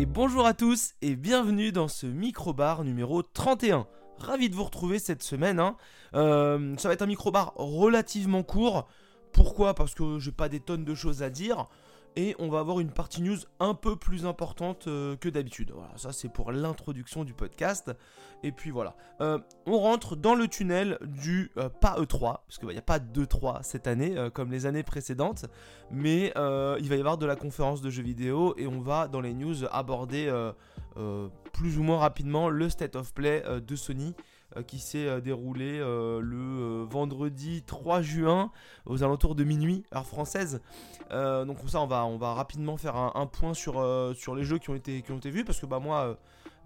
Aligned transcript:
Et 0.00 0.06
bonjour 0.06 0.46
à 0.46 0.54
tous 0.54 0.94
et 1.02 1.14
bienvenue 1.14 1.72
dans 1.72 1.86
ce 1.86 2.06
micro-bar 2.06 2.84
numéro 2.84 3.22
31. 3.22 3.86
Ravi 4.16 4.48
de 4.48 4.54
vous 4.54 4.64
retrouver 4.64 4.98
cette 4.98 5.22
semaine. 5.22 5.60
hein. 5.60 5.76
Euh, 6.14 6.74
ça 6.78 6.88
va 6.88 6.94
être 6.94 7.02
un 7.02 7.06
micro-bar 7.06 7.52
relativement 7.56 8.42
court. 8.42 8.88
Pourquoi? 9.34 9.74
Parce 9.74 9.92
que 9.94 10.18
j'ai 10.18 10.32
pas 10.32 10.48
des 10.48 10.60
tonnes 10.60 10.86
de 10.86 10.94
choses 10.94 11.22
à 11.22 11.28
dire. 11.28 11.66
Et 12.16 12.34
on 12.38 12.48
va 12.48 12.58
avoir 12.58 12.80
une 12.80 12.90
partie 12.90 13.22
news 13.22 13.38
un 13.60 13.74
peu 13.74 13.94
plus 13.94 14.26
importante 14.26 14.88
euh, 14.88 15.16
que 15.16 15.28
d'habitude. 15.28 15.70
Voilà, 15.74 15.92
ça 15.96 16.12
c'est 16.12 16.28
pour 16.28 16.50
l'introduction 16.50 17.24
du 17.24 17.34
podcast. 17.34 17.92
Et 18.42 18.52
puis 18.52 18.70
voilà. 18.70 18.96
Euh, 19.20 19.38
on 19.66 19.78
rentre 19.78 20.16
dans 20.16 20.34
le 20.34 20.48
tunnel 20.48 20.98
du 21.02 21.52
euh, 21.56 21.68
pas 21.68 21.96
E3, 22.00 22.40
parce 22.46 22.58
qu'il 22.58 22.68
n'y 22.68 22.78
a 22.78 22.82
pas 22.82 22.98
d'E3 22.98 23.62
cette 23.62 23.86
année, 23.86 24.16
comme 24.34 24.50
les 24.50 24.66
années 24.66 24.82
précédentes. 24.82 25.46
Mais 25.90 26.32
il 26.36 26.88
va 26.88 26.96
y 26.96 27.00
avoir 27.00 27.18
de 27.18 27.26
la 27.26 27.36
conférence 27.36 27.80
de 27.80 27.90
jeux 27.90 28.02
vidéo 28.02 28.54
et 28.56 28.66
on 28.66 28.80
va 28.80 29.08
dans 29.08 29.20
les 29.20 29.34
news 29.34 29.64
aborder 29.70 30.32
plus 31.52 31.78
ou 31.78 31.82
moins 31.82 31.98
rapidement 31.98 32.48
le 32.48 32.68
State 32.68 32.96
of 32.96 33.12
Play 33.14 33.42
de 33.60 33.76
Sony 33.76 34.14
qui 34.66 34.78
s'est 34.78 35.06
euh, 35.06 35.20
déroulé 35.20 35.78
euh, 35.78 36.20
le 36.20 36.36
euh, 36.36 36.86
vendredi 36.88 37.62
3 37.62 38.02
juin 38.02 38.50
aux 38.86 39.02
alentours 39.02 39.34
de 39.34 39.44
minuit, 39.44 39.84
heure 39.94 40.06
française. 40.06 40.60
Euh, 41.12 41.44
donc 41.44 41.58
ça, 41.68 41.80
on 41.80 41.86
va, 41.86 42.04
on 42.04 42.16
va 42.18 42.34
rapidement 42.34 42.76
faire 42.76 42.96
un, 42.96 43.26
point 43.26 43.54
sur, 43.54 43.78
euh, 43.78 44.12
sur 44.14 44.34
les 44.34 44.44
jeux 44.44 44.58
qui 44.58 44.70
ont 44.70 44.74
été, 44.74 45.02
qui 45.02 45.12
ont 45.12 45.18
été 45.18 45.30
vus 45.30 45.44
parce 45.44 45.60
que 45.60 45.66
bah 45.66 45.78
moi, 45.78 46.00
euh, 46.00 46.14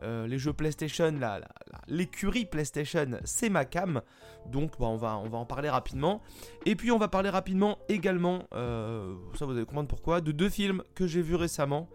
euh, 0.03 0.27
les 0.27 0.39
jeux 0.39 0.53
PlayStation, 0.53 1.05
la- 1.13 1.39
la- 1.39 1.49
la- 1.71 1.81
l'écurie 1.89 2.45
PlayStation, 2.47 3.07
c'est 3.25 3.49
ma 3.49 3.65
cam. 3.65 4.03
Donc 4.47 4.73
bah, 4.79 4.87
on, 4.87 4.97
va, 4.97 5.17
on 5.19 5.29
va 5.29 5.39
en 5.39 5.47
parler 5.47 5.71
rapidement. 5.71 6.21
Et 6.67 6.77
puis 6.77 6.91
on 6.91 6.99
va 6.99 7.09
parler 7.09 7.31
rapidement 7.31 7.79
également, 7.89 8.45
euh, 8.55 9.15
ça 9.35 9.47
vous 9.47 9.53
allez 9.53 9.65
comprendre 9.65 9.89
pourquoi, 9.89 10.21
de 10.21 10.33
deux 10.33 10.49
films 10.51 10.83
que 10.95 11.07
j'ai 11.07 11.23
vus 11.23 11.37
récemment, 11.37 11.89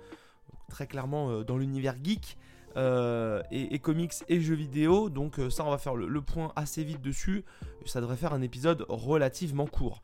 très 0.70 0.88
clairement 0.88 1.30
euh, 1.30 1.44
dans 1.44 1.58
l'univers 1.58 1.96
geek. 2.02 2.38
Euh, 2.78 3.42
et, 3.52 3.80
comics 3.80 4.14
et 4.28 4.40
jeux 4.42 4.56
vidéo, 4.56 5.10
donc 5.10 5.40
euh, 5.40 5.50
ça 5.50 5.66
on 5.66 5.70
va 5.70 5.78
faire 5.78 5.96
le, 5.96 6.22
point 6.22 6.52
assez 6.56 6.84
vite 6.84 7.02
dessus, 7.02 7.44
ça 7.86 8.02
devrait 8.02 8.16
faire 8.16 8.34
un 8.34 8.42
épisode 8.42 8.86
relativement 8.88 9.66
court. 9.66 10.02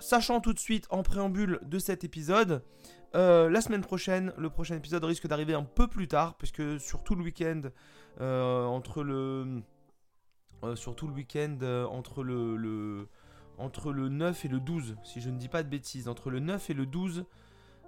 Sachant 0.00 0.40
tout 0.40 0.52
de 0.52 0.58
suite 0.58 0.86
en 0.90 1.02
préambule 1.02 1.60
de 1.62 1.78
cet 1.78 2.04
épisode, 2.04 2.62
euh, 3.14 3.48
la 3.48 3.60
semaine 3.60 3.80
prochaine, 3.80 4.32
le 4.36 4.50
prochain 4.50 4.76
épisode 4.76 5.04
risque 5.04 5.26
d'arriver 5.26 5.54
un 5.54 5.62
peu 5.62 5.86
plus 5.86 6.08
tard, 6.08 6.36
puisque 6.36 6.80
sur 6.80 7.04
tout 7.04 7.14
le 7.14 7.22
week-end, 7.22 7.62
entre 8.20 9.02
le. 9.02 9.62
sur 10.74 10.94
le 11.00 11.12
week-end, 11.12 11.58
entre 11.90 12.22
le, 12.22 12.56
le- 12.56 13.08
Entre 13.56 13.92
le 13.92 14.08
9 14.08 14.44
et 14.44 14.48
le 14.48 14.58
12, 14.58 14.96
si 15.04 15.20
je 15.20 15.30
ne 15.30 15.38
dis 15.38 15.48
pas 15.48 15.62
de 15.62 15.68
bêtises, 15.68 16.08
entre 16.08 16.28
le 16.30 16.40
9 16.40 16.70
et 16.70 16.74
le 16.74 16.86
12 16.86 17.20
euh, 17.20 17.24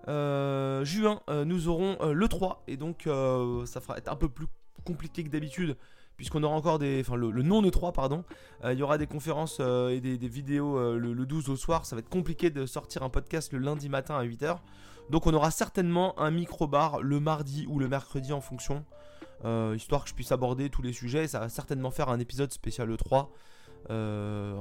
juin, 0.06 1.20
euh, 1.30 1.44
nous 1.44 1.68
aurons 1.68 1.96
euh, 2.00 2.12
le 2.12 2.28
3, 2.28 2.62
et 2.68 2.76
donc 2.76 3.06
euh, 3.06 3.66
ça 3.66 3.80
fera 3.80 3.96
être 3.98 4.08
un 4.10 4.16
peu 4.16 4.28
plus 4.28 4.46
compliqué 4.84 5.24
que 5.24 5.28
d'habitude, 5.30 5.76
puisqu'on 6.16 6.42
aura 6.44 6.54
encore 6.56 6.78
des. 6.78 7.00
Enfin, 7.00 7.16
le, 7.16 7.30
le 7.30 7.42
non 7.42 7.62
E3, 7.62 7.92
pardon. 7.92 8.24
Euh, 8.64 8.72
Il 8.72 8.78
y 8.78 8.82
aura 8.82 8.98
des 8.98 9.06
conférences 9.06 9.58
euh, 9.60 9.88
et 9.90 10.00
des, 10.00 10.16
vidéos 10.28 10.78
euh, 10.78 10.96
le, 10.98 11.12
le 11.12 11.26
12 11.26 11.48
au 11.50 11.56
soir. 11.56 11.84
Ça 11.86 11.96
va 11.96 12.00
être 12.00 12.08
compliqué 12.08 12.50
de 12.50 12.66
sortir 12.66 13.02
un 13.02 13.10
podcast 13.10 13.52
le 13.52 13.58
lundi 13.58 13.88
matin 13.88 14.16
à 14.16 14.24
8h. 14.24 14.58
Donc 15.10 15.26
on 15.26 15.34
aura 15.34 15.50
certainement 15.50 16.18
un 16.20 16.30
micro-bar 16.30 17.00
le 17.02 17.20
mardi 17.20 17.66
ou 17.68 17.78
le 17.78 17.88
mercredi 17.88 18.32
en 18.32 18.40
fonction. 18.40 18.84
euh, 19.44 19.74
histoire 19.76 20.04
que 20.04 20.10
je 20.10 20.14
puisse 20.14 20.32
aborder 20.32 20.70
tous 20.70 20.82
les 20.82 20.92
sujets. 20.92 21.24
Et 21.24 21.28
ça 21.28 21.40
va 21.40 21.48
certainement 21.48 21.90
faire 21.90 22.08
un 22.08 22.18
épisode 22.18 22.52
spécial 22.52 22.90
E3. 22.90 23.28
Euh. 23.90 24.56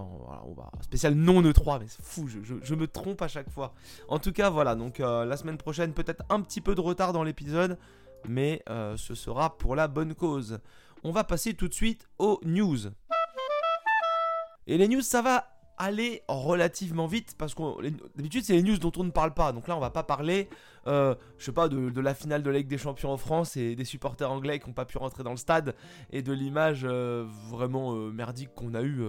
Spécial 0.81 1.13
non 1.15 1.41
E3, 1.41 1.79
mais 1.79 1.85
c'est 1.87 2.03
fou, 2.03 2.27
je 2.27 2.75
me 2.75 2.87
trompe 2.87 3.21
à 3.21 3.27
chaque 3.27 3.49
fois. 3.49 3.73
En 4.07 4.19
tout 4.19 4.31
cas, 4.31 4.49
voilà, 4.49 4.75
donc 4.75 4.99
euh, 4.99 5.25
la 5.25 5.37
semaine 5.37 5.57
prochaine, 5.57 5.93
peut-être 5.93 6.23
un 6.29 6.41
petit 6.41 6.61
peu 6.61 6.75
de 6.75 6.81
retard 6.81 7.13
dans 7.13 7.23
l'épisode, 7.23 7.77
mais 8.27 8.61
euh, 8.69 8.97
ce 8.97 9.15
sera 9.15 9.57
pour 9.57 9.75
la 9.75 9.87
bonne 9.87 10.13
cause. 10.13 10.59
On 11.03 11.11
va 11.11 11.23
passer 11.23 11.53
tout 11.53 11.67
de 11.67 11.73
suite 11.73 12.07
aux 12.19 12.39
news. 12.43 12.77
Et 14.67 14.77
les 14.77 14.87
news, 14.87 15.01
ça 15.01 15.21
va 15.21 15.54
aller 15.77 16.23
relativement 16.27 17.07
vite 17.07 17.35
parce 17.37 17.53
que 17.53 17.61
d'habitude 18.15 18.43
c'est 18.43 18.53
les 18.53 18.63
news 18.63 18.77
dont 18.77 18.91
on 18.97 19.03
ne 19.03 19.11
parle 19.11 19.33
pas. 19.33 19.51
Donc 19.51 19.67
là, 19.67 19.75
on 19.75 19.79
va 19.79 19.89
pas 19.89 20.03
parler, 20.03 20.49
euh, 20.87 21.15
je 21.37 21.45
sais 21.45 21.51
pas, 21.51 21.67
de, 21.67 21.99
la 21.99 22.13
finale 22.13 22.43
de 22.43 22.49
la 22.49 22.61
des 22.61 22.77
Champions 22.77 23.11
en 23.11 23.17
France 23.17 23.57
et 23.57 23.75
des 23.75 23.85
supporters 23.85 24.31
anglais 24.31 24.59
qui 24.59 24.67
n'ont 24.67 24.73
pas 24.73 24.85
pu 24.85 24.97
rentrer 24.97 25.23
dans 25.23 25.31
le 25.31 25.37
stade 25.37 25.75
et 26.11 26.21
de 26.21 26.33
l'image 26.33 26.85
euh, 26.85 27.25
vraiment 27.49 27.93
euh, 27.93 28.11
merdique 28.11 28.53
qu'on 28.55 28.73
a 28.73 28.81
eu, 28.81 29.03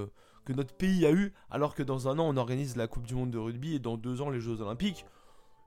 que 0.44 0.52
notre 0.52 0.74
pays 0.74 1.06
a 1.06 1.12
eu, 1.12 1.32
alors 1.50 1.74
que 1.74 1.82
dans 1.82 2.08
un 2.08 2.18
an 2.18 2.24
on 2.28 2.36
organise 2.36 2.76
la 2.76 2.86
Coupe 2.86 3.06
du 3.06 3.14
Monde 3.14 3.30
de 3.30 3.38
rugby 3.38 3.74
et 3.74 3.78
dans 3.78 3.96
deux 3.96 4.20
ans 4.20 4.30
les 4.30 4.40
Jeux 4.40 4.60
Olympiques. 4.60 5.04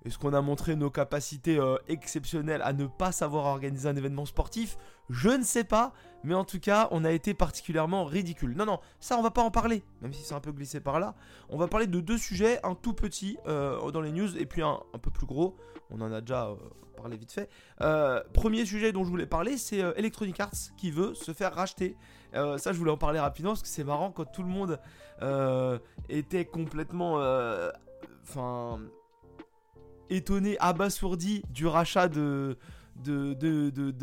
Est-ce 0.05 0.17
qu'on 0.17 0.33
a 0.33 0.41
montré 0.41 0.75
nos 0.75 0.89
capacités 0.89 1.57
euh, 1.57 1.75
exceptionnelles 1.89 2.61
à 2.63 2.71
ne 2.71 2.85
pas 2.85 3.11
savoir 3.11 3.45
organiser 3.45 3.89
un 3.89 3.95
événement 3.95 4.25
sportif 4.25 4.77
Je 5.09 5.29
ne 5.29 5.43
sais 5.43 5.65
pas, 5.65 5.93
mais 6.23 6.33
en 6.33 6.45
tout 6.45 6.59
cas, 6.59 6.87
on 6.91 7.03
a 7.03 7.11
été 7.11 7.33
particulièrement 7.33 8.05
ridicule. 8.05 8.55
Non, 8.55 8.65
non, 8.65 8.79
ça 9.01 9.17
on 9.17 9.21
va 9.21 9.31
pas 9.31 9.41
en 9.41 9.51
parler, 9.51 9.83
même 10.01 10.13
si 10.13 10.23
c'est 10.23 10.33
un 10.33 10.39
peu 10.39 10.53
glissé 10.53 10.79
par 10.79 10.99
là. 11.01 11.15
On 11.49 11.57
va 11.57 11.67
parler 11.67 11.87
de 11.87 11.99
deux 11.99 12.17
sujets, 12.17 12.59
un 12.65 12.75
tout 12.75 12.93
petit 12.93 13.37
euh, 13.47 13.91
dans 13.91 14.01
les 14.01 14.11
news 14.11 14.37
et 14.37 14.45
puis 14.45 14.61
un, 14.61 14.79
un 14.93 14.97
peu 14.99 15.11
plus 15.11 15.25
gros. 15.25 15.57
On 15.89 15.99
en 15.99 16.11
a 16.13 16.21
déjà 16.21 16.47
euh, 16.47 16.55
parlé 16.95 17.17
vite 17.17 17.33
fait. 17.33 17.49
Premier 18.33 18.65
sujet 18.65 18.93
dont 18.93 19.03
je 19.03 19.09
voulais 19.09 19.25
parler, 19.25 19.57
c'est 19.57 19.79
Electronic 19.97 20.39
Arts 20.39 20.75
qui 20.77 20.91
veut 20.91 21.13
se 21.13 21.33
faire 21.33 21.53
racheter. 21.53 21.97
Ça, 22.33 22.71
je 22.71 22.77
voulais 22.77 22.91
en 22.91 22.97
parler 22.97 23.19
rapidement 23.19 23.51
parce 23.51 23.63
que 23.63 23.67
c'est 23.67 23.83
marrant 23.83 24.11
quand 24.11 24.25
tout 24.25 24.43
le 24.43 24.49
monde 24.49 24.79
était 26.09 26.45
complètement, 26.45 27.15
enfin, 28.23 28.79
étonné, 30.09 30.57
abasourdi 30.59 31.43
du 31.49 31.67
rachat 31.67 32.07
de 32.09 32.57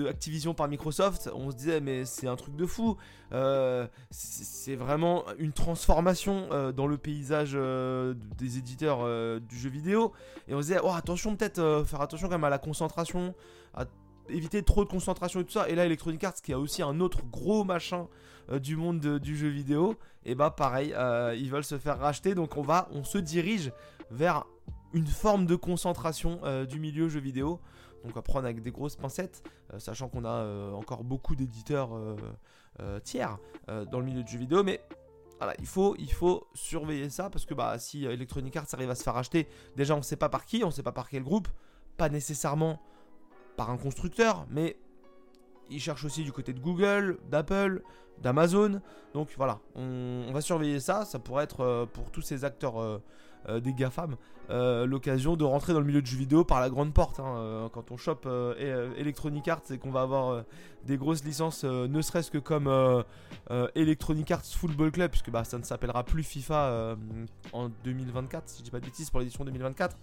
Activision 0.08 0.54
par 0.54 0.68
Microsoft, 0.68 1.30
on 1.34 1.50
se 1.50 1.56
disait 1.56 1.80
mais 1.80 2.04
c'est 2.04 2.26
un 2.26 2.36
truc 2.36 2.56
de 2.56 2.64
fou. 2.66 2.96
Euh, 3.32 3.86
c'est 4.10 4.76
vraiment 4.76 5.24
une 5.38 5.52
transformation 5.52 6.48
euh, 6.50 6.72
dans 6.72 6.86
le 6.86 6.96
paysage 6.96 7.52
euh, 7.54 8.14
des 8.38 8.56
éditeurs 8.56 9.00
du 9.40 9.58
jeu 9.58 9.68
vidéo. 9.68 10.12
Et 10.48 10.54
on 10.54 10.62
se 10.62 10.68
disait 10.68 10.80
oh, 10.82 10.92
attention 10.94 11.36
peut-être 11.36 11.84
faire 11.86 12.00
attention 12.00 12.28
quand 12.28 12.34
même 12.34 12.44
à 12.44 12.50
la 12.50 12.58
concentration, 12.58 13.34
à 13.74 13.84
éviter 14.28 14.62
trop 14.62 14.84
de 14.84 14.88
concentration 14.88 15.40
et 15.40 15.44
tout 15.44 15.52
ça. 15.52 15.68
Et 15.68 15.74
là 15.74 15.84
Electronic 15.84 16.24
Arts 16.24 16.40
qui 16.42 16.52
a 16.52 16.58
aussi 16.58 16.82
un 16.82 17.00
autre 17.00 17.22
gros 17.30 17.64
machin 17.64 18.08
du 18.62 18.76
monde 18.76 19.00
de- 19.00 19.18
du 19.18 19.36
jeu 19.36 19.48
vidéo, 19.48 19.96
et 20.24 20.36
bah 20.36 20.50
pareil, 20.50 20.94
ils 21.36 21.50
veulent 21.50 21.64
se 21.64 21.78
faire 21.78 21.98
racheter. 21.98 22.34
Donc 22.34 22.56
on 22.56 22.62
va, 22.62 22.88
on 22.92 23.04
se 23.04 23.18
dirige 23.18 23.72
vers 24.10 24.46
une 24.96 25.06
forme 25.06 25.44
de 25.44 25.56
concentration 25.56 26.40
euh, 26.44 26.64
du 26.64 26.80
milieu 26.80 27.08
jeu 27.08 27.20
vidéo. 27.20 27.60
Donc 28.04 28.16
à 28.16 28.22
prendre 28.22 28.46
avec 28.46 28.62
des 28.62 28.70
grosses 28.70 28.96
pincettes, 28.96 29.42
euh, 29.74 29.78
sachant 29.78 30.08
qu'on 30.08 30.24
a 30.24 30.30
euh, 30.30 30.72
encore 30.72 31.04
beaucoup 31.04 31.36
d'éditeurs 31.36 31.90
tiers 33.04 33.38
dans 33.68 34.00
le 34.00 34.04
milieu 34.04 34.22
du 34.22 34.30
jeu 34.32 34.38
vidéo, 34.38 34.62
mais 34.62 34.82
voilà, 35.38 35.54
il 35.58 35.66
faut, 35.66 35.96
il 35.98 36.12
faut 36.12 36.46
surveiller 36.52 37.08
ça 37.08 37.30
parce 37.30 37.46
que 37.46 37.54
bah, 37.54 37.78
si 37.78 38.04
Electronic 38.04 38.54
Arts 38.54 38.66
arrive 38.74 38.90
à 38.90 38.94
se 38.94 39.02
faire 39.02 39.14
racheter, 39.14 39.48
déjà 39.76 39.94
on 39.94 39.98
ne 39.98 40.02
sait 40.02 40.16
pas 40.16 40.28
par 40.28 40.44
qui, 40.44 40.62
on 40.62 40.66
ne 40.66 40.72
sait 40.72 40.82
pas 40.82 40.92
par 40.92 41.08
quel 41.08 41.22
groupe, 41.22 41.48
pas 41.96 42.10
nécessairement 42.10 42.82
par 43.56 43.70
un 43.70 43.78
constructeur, 43.78 44.46
mais 44.50 44.76
ils 45.70 45.80
cherchent 45.80 46.04
aussi 46.04 46.22
du 46.22 46.32
côté 46.32 46.52
de 46.52 46.60
Google, 46.60 47.18
d'Apple, 47.30 47.82
d'Amazon. 48.18 48.82
Donc 49.14 49.30
voilà, 49.38 49.60
on, 49.74 50.30
va 50.32 50.42
surveiller 50.42 50.80
ça. 50.80 51.06
Ça 51.06 51.18
pourrait 51.18 51.44
être 51.44 51.88
pour 51.94 52.10
tous 52.10 52.22
ces 52.22 52.44
acteurs 52.44 53.00
euh, 53.48 53.60
des 53.60 53.72
GAFAM 53.72 54.16
euh, 54.48 54.86
l'occasion 54.86 55.36
de 55.36 55.42
rentrer 55.44 55.72
dans 55.72 55.80
le 55.80 55.86
milieu 55.86 56.02
du 56.02 56.10
jeu 56.10 56.18
vidéo 56.18 56.44
par 56.44 56.60
la 56.60 56.70
grande 56.70 56.92
porte. 56.94 57.18
hein. 57.20 57.34
Euh, 57.36 57.68
quand 57.68 57.90
on 57.90 57.96
chope 57.96 58.28
Electronic 58.58 59.48
Arts 59.48 59.62
et 59.70 59.78
qu'on 59.78 59.90
va 59.90 60.02
avoir 60.02 60.44
des 60.84 60.96
grosses 60.96 61.24
licences, 61.24 61.64
ne 61.64 62.00
serait-ce 62.00 62.30
que 62.30 62.38
comme 62.38 62.70
Electronic 63.74 64.30
Arts 64.30 64.44
Football 64.44 64.92
Club, 64.92 65.10
puisque 65.10 65.30
bah, 65.30 65.44
ça 65.44 65.58
ne 65.58 65.64
s'appellera 65.64 66.04
plus 66.04 66.22
FIFA 66.22 66.96
en 67.52 67.70
2024, 67.84 68.48
si 68.48 68.58
je 68.58 68.64
dis 68.64 68.70
pas 68.70 68.78
de 68.80 68.84
bêtises, 68.84 69.10
pour 69.10 69.20
l'édition 69.20 69.44
2024. 69.44 69.96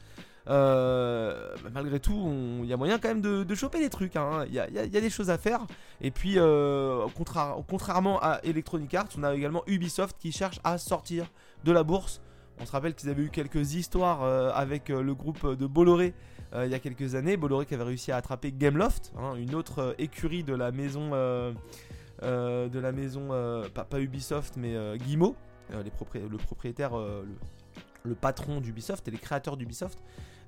Euh, 0.50 1.56
bah, 1.64 1.70
malgré 1.74 2.00
tout, 2.00 2.60
il 2.64 2.66
y 2.66 2.74
a 2.74 2.78
moyen 2.78 3.00
quand 3.00 3.08
même 3.08 3.22
de, 3.22 3.56
choper 3.56 3.80
des 3.80 3.90
trucs. 3.90 4.16
hein. 4.16 4.46
Il 4.48 4.54
y, 4.54 4.60
a, 4.60 4.88
des 4.88 5.10
choses 5.10 5.30
à 5.30 5.38
faire. 5.38 5.62
Et 6.02 6.12
puis, 6.12 6.36
euh, 6.38 7.08
contra- 7.16 7.58
contrairement 7.70 8.20
à 8.22 8.40
Electronic 8.44 8.94
Arts, 8.94 9.08
on 9.18 9.24
a 9.24 9.34
également 9.34 9.64
Ubisoft 9.68 10.18
qui 10.20 10.32
cherche 10.32 10.60
à 10.64 10.78
sortir 10.78 11.26
de 11.64 11.72
la 11.72 11.84
bourse. 11.84 12.22
On 12.60 12.66
se 12.66 12.72
rappelle 12.72 12.94
qu'ils 12.94 13.10
avaient 13.10 13.24
eu 13.24 13.30
quelques 13.30 13.74
histoires 13.74 14.24
euh, 14.24 14.52
avec 14.54 14.90
euh, 14.90 15.02
le 15.02 15.16
groupe 15.16 15.56
de 15.58 15.66
Bolloré 15.66 16.14
euh, 16.54 16.66
il 16.66 16.72
y 16.72 16.76
a 16.76 16.80
quelques 16.80 17.16
années. 17.16 17.36
Bolloré 17.36 17.66
qui 17.66 17.74
avait 17.74 17.84
réussi 17.84 18.12
à 18.12 18.18
attraper 18.18 18.52
Gameloft, 18.52 19.12
hein, 19.18 19.36
une 19.36 19.56
autre 19.56 19.96
écurie 19.98 20.44
de 20.44 20.54
la 20.54 20.72
maison, 20.72 21.12
de 21.12 22.80
la 22.80 22.92
maison, 22.92 23.30
pas, 23.74 24.00
Ubisoft 24.00 24.56
mais 24.58 24.76
propré- 25.90 26.28
le 26.30 26.38
propriétaire, 26.38 26.92
le 26.96 28.16
patron 28.16 28.62
d'Ubisoft 28.62 29.08
et 29.08 29.12
les 29.12 29.18
créateurs 29.18 29.58
d'Ubisoft. 29.58 29.98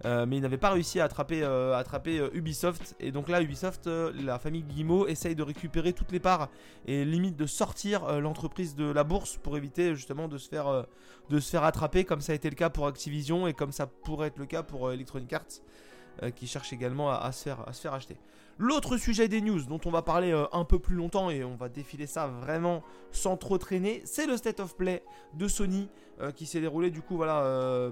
Euh, 0.04 0.26
mais 0.26 0.38
il 0.38 0.42
n'avait 0.42 0.58
pas 0.58 0.72
réussi 0.72 1.00
à 1.00 1.06
attraper, 1.06 1.42
euh, 1.44 1.82
euh, 2.08 2.30
Ubisoft. 2.34 2.96
Et 3.00 3.12
donc 3.12 3.30
là, 3.30 3.42
Ubisoft, 3.42 3.88
la 3.88 4.40
famille 4.40 4.64
Guillemot 4.64 5.08
essaye 5.08 5.36
de 5.36 5.44
récupérer 5.44 5.94
toutes 5.94 6.12
les 6.12 6.20
parts 6.20 6.50
et 6.86 7.06
limite 7.06 7.36
de 7.36 7.46
sortir 7.46 8.20
l'entreprise 8.20 8.76
de 8.76 8.86
la 8.86 9.04
bourse 9.04 9.38
pour 9.38 9.58
éviter 9.58 9.96
justement 9.96 10.28
de 10.28 10.38
se 10.38 10.50
faire, 10.50 10.86
de 11.30 11.40
se 11.40 11.50
faire 11.50 11.64
attraper, 11.64 12.04
comme 12.04 12.22
ça 12.22 12.34
a 12.34 12.36
été 12.36 12.50
le 12.50 12.56
cas 12.56 12.70
pour 12.70 12.88
Activision 12.88 13.48
et 13.48 13.54
comme 13.54 13.72
ça 13.72 13.88
pourrait 13.88 14.28
être 14.28 14.38
le 14.38 14.46
cas 14.46 14.64
pour 14.64 14.92
Electronic 14.92 15.32
Arts, 15.34 16.32
qui 16.36 16.48
cherche 16.48 16.74
également 16.74 17.12
à, 17.12 17.32
se 17.32 17.44
faire, 17.44 17.68
à 17.68 17.74
se 17.74 17.82
faire 17.82 17.94
acheter. 17.94 18.18
L'autre 18.58 18.96
sujet 18.98 19.28
des 19.28 19.42
news 19.42 19.64
dont 19.66 19.82
on 19.86 19.92
va 19.92 20.02
parler 20.02 20.32
un 20.54 20.64
peu 20.64 20.80
plus 20.80 20.96
longtemps 20.96 21.30
et 21.30 21.44
on 21.44 21.56
va 21.56 21.68
défiler 21.68 22.08
ça 22.08 22.28
vraiment 22.28 22.84
sans 23.12 23.38
trop 23.38 23.58
traîner, 23.58 24.02
c'est 24.06 24.28
le 24.28 24.38
State 24.38 24.60
of 24.60 24.76
Play 24.76 25.04
de 25.34 25.48
Sony 25.48 25.90
qui 26.36 26.46
s'est 26.46 26.62
déroulé 26.62 26.90
du 26.90 27.02
coup 27.02 27.18
voilà 27.18 27.92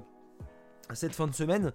cette 0.94 1.15
fin 1.15 1.27
de 1.27 1.33
semaine, 1.33 1.71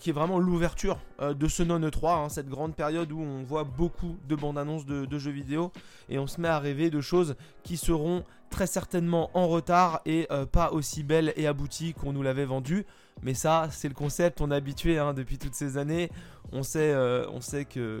qui 0.00 0.10
est 0.10 0.12
vraiment 0.12 0.38
l'ouverture 0.38 0.98
de 1.20 1.48
ce 1.48 1.62
non 1.62 1.80
E3, 1.80 2.24
hein, 2.24 2.28
cette 2.28 2.48
grande 2.48 2.74
période 2.74 3.10
où 3.10 3.20
on 3.20 3.42
voit 3.42 3.64
beaucoup 3.64 4.16
de 4.28 4.36
bandes 4.36 4.58
annonces 4.58 4.84
de, 4.86 5.18
jeux 5.18 5.30
vidéo 5.30 5.72
et 6.08 6.18
on 6.18 6.26
se 6.26 6.40
met 6.40 6.48
à 6.48 6.58
rêver 6.58 6.90
de 6.90 7.00
choses 7.00 7.36
qui 7.62 7.76
seront 7.76 8.22
très 8.50 8.66
certainement 8.66 9.30
en 9.34 9.48
retard 9.48 10.02
et 10.04 10.28
pas 10.52 10.72
aussi 10.72 11.02
belles 11.02 11.32
et 11.36 11.46
abouties 11.46 11.94
qu'on 11.94 12.12
nous 12.12 12.22
l'avait 12.22 12.44
vendu. 12.44 12.84
Mais 13.22 13.34
ça, 13.34 13.68
c'est 13.70 13.88
le 13.88 13.94
concept, 13.94 14.40
on 14.40 14.50
est 14.50 14.54
habitué 14.54 14.98
hein, 14.98 15.12
depuis 15.12 15.38
toutes 15.38 15.54
ces 15.54 15.76
années. 15.76 16.10
On 16.52 16.62
sait, 16.62 16.92
euh, 16.92 17.26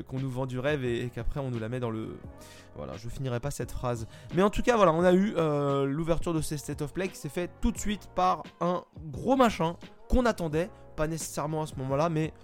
qu'on 0.08 0.18
nous 0.18 0.30
vend 0.30 0.46
du 0.46 0.58
rêve 0.58 0.84
et, 0.84 1.10
qu'après 1.14 1.40
on 1.40 1.50
nous 1.50 1.58
la 1.58 1.68
met 1.68 1.80
dans 1.80 1.90
le. 1.90 2.16
Voilà, 2.76 2.96
je 2.96 3.08
finirai 3.08 3.40
pas 3.40 3.50
cette 3.50 3.70
phrase. 3.70 4.06
Mais 4.34 4.42
en 4.42 4.50
tout 4.50 4.62
cas, 4.62 4.76
voilà, 4.76 4.92
on 4.92 5.02
a 5.02 5.12
eu 5.12 5.34
euh, 5.36 5.84
l'ouverture 5.84 6.32
de 6.32 6.40
ces 6.40 6.56
State 6.56 6.82
of 6.82 6.92
Play 6.92 7.08
qui 7.08 7.16
s'est 7.16 7.28
fait 7.28 7.50
tout 7.60 7.70
de 7.70 7.78
suite 7.78 8.08
par 8.14 8.42
un 8.60 8.82
gros 9.10 9.36
machin 9.36 9.76
qu'on 10.10 10.26
attendait. 10.26 10.70
Pas 10.96 11.06
nécessairement 11.06 11.62
à 11.62 11.66
ce 11.66 11.76
moment-là, 11.76 12.08
mais 12.08 12.34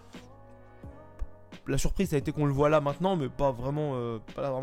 la 1.66 1.78
surprise 1.78 2.10
ça 2.10 2.16
a 2.16 2.18
été 2.18 2.32
qu'on 2.32 2.46
le 2.46 2.52
voit 2.52 2.68
là 2.68 2.80
maintenant, 2.80 3.16
mais 3.16 3.28
pas 3.28 3.50
vraiment, 3.50 3.92
euh, 3.94 4.18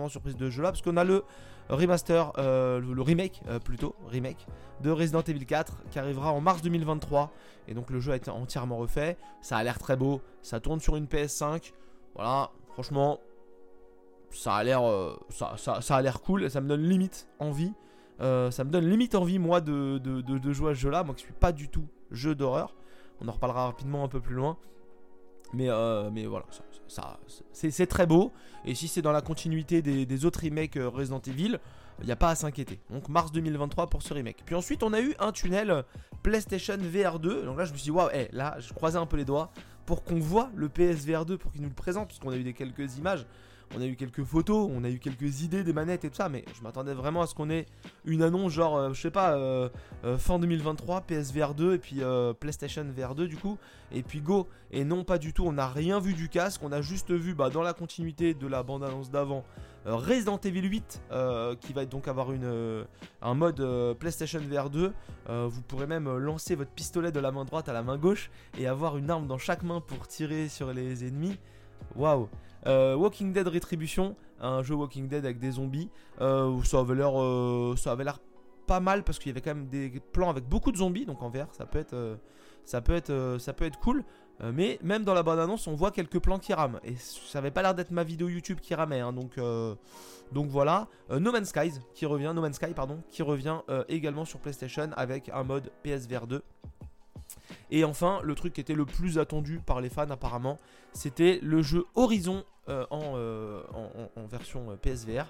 surprise 0.10 0.36
de 0.38 0.50
jeu 0.50 0.64
là, 0.64 0.72
parce 0.72 0.82
qu'on 0.82 0.98
a 0.98 1.04
le 1.04 1.24
remaster, 1.70 2.32
euh, 2.38 2.80
le, 2.80 3.02
remake 3.02 3.42
euh, 3.48 3.60
plutôt, 3.60 3.96
remake 4.08 4.48
de 4.82 4.90
Resident 4.90 5.22
Evil 5.22 5.46
4 5.46 5.84
qui 5.92 6.00
arrivera 6.00 6.32
en 6.32 6.42
mars 6.42 6.62
2023. 6.62 7.32
Et 7.68 7.74
donc 7.74 7.90
le 7.90 8.00
jeu 8.00 8.14
a 8.14 8.16
été 8.16 8.32
entièrement 8.32 8.78
refait. 8.78 9.18
Ça 9.42 9.58
a 9.58 9.64
l'air 9.64 9.80
très 9.80 9.96
beau, 9.96 10.22
ça 10.42 10.60
tourne 10.60 10.80
sur 10.80 10.96
une 10.96 11.06
PS5. 11.06 11.74
Voilà, 12.16 12.52
franchement, 12.74 13.20
ça 14.32 14.56
a 14.56 14.64
l'air, 14.64 16.22
cool. 16.22 16.50
Ça 16.50 16.62
me 16.62 16.68
donne 16.68 16.84
limite 16.84 17.28
envie. 17.40 17.74
ça 18.20 18.64
me 18.64 18.70
donne 18.70 18.90
limite 18.90 19.16
envie 19.16 19.40
moi 19.40 19.62
de, 19.62 19.98
de, 20.00 20.22
de 20.22 20.54
jouer 20.54 20.72
à 20.72 20.76
ce 20.76 20.80
jeu-là. 20.80 21.04
Moi 21.04 21.16
qui 21.16 21.24
suis 21.24 21.34
pas 21.34 21.52
du 21.52 21.70
tout 21.70 21.88
jeu 22.12 22.36
d'horreur. 22.36 22.76
On 23.24 23.30
en 23.30 23.32
reparlera 23.32 23.66
rapidement 23.66 24.04
un 24.04 24.08
peu 24.08 24.20
plus 24.20 24.36
loin. 24.36 24.58
Mais, 25.54 25.70
euh, 25.70 26.10
mais 26.12 26.26
voilà, 26.26 26.46
ça, 26.88 27.20
c'est 27.54 27.88
très 27.88 28.08
beau. 28.08 28.32
Et 28.66 28.74
si 28.76 28.88
c'est 28.88 29.04
dans 29.04 29.12
la 29.12 29.22
continuité 29.22 29.82
des, 29.82 30.26
autres 30.26 30.44
remakes 30.44 30.78
euh, 30.78 30.90
Resident 30.90 31.22
Evil, 31.22 31.60
il 32.00 32.06
n'y 32.08 32.12
a 32.12 32.16
pas 32.16 32.30
à 32.30 32.36
s'inquiéter. 32.36 32.80
Donc 32.90 33.08
mars 33.08 33.32
2023 33.32 33.88
pour 33.88 34.02
ce 34.02 34.14
remake. 34.14 34.44
Puis 34.46 34.56
ensuite, 34.56 34.82
on 34.82 34.94
a 34.94 35.00
eu 35.00 35.14
un 35.20 35.32
tunnel 35.32 35.84
PlayStation 36.24 36.78
VR 36.78 37.20
2. 37.20 37.44
Donc 37.44 37.58
là, 37.58 37.66
je 37.66 37.72
me 37.72 37.78
suis 37.78 37.86
dit, 37.86 37.92
waouh, 37.92 38.10
hey, 38.10 38.30
là, 38.32 38.56
je 38.60 38.74
croisais 38.74 38.98
un 38.98 39.06
peu 39.06 39.16
les 39.16 39.26
doigts 39.26 39.52
pour 39.86 40.04
qu'on 40.04 40.20
voit 40.20 40.50
le 40.56 40.70
PSVR 40.70 41.26
2, 41.26 41.38
pour 41.38 41.52
qu'il 41.52 41.62
nous 41.62 41.70
le 41.70 41.76
présente, 41.76 42.08
puisqu'on 42.08 42.32
a 42.32 42.36
eu 42.36 42.44
des 42.44 42.54
quelques 42.54 42.98
images 42.98 43.26
on 43.76 43.82
a 43.82 43.86
eu 43.86 43.96
quelques 43.96 44.24
photos, 44.24 44.70
on 44.72 44.84
a 44.84 44.90
eu 44.90 45.00
quelques 45.00 45.42
idées 45.42 45.64
des 45.64 45.74
manettes 45.74 46.06
et 46.06 46.10
tout 46.10 46.16
ça, 46.16 46.30
mais 46.30 46.46
je 46.56 46.62
m'attendais 46.62 46.94
vraiment 46.94 47.22
à 47.22 47.28
ce 47.28 47.36
qu'on 47.36 47.50
ait 47.50 47.66
une 48.06 48.22
annonce 48.22 48.52
genre, 48.52 48.78
euh, 48.78 48.94
je 48.94 49.02
sais 49.02 49.12
pas, 49.12 49.36
euh, 49.36 49.70
euh, 50.06 50.18
fin 50.18 50.40
2023, 50.40 51.02
PSVR 51.02 51.54
2 51.54 51.74
et 51.74 51.78
puis 51.78 52.02
PlayStation 52.40 52.86
VR 52.96 53.16
2 53.16 53.28
du 53.28 53.38
coup, 53.38 53.58
et 53.92 54.04
puis 54.04 54.22
go. 54.22 54.48
Et 54.72 54.84
non, 54.84 55.04
pas 55.04 55.18
du 55.18 55.34
tout, 55.34 55.46
on 55.46 55.54
n'a 55.54 55.68
rien 55.68 56.00
vu 56.00 56.14
du 56.14 56.30
casque, 56.30 56.62
on 56.64 56.72
a 56.72 56.82
juste 56.82 57.12
vu 57.12 57.34
bah, 57.34 57.50
dans 57.50 57.62
la 57.62 57.74
continuité 57.74 58.34
de 58.34 58.48
la 58.48 58.64
bande-annonce 58.64 59.12
d'avant 59.12 59.44
Resident 59.86 60.40
Evil 60.40 60.62
8 60.62 61.02
qui 61.60 61.74
va 61.74 61.86
donc 61.86 62.08
avoir 62.08 62.30
un 63.22 63.34
mode 63.34 63.98
PlayStation 64.00 64.40
VR 64.40 64.70
2. 64.70 64.94
vous 65.28 65.62
pourrez 65.64 65.88
même 65.88 66.18
lancer 66.18 66.56
votre 66.56 66.72
pistolet 66.72 67.12
de 67.12 67.20
la 67.20 67.32
main 67.32 67.44
droite 67.44 67.68
à 67.68 67.74
la 67.74 67.84
main 67.84 67.98
gauche 67.98 68.32
et 68.58 68.66
avoir 68.66 68.98
une 68.98 69.10
arme 69.10 69.28
dans 69.28 69.38
chaque 69.38 69.62
main 69.62 69.82
pour 69.82 70.08
tirer 70.08 70.48
sur 70.48 70.74
les 70.74 71.06
ennemis. 71.06 71.38
Waouh 71.96 72.30
Walking 72.66 73.34
Dead 73.34 73.48
Retribution, 73.48 74.16
un 74.40 74.64
jeu 74.64 74.76
Walking 74.76 75.08
Dead 75.08 75.26
avec 75.26 75.40
des 75.40 75.52
zombies. 75.52 75.90
Euh, 76.22 76.62
ça 76.64 76.80
avait 76.80 76.96
l'air, 76.96 77.20
euh, 77.20 77.76
ça 77.78 77.92
avait 77.92 78.04
l'air 78.04 78.20
pas 78.68 78.80
mal 78.80 79.04
parce 79.04 79.20
qu'il 79.20 79.30
y 79.30 79.32
avait 79.32 79.42
quand 79.42 79.56
même 79.56 79.68
des 79.68 80.02
plans 80.12 80.30
avec 80.30 80.48
beaucoup 80.48 80.72
de 80.72 80.78
zombies, 80.78 81.06
donc 81.06 81.22
en 81.22 81.30
VR, 81.30 81.48
ça 81.52 81.66
peut 81.66 81.80
être, 81.80 82.18
ça 82.64 82.82
peut 82.82 82.94
être, 82.94 83.80
cool. 83.82 84.06
mais 84.40 84.80
même 84.82 85.04
dans 85.04 85.14
la 85.14 85.22
bande 85.22 85.40
annonce, 85.40 85.68
on 85.68 85.76
voit 85.76 85.92
quelques 85.92 86.20
plans 86.20 86.40
qui 86.40 86.54
rament 86.54 86.80
et 86.86 86.96
ça 86.96 87.40
avait 87.40 87.52
pas 87.52 87.62
l'air 87.62 87.76
d'être 87.76 87.92
ma 87.92 88.06
vidéo 88.06 88.30
YouTube 88.30 88.60
qui 88.62 88.74
ramait, 88.74 89.02
hein, 89.02 89.12
donc, 89.12 89.38
voilà. 90.48 90.88
no 91.10 91.34
Man's 91.34 91.50
Sky 91.50 91.74
qui 91.94 92.06
revient, 92.06 92.32
No 92.34 92.54
Sky 92.54 92.74
pardon, 92.74 93.04
qui 93.10 93.22
revient 93.22 93.60
également 93.90 94.24
sur 94.24 94.40
PlayStation 94.40 94.90
avec 94.96 95.28
un 95.28 95.44
mode 95.44 95.70
PSVR 95.84 96.26
2. 96.26 96.42
Et 97.72 97.84
enfin, 97.84 98.20
le 98.24 98.36
truc 98.36 98.54
qui 98.54 98.62
était 98.62 98.76
le 98.76 98.86
plus 98.86 99.18
attendu 99.18 99.60
par 99.66 99.82
les 99.82 99.90
fans 99.90 100.10
apparemment, 100.10 100.58
c'était 100.94 101.40
le 101.42 101.62
jeu 101.62 101.86
Horizon 101.96 102.44
euh, 102.70 102.86
euh, 102.94 103.62
en, 104.16 104.26
version 104.28 104.72
euh, 104.72 104.76
PSVR. 104.78 105.26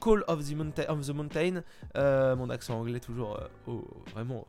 Call 0.00 0.22
of 0.28 0.48
the, 0.48 0.54
Mountain. 0.54 1.62
mon 2.36 2.50
accent 2.50 2.78
anglais 2.78 3.00
toujours 3.00 3.40
vraiment 4.12 4.46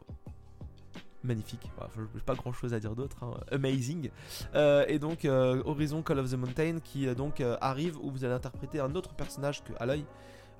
magnifique. 1.24 1.72
Je 1.96 2.02
n'ai 2.02 2.24
pas 2.26 2.36
grand 2.36 2.54
chose 2.54 2.74
à 2.74 2.80
dire 2.80 2.96
d'autre. 2.96 3.24
Hein. 3.24 3.34
Amazing. 3.52 4.10
et 4.88 5.00
donc 5.00 5.26
Horizon 5.26 6.02
Call 6.04 6.20
of 6.20 6.32
the 6.32 6.36
Mountain 6.36 6.80
qui 6.84 7.08
donc 7.16 7.44
arrive 7.62 7.98
où 7.98 8.12
vous 8.12 8.26
allez 8.26 8.34
interpréter 8.34 8.80
un 8.80 8.94
autre 8.96 9.14
personnage 9.16 9.64
que 9.64 9.74
Aloy. 9.80 10.04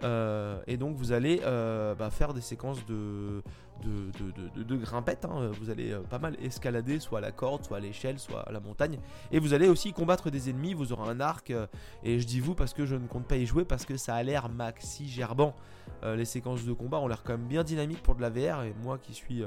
Euh, 0.04 0.62
et 0.68 0.78
donc 0.78 0.96
vous 0.96 1.12
allez 1.12 1.42
euh, 1.44 1.96
bah, 1.96 2.10
faire 2.10 2.34
des 2.34 2.42
séquences 2.42 2.86
de, 2.86 3.44
de, 3.84 4.76
grimpettes. 4.78 5.26
Hein. 5.26 5.52
Vous 5.60 5.70
allez 5.70 5.92
euh, 5.92 6.00
pas 6.02 6.20
mal 6.20 6.36
escalader, 6.42 7.00
soit 7.00 7.20
à 7.20 7.22
la 7.22 7.32
corde, 7.32 7.64
soit 7.66 7.78
à 7.78 7.80
l'échelle, 7.80 8.20
soit 8.20 8.46
la 8.52 8.60
montagne. 8.60 9.00
Et 9.32 9.40
vous 9.40 9.54
allez 9.54 9.68
aussi 9.68 9.94
combattre 9.94 10.30
des 10.30 10.50
ennemis. 10.50 10.74
Vous 10.74 10.94
aurez 10.94 11.10
un 11.10 11.20
arc. 11.20 11.52
et 12.04 12.20
je 12.20 12.26
dis 12.26 12.40
vous 12.40 12.56
parce 12.56 12.74
que 12.74 12.86
je 12.86 12.96
ne 12.96 13.08
compte 13.08 13.28
pas 13.28 13.38
y 13.38 13.46
jouer 13.46 13.66
parce 13.66 13.86
que 13.86 13.98
ça 13.98 14.16
a 14.16 14.24
l'air 14.24 14.50
maxi 14.50 15.08
gerbant. 15.10 15.56
les 16.04 16.26
séquences 16.26 16.66
de 16.66 16.74
combat 16.74 17.00
ont 17.00 17.08
l'air 17.08 17.24
quand 17.24 17.34
même 17.34 17.48
bien 17.48 17.64
dynamiques 17.64 18.04
pour 18.04 18.16
de 18.16 18.22
la 18.22 18.30
VR. 18.30 18.64
Et 18.64 18.74
moi 18.84 18.98
qui 18.98 19.14
suis 19.14 19.44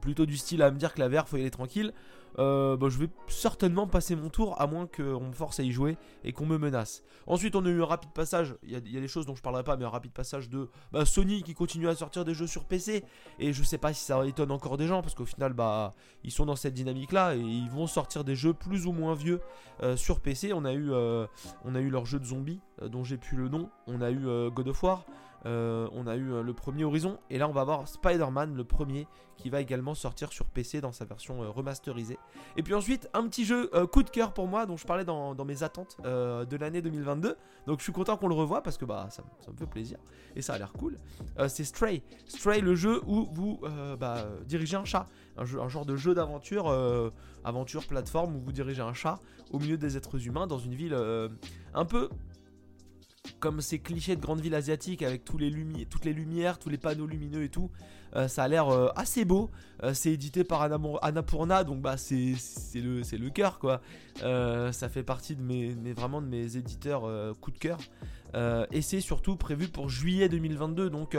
plutôt 0.00 0.26
du 0.26 0.36
style 0.36 0.62
à 0.62 0.70
me 0.70 0.78
dire 0.78 0.94
que 0.94 1.00
la 1.00 1.08
VR 1.08 1.26
faut 1.26 1.36
y 1.36 1.40
aller 1.40 1.50
tranquille. 1.50 1.92
Euh, 2.40 2.76
bah, 2.76 2.88
je 2.88 2.98
vais 2.98 3.08
certainement 3.28 3.86
passer 3.86 4.16
mon 4.16 4.30
tour 4.30 4.60
à 4.60 4.66
moins 4.66 4.86
qu'on 4.86 5.20
me 5.20 5.32
force 5.32 5.60
à 5.60 5.62
y 5.62 5.72
jouer 5.72 5.98
et 6.24 6.32
qu'on 6.32 6.46
me 6.46 6.56
menace. 6.56 7.02
Ensuite, 7.26 7.54
on 7.54 7.64
a 7.66 7.68
eu 7.68 7.82
un 7.82 7.86
rapide 7.86 8.12
passage. 8.12 8.56
Il 8.62 8.70
y, 8.70 8.76
a, 8.76 8.80
des 8.80 9.08
choses 9.08 9.26
dont 9.26 9.34
je 9.34 9.42
parlerai 9.42 9.62
pas, 9.62 9.76
mais 9.76 9.84
un 9.84 9.90
rapide 9.90 10.12
passage 10.12 10.48
de 10.48 10.70
bah, 10.90 11.04
Sony 11.04 11.42
qui 11.42 11.54
continue 11.54 11.88
à 11.88 11.94
sortir 11.94 12.24
des 12.24 12.32
jeux 12.32 12.46
sur 12.46 12.64
PC. 12.64 13.04
Et 13.38 13.52
je 13.52 13.62
sais 13.62 13.78
pas 13.78 13.92
si 13.92 14.04
ça 14.04 14.26
étonne 14.26 14.50
encore 14.50 14.78
des 14.78 14.86
gens 14.86 15.02
parce 15.02 15.14
qu'au 15.14 15.26
final, 15.26 15.52
bah, 15.52 15.94
ils 16.24 16.30
sont 16.30 16.46
dans 16.46 16.56
cette 16.56 16.74
dynamique 16.74 17.12
là 17.12 17.36
et 17.36 17.40
ils 17.40 17.70
vont 17.70 17.86
sortir 17.86 18.24
des 18.24 18.34
jeux 18.34 18.54
plus 18.54 18.86
ou 18.86 18.92
moins 18.92 19.14
vieux 19.14 19.40
euh, 19.82 19.96
sur 19.96 20.20
PC. 20.20 20.52
On 20.54 20.64
a 20.64 20.72
eu, 20.72 20.92
euh, 20.92 21.26
on 21.64 21.72
leur 21.72 22.06
jeu 22.06 22.18
de 22.18 22.24
zombies 22.24 22.60
dont 22.80 23.04
j'ai 23.04 23.18
plus 23.18 23.36
le 23.36 23.48
nom. 23.48 23.68
On 23.86 24.00
a 24.00 24.10
eu 24.10 24.50
God 24.50 24.68
of 24.68 24.82
War. 24.82 25.04
Euh, 25.46 25.88
on 25.92 26.06
a 26.06 26.16
eu 26.16 26.32
euh, 26.32 26.42
le 26.42 26.52
premier 26.52 26.84
Horizon 26.84 27.18
et 27.30 27.38
là 27.38 27.48
on 27.48 27.52
va 27.52 27.64
voir 27.64 27.88
Spider-Man 27.88 28.54
le 28.54 28.64
premier 28.64 29.06
qui 29.38 29.48
va 29.48 29.62
également 29.62 29.94
sortir 29.94 30.32
sur 30.32 30.44
PC 30.44 30.82
dans 30.82 30.92
sa 30.92 31.06
version 31.06 31.42
euh, 31.42 31.48
remasterisée. 31.48 32.18
Et 32.58 32.62
puis 32.62 32.74
ensuite 32.74 33.08
un 33.14 33.26
petit 33.26 33.46
jeu 33.46 33.70
coup 33.90 34.02
de 34.02 34.10
cœur 34.10 34.34
pour 34.34 34.46
moi 34.46 34.66
dont 34.66 34.76
je 34.76 34.86
parlais 34.86 35.04
dans, 35.04 35.34
mes 35.44 35.62
attentes 35.62 35.96
de 36.04 36.56
l'année 36.56 36.82
2022. 36.82 37.36
Donc 37.66 37.78
je 37.78 37.84
suis 37.84 37.92
content 37.92 38.16
qu'on 38.16 38.28
le 38.28 38.34
revoie 38.34 38.62
parce 38.62 38.76
que 38.76 38.84
bah 38.84 39.08
ça, 39.10 39.22
me 39.50 39.56
fait 39.56 39.66
plaisir 39.66 39.98
et 40.36 40.42
ça 40.42 40.54
a 40.54 40.58
l'air 40.58 40.72
cool. 40.72 40.98
c'est 41.48 41.64
Stray. 41.64 42.02
Stray 42.26 42.60
le 42.60 42.74
jeu 42.74 43.00
où 43.06 43.28
vous 43.32 43.60
bah, 43.98 44.26
dirigez 44.46 44.76
un 44.76 44.84
chat. 44.84 45.08
Un, 45.38 45.44
un 45.44 45.68
genre 45.68 45.86
de 45.86 45.96
jeu 45.96 46.14
d'aventure, 46.14 46.70
aventure 47.44 47.86
plateforme 47.86 48.36
où 48.36 48.40
vous 48.40 48.52
dirigez 48.52 48.82
un 48.82 48.94
chat 48.94 49.18
au 49.50 49.58
milieu 49.58 49.78
des 49.78 49.96
êtres 49.96 50.26
humains 50.26 50.46
dans 50.46 50.58
une 50.58 50.74
ville 50.74 50.96
un 51.74 51.84
peu 51.84 52.10
comme 53.40 53.60
ces 53.60 53.78
clichés 53.78 54.14
de 54.14 54.20
grande 54.20 54.40
ville 54.40 54.54
asiatique 54.54 55.02
avec 55.02 55.22
les 55.38 55.86
toutes 55.86 56.04
les 56.04 56.12
lumières, 56.12 56.58
tous 56.58 56.68
les 56.68 56.78
panneaux 56.78 57.06
lumineux 57.06 57.42
et 57.42 57.48
tout, 57.48 57.70
euh, 58.14 58.28
ça 58.28 58.44
a 58.44 58.48
l'air 58.48 58.68
euh, 58.68 58.88
assez 58.94 59.24
beau. 59.24 59.50
Euh, 59.82 59.94
c'est 59.94 60.12
édité 60.12 60.44
par 60.44 60.62
Annapurna, 60.62 61.64
donc 61.64 61.80
bah 61.80 61.96
c'est 61.96 62.34
le, 62.74 63.00
le 63.00 63.30
cœur 63.30 63.58
quoi. 63.58 63.80
ça 64.20 64.88
fait 64.88 65.02
partie 65.02 65.34
de 65.34 65.42
mes, 65.42 65.92
vraiment 65.92 66.20
de 66.20 66.26
mes 66.26 66.56
éditeurs 66.56 67.02
coup 67.40 67.50
de 67.50 67.58
cœur. 67.58 67.78
et 68.70 68.82
c'est 68.82 69.00
surtout 69.00 69.36
prévu 69.36 69.68
pour 69.68 69.88
juillet 69.88 70.28
2022, 70.28 70.90
donc 70.90 71.16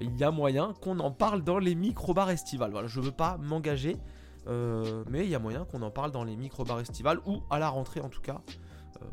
il 0.00 0.16
y 0.16 0.24
a 0.24 0.30
moyen 0.30 0.74
qu'on 0.82 0.98
en 1.00 1.10
parle 1.10 1.42
dans 1.44 1.58
les 1.58 1.74
micro-bars 1.74 2.30
estivales. 2.30 2.70
Voilà, 2.70 2.88
je 2.88 3.00
veux 3.00 3.12
pas 3.12 3.36
m'engager, 3.38 3.96
mais 4.46 5.24
il 5.24 5.28
y 5.28 5.34
a 5.34 5.38
moyen 5.38 5.64
qu'on 5.64 5.82
en 5.82 5.90
parle 5.90 6.12
dans 6.12 6.24
les 6.24 6.36
micro-bars 6.36 6.80
estivales 6.80 7.20
ou 7.26 7.42
à 7.50 7.58
la 7.58 7.68
rentrée 7.68 8.00
en 8.00 8.08
tout 8.08 8.22
cas. 8.22 8.40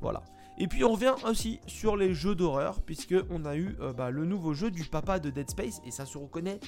voilà. 0.02 0.24
Et 0.58 0.68
puis 0.68 0.84
on 0.84 0.92
revient 0.92 1.16
aussi 1.26 1.60
sur 1.66 1.96
les 1.96 2.14
jeux 2.14 2.36
d'horreur, 2.36 2.82
puisque 2.82 3.16
on 3.30 3.46
a 3.46 3.56
eu 3.56 3.76
euh, 3.82 3.92
bah, 3.92 4.12
le 4.12 4.26
nouveau 4.26 4.54
jeu 4.54 4.70
du 4.70 4.84
papa 4.86 5.20
de 5.20 5.30
Dead 5.30 5.50
Space, 5.50 5.82
et 5.86 5.92
ça 5.92 6.06
se 6.06 6.18
reconnaît 6.18 6.60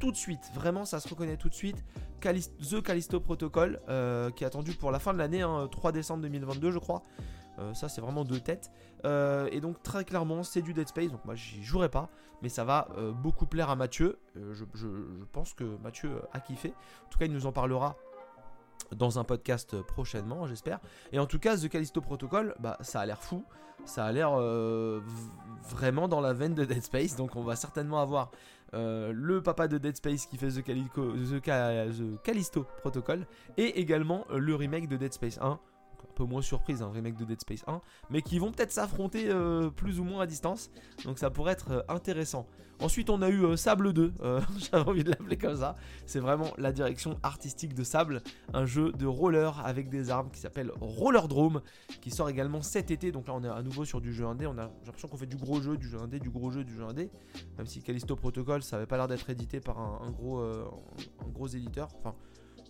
tout 0.00 0.10
de 0.10 0.16
suite, 0.16 0.50
vraiment 0.54 0.84
ça 0.84 0.98
se 0.98 1.08
reconnaît 1.08 1.36
tout 1.36 1.48
de 1.48 1.54
suite. 1.54 1.84
The 2.20 2.82
Callisto 2.82 3.20
Protocol, 3.20 3.80
euh, 3.88 4.30
qui 4.30 4.44
est 4.44 4.46
attendu 4.46 4.72
pour 4.72 4.90
la 4.90 4.98
fin 4.98 5.12
de 5.12 5.18
l'année, 5.18 5.44
3 5.70 5.90
hein, 5.90 5.92
décembre 5.92 6.22
2022 6.22 6.70
je 6.70 6.78
crois. 6.78 7.02
Euh, 7.58 7.74
ça 7.74 7.88
c'est 7.88 8.00
vraiment 8.00 8.24
deux 8.24 8.40
têtes. 8.40 8.72
et 9.04 9.60
donc 9.60 9.82
très 9.82 10.04
clairement 10.04 10.42
c'est 10.42 10.62
du 10.62 10.72
Dead 10.72 10.88
Space, 10.88 11.10
donc 11.10 11.24
moi 11.24 11.34
j'y 11.34 11.62
jouerai 11.62 11.90
pas, 11.90 12.08
mais 12.42 12.48
ça 12.48 12.64
va 12.64 12.88
beaucoup 13.22 13.46
plaire 13.46 13.68
à 13.70 13.76
Mathieu. 13.76 14.18
Je, 14.34 14.64
je, 14.74 14.88
pense 15.32 15.52
que 15.52 15.64
Mathieu 15.82 16.22
a 16.32 16.40
kiffé. 16.40 16.70
En 17.06 17.08
tout 17.10 17.18
cas 17.18 17.26
il 17.26 17.32
nous 17.32 17.46
en 17.46 17.52
parlera 17.52 17.94
dans 18.92 19.18
un 19.18 19.24
podcast 19.24 19.80
prochainement, 19.82 20.46
j'espère. 20.46 20.80
Et 21.12 21.18
en 21.18 21.26
tout 21.26 21.38
cas, 21.38 21.56
The 21.56 21.68
Callisto 21.68 22.00
Protocol, 22.00 22.54
bah, 22.60 22.76
ça 22.80 23.00
a 23.00 23.06
l'air 23.06 23.22
fou. 23.22 23.44
Ça 23.84 24.06
a 24.06 24.12
l'air 24.12 24.30
euh, 24.34 25.00
vraiment 25.68 26.08
dans 26.08 26.20
la 26.20 26.32
veine 26.32 26.54
de 26.54 26.64
Dead 26.64 26.82
Space. 26.82 27.16
Donc, 27.16 27.36
on 27.36 27.42
va 27.42 27.56
certainement 27.56 28.00
avoir 28.00 28.30
euh, 28.72 29.12
le 29.14 29.42
papa 29.42 29.68
de 29.68 29.78
Dead 29.78 29.96
Space 29.96 30.26
qui 30.26 30.36
fait 30.38 30.48
The, 30.48 30.64
The 30.64 32.22
Callisto 32.22 32.66
Protocol. 32.80 33.26
Et 33.56 33.80
également 33.80 34.24
le 34.30 34.54
remake 34.54 34.88
de 34.88 34.96
Dead 34.96 35.12
Space 35.12 35.38
1 35.40 35.58
peu 36.14 36.24
moins 36.24 36.42
surprise, 36.42 36.82
un 36.82 36.90
remake 36.90 37.16
de 37.16 37.24
Dead 37.24 37.40
Space 37.40 37.64
1, 37.66 37.80
mais 38.10 38.22
qui 38.22 38.38
vont 38.38 38.52
peut-être 38.52 38.72
s'affronter 38.72 39.28
euh, 39.28 39.70
plus 39.70 40.00
ou 40.00 40.04
moins 40.04 40.22
à 40.22 40.26
distance, 40.26 40.70
donc 41.04 41.18
ça 41.18 41.30
pourrait 41.30 41.52
être 41.52 41.70
euh, 41.70 41.82
intéressant. 41.88 42.46
Ensuite, 42.80 43.08
on 43.08 43.22
a 43.22 43.28
eu 43.28 43.44
euh, 43.44 43.56
Sable 43.56 43.92
2, 43.92 44.12
j'avais 44.72 44.88
envie 44.88 45.04
de 45.04 45.10
l'appeler 45.10 45.36
comme 45.36 45.56
ça, 45.56 45.76
c'est 46.06 46.18
vraiment 46.18 46.50
la 46.58 46.72
direction 46.72 47.18
artistique 47.22 47.74
de 47.74 47.84
Sable, 47.84 48.22
un 48.52 48.66
jeu 48.66 48.92
de 48.92 49.06
roller 49.06 49.60
avec 49.64 49.88
des 49.88 50.10
armes 50.10 50.30
qui 50.30 50.40
s'appelle 50.40 50.72
Roller 50.80 51.28
Drome, 51.28 51.62
qui 52.00 52.10
sort 52.10 52.28
également 52.28 52.62
cet 52.62 52.90
été, 52.90 53.12
donc 53.12 53.28
là 53.28 53.34
on 53.34 53.44
est 53.44 53.48
à 53.48 53.62
nouveau 53.62 53.84
sur 53.84 54.00
du 54.00 54.12
jeu 54.12 54.26
indé, 54.26 54.46
on 54.46 54.58
a 54.58 54.70
l'impression 54.86 55.08
qu'on 55.08 55.16
fait 55.16 55.26
du 55.26 55.36
gros 55.36 55.60
jeu, 55.60 55.76
du 55.76 55.88
jeu 55.88 55.98
indé, 56.00 56.18
du 56.18 56.30
gros 56.30 56.50
jeu, 56.50 56.64
du 56.64 56.74
jeu 56.74 56.84
indé, 56.84 57.10
même 57.58 57.66
si 57.66 57.82
Callisto 57.82 58.16
Protocol, 58.16 58.62
ça 58.62 58.76
avait 58.76 58.86
pas 58.86 58.96
l'air 58.96 59.08
d'être 59.08 59.28
édité 59.30 59.60
par 59.60 59.78
un, 59.78 60.10
gros, 60.10 60.40
un 60.40 61.46
éditeur, 61.54 61.88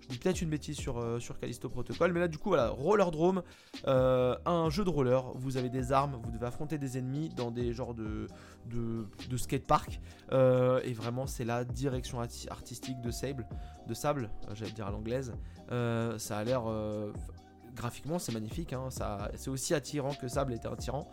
peut-être 0.09 0.43
une 0.43 0.51
bêtise 0.51 0.77
sur, 0.77 0.99
euh, 0.99 1.19
sur 1.19 1.39
Callisto 1.39 1.69
Protocol. 1.69 2.13
Mais 2.13 2.21
là, 2.21 2.29
du 2.29 2.39
coup, 2.39 2.49
voilà, 2.51 2.69
Roller 2.69 3.11
Drome, 3.11 3.43
euh, 3.87 4.37
un 4.47 4.71
jeu 4.71 4.85
de 4.85 4.91
roller. 4.91 5.23
Vous 5.35 5.57
avez 5.57 5.69
des 5.69 5.93
armes, 5.93 6.19
vous 6.23 6.31
devez 6.31 6.47
affronter 6.47 6.79
des 6.79 6.99
ennemis 6.99 7.29
dans 7.31 7.51
des 7.51 7.73
genres 7.73 7.95
de, 7.95 8.27
de, 8.67 9.07
de 9.29 9.37
skatepark. 9.37 10.01
Euh, 10.33 10.81
et 10.85 10.93
vraiment, 10.93 11.27
c'est 11.27 11.45
la 11.45 11.65
direction 11.65 12.21
artistique 12.21 13.01
de 13.01 13.11
Sable, 13.11 13.47
de 13.87 13.95
Sable, 13.95 14.31
j'allais 14.55 14.73
dire 14.73 14.87
à 14.87 14.91
l'anglaise. 14.91 15.35
ça 15.69 16.39
a 16.39 16.45
l'air. 16.45 16.65
graphiquement, 17.75 18.19
c'est 18.19 18.33
magnifique. 18.33 18.73
Hein, 18.73 18.89
c'est 19.35 19.51
aussi 19.51 19.75
attirant 19.75 20.15
que 20.15 20.29
Sable 20.29 20.53
était 20.53 20.69
attirant. 20.69 21.09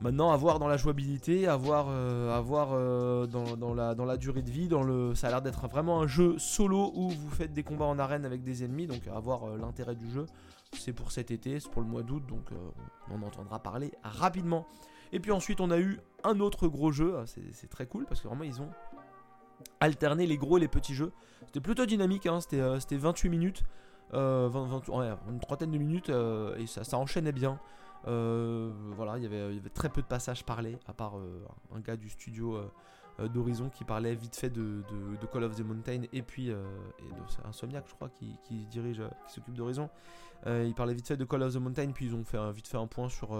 Maintenant, 0.00 0.32
à 0.32 0.36
voir 0.36 0.58
dans 0.58 0.68
la 0.68 0.76
jouabilité, 0.76 1.46
à 1.46 1.54
euh, 1.54 2.42
euh, 2.42 3.26
dans, 3.26 3.74
la, 3.74 4.16
durée 4.16 4.42
de 4.42 4.50
vie, 4.50 4.68
ça 5.14 5.28
a 5.28 5.30
l'air 5.30 5.42
d'être 5.42 5.66
vraiment 5.68 6.00
un 6.00 6.06
jeu 6.06 6.38
solo 6.38 6.92
où 6.94 7.10
vous 7.10 7.30
faites 7.30 7.52
des 7.52 7.62
combats 7.62 7.86
en 7.86 7.98
arène 7.98 8.24
avec 8.24 8.42
des 8.42 8.64
ennemis, 8.64 8.86
donc 8.86 9.06
à 9.06 9.18
voir 9.20 9.44
euh, 9.44 9.56
l'intérêt 9.56 9.94
du 9.94 10.10
jeu. 10.10 10.26
C'est 10.72 10.92
pour 10.92 11.12
cet 11.12 11.30
été, 11.30 11.60
c'est 11.60 11.70
pour 11.70 11.82
le 11.82 11.88
mois 11.88 12.02
d'août, 12.02 12.22
donc 12.26 12.50
on 13.08 13.22
en 13.22 13.26
entendra 13.26 13.60
parler 13.60 13.92
rapidement. 14.02 14.66
Et 15.12 15.20
puis 15.20 15.30
ensuite, 15.30 15.60
on 15.60 15.70
a 15.70 15.78
eu 15.78 16.00
un 16.24 16.40
autre 16.40 16.66
gros 16.66 16.90
jeu, 16.90 17.14
c'est 17.26 17.70
très 17.70 17.86
cool 17.86 18.06
parce 18.06 18.20
que 18.20 18.26
vraiment 18.26 18.42
ils 18.42 18.60
ont 18.60 18.70
alterné 19.78 20.26
les 20.26 20.36
gros 20.36 20.58
et 20.58 20.60
les 20.60 20.68
petits 20.68 20.94
jeux. 20.94 21.12
C'était 21.46 21.60
plutôt 21.60 21.86
dynamique, 21.86 22.26
hein, 22.26 22.40
c'était 22.40 22.96
28 22.96 23.28
minutes, 23.28 23.62
une 24.12 25.38
trentaine 25.40 25.70
de 25.70 25.78
minutes, 25.78 26.10
et 26.58 26.66
ça, 26.66 26.82
ça 26.82 26.98
enchaînait 26.98 27.30
bien. 27.30 27.60
Euh, 28.06 28.70
voilà, 28.96 29.16
il 29.18 29.22
y, 29.22 29.26
avait, 29.26 29.60
très 29.72 29.88
peu 29.88 30.02
de 30.02 30.06
passages 30.06 30.44
parlés, 30.44 30.78
à 30.86 30.92
part 30.92 31.18
euh, 31.18 31.44
un 31.74 31.80
gars 31.80 31.96
du 31.96 32.08
studio 32.08 32.56
euh, 32.56 33.28
d'Horizon 33.28 33.70
qui 33.70 33.84
parlait 33.84 34.14
vite 34.14 34.36
fait 34.36 34.50
de, 34.50 34.82
Call 35.32 35.44
of 35.44 35.56
the 35.56 35.60
Mountain 35.64 36.02
et 36.12 36.22
puis 36.22 36.48
et 36.48 36.52
de 36.52 37.22
je 37.28 37.94
crois, 37.94 38.08
qui, 38.10 38.66
dirige, 38.66 39.02
qui 39.26 39.32
s'occupe 39.32 39.54
d'Horizon. 39.54 39.88
il 40.46 40.74
parlait 40.74 40.94
vite 40.94 41.08
fait 41.08 41.16
de 41.16 41.24
Call 41.24 41.42
of 41.42 41.54
the 41.54 41.58
Mountain, 41.58 41.92
puis 41.92 42.06
ils 42.06 42.14
ont 42.14 42.24
fait 42.24 42.52
vite 42.52 42.68
fait 42.68 42.76
un 42.78 42.86
point 42.86 43.08
sur 43.08 43.38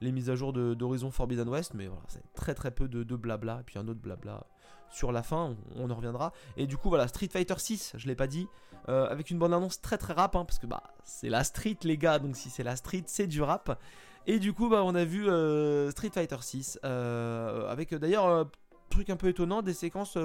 les 0.00 0.12
mises 0.12 0.28
à 0.30 0.34
jour 0.34 0.52
d'Horizon 0.52 1.10
Forbidden 1.10 1.48
West, 1.48 1.72
mais 1.74 1.86
voilà, 1.86 2.02
c'est 2.08 2.32
très 2.34 2.54
très 2.54 2.70
peu 2.70 2.88
de, 2.88 3.16
blabla, 3.16 3.60
et 3.60 3.62
puis 3.64 3.78
un 3.78 3.88
autre 3.88 4.00
blabla 4.00 4.46
sur 4.94 5.12
la 5.12 5.22
fin, 5.22 5.56
on, 5.76 5.90
en 5.90 5.94
reviendra. 5.94 6.32
Et 6.56 6.66
du 6.66 6.76
coup, 6.76 6.88
voilà, 6.88 7.08
Street 7.08 7.28
Fighter 7.30 7.54
6, 7.56 7.94
je 7.96 8.06
l'ai 8.06 8.14
pas 8.14 8.26
dit, 8.26 8.48
euh, 8.88 9.06
avec 9.08 9.30
une 9.30 9.38
bande 9.38 9.52
annonce 9.52 9.80
très 9.80 9.98
très 9.98 10.12
rap, 10.12 10.36
hein, 10.36 10.44
parce 10.44 10.58
que 10.58 10.66
bah 10.66 10.82
c'est 11.04 11.28
la 11.28 11.44
street 11.44 11.78
les 11.82 11.98
gars, 11.98 12.18
donc 12.18 12.36
si 12.36 12.50
c'est 12.50 12.62
la 12.62 12.76
street, 12.76 13.04
c'est 13.06 13.26
du 13.26 13.42
rap. 13.42 13.78
Et 14.26 14.38
du 14.38 14.52
coup, 14.52 14.68
bah 14.68 14.82
on 14.84 14.94
a 14.94 15.04
vu 15.04 15.28
euh, 15.28 15.90
Street 15.90 16.10
Fighter 16.12 16.36
6, 16.40 16.80
euh, 16.84 17.68
avec 17.68 17.94
d'ailleurs, 17.94 18.48
truc 18.90 19.10
un 19.10 19.16
peu 19.16 19.28
étonnant, 19.28 19.62
des 19.62 19.74
séquences 19.74 20.16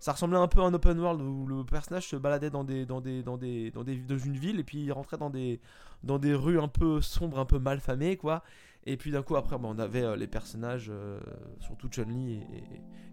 ça 0.00 0.12
ressemblait 0.12 0.38
un 0.38 0.48
peu 0.48 0.62
à 0.62 0.64
un 0.64 0.72
open 0.72 0.98
world 0.98 1.20
où 1.20 1.46
le 1.46 1.62
personnage 1.62 2.08
se 2.08 2.16
baladait 2.16 2.48
dans 2.48 2.64
des 2.64 2.86
dans 2.86 3.02
des 3.02 3.22
dans 3.22 3.36
des 3.36 3.70
dans 3.70 3.84
des 3.84 3.96
dans 3.96 4.18
une 4.18 4.36
ville 4.36 4.58
et 4.58 4.64
puis 4.64 4.78
il 4.78 4.92
rentrait 4.92 5.18
dans 5.18 5.28
des 5.28 5.60
dans 6.02 6.18
des 6.18 6.34
rues 6.34 6.58
un 6.58 6.68
peu 6.68 7.02
sombres, 7.02 7.38
un 7.38 7.44
peu 7.44 7.58
mal 7.58 7.80
famées 7.80 8.16
quoi. 8.16 8.42
Et 8.86 8.96
puis 8.96 9.10
d'un 9.10 9.22
coup 9.22 9.36
après 9.36 9.56
on 9.62 9.78
avait 9.78 10.02
euh, 10.02 10.16
les 10.16 10.26
personnages 10.26 10.90
euh, 10.90 11.20
surtout 11.60 11.88
Chun-Li 11.88 12.40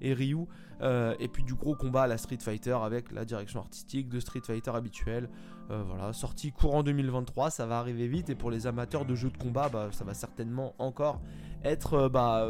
et, 0.02 0.14
Ryu 0.14 0.46
euh, 0.82 1.14
et 1.20 1.28
puis 1.28 1.44
du 1.44 1.56
gros 1.56 1.76
combat 1.76 2.04
à 2.04 2.08
la 2.08 2.18
Street 2.18 2.38
Fighter 2.40 2.78
avec 2.82 3.12
la 3.12 3.26
direction 3.26 3.60
artistique 3.60 4.08
de 4.08 4.20
Street 4.20 4.42
Fighter 4.46 4.72
habituelle. 4.72 5.30
voilà, 5.70 6.14
sortie 6.14 6.54
courant 6.54 6.84
2023, 6.84 7.50
ça 7.50 7.66
va 7.66 7.80
arriver 7.80 8.08
vite 8.08 8.30
et 8.30 8.36
pour 8.36 8.50
les 8.50 8.68
amateurs 8.68 9.04
de 9.04 9.16
jeux 9.16 9.30
de 9.30 9.38
combat, 9.38 9.68
bah, 9.68 9.90
ça 9.92 10.06
va 10.06 10.14
certainement 10.14 10.74
encore 10.78 11.20
être 11.66 12.08
bah, 12.08 12.48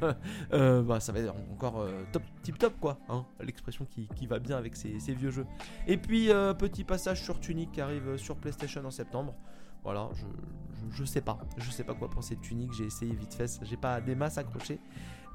bah, 0.50 1.00
ça 1.00 1.12
va 1.12 1.18
être 1.18 1.34
encore 1.52 1.86
top 2.12 2.22
tip 2.42 2.56
top 2.56 2.72
quoi, 2.80 2.98
hein, 3.10 3.26
l'expression 3.40 3.84
qui, 3.84 4.26
va 4.26 4.38
bien 4.38 4.56
avec 4.56 4.76
ces, 4.76 4.98
ces 5.00 5.12
vieux 5.12 5.30
jeux. 5.30 5.46
Et 5.86 5.98
puis 5.98 6.28
petit 6.58 6.84
passage 6.84 7.22
sur 7.22 7.38
Tunic 7.40 7.72
qui 7.72 7.82
arrive 7.82 8.16
sur 8.16 8.36
PlayStation 8.36 8.82
en 8.86 8.90
septembre. 8.90 9.34
Voilà, 9.84 10.08
je, 10.14 10.24
je, 10.90 11.04
sais 11.04 11.20
pas. 11.20 11.38
Je 11.58 11.70
sais 11.70 11.84
pas 11.84 11.94
quoi 11.94 12.10
penser 12.10 12.36
de 12.36 12.40
Tunic. 12.40 12.72
J'ai 12.72 12.84
essayé 12.84 13.14
vite 13.14 13.34
fait. 13.34 13.60
J'ai 13.62 13.76
pas 13.76 14.00
des 14.00 14.14
masses 14.14 14.38
accrochées. 14.38 14.80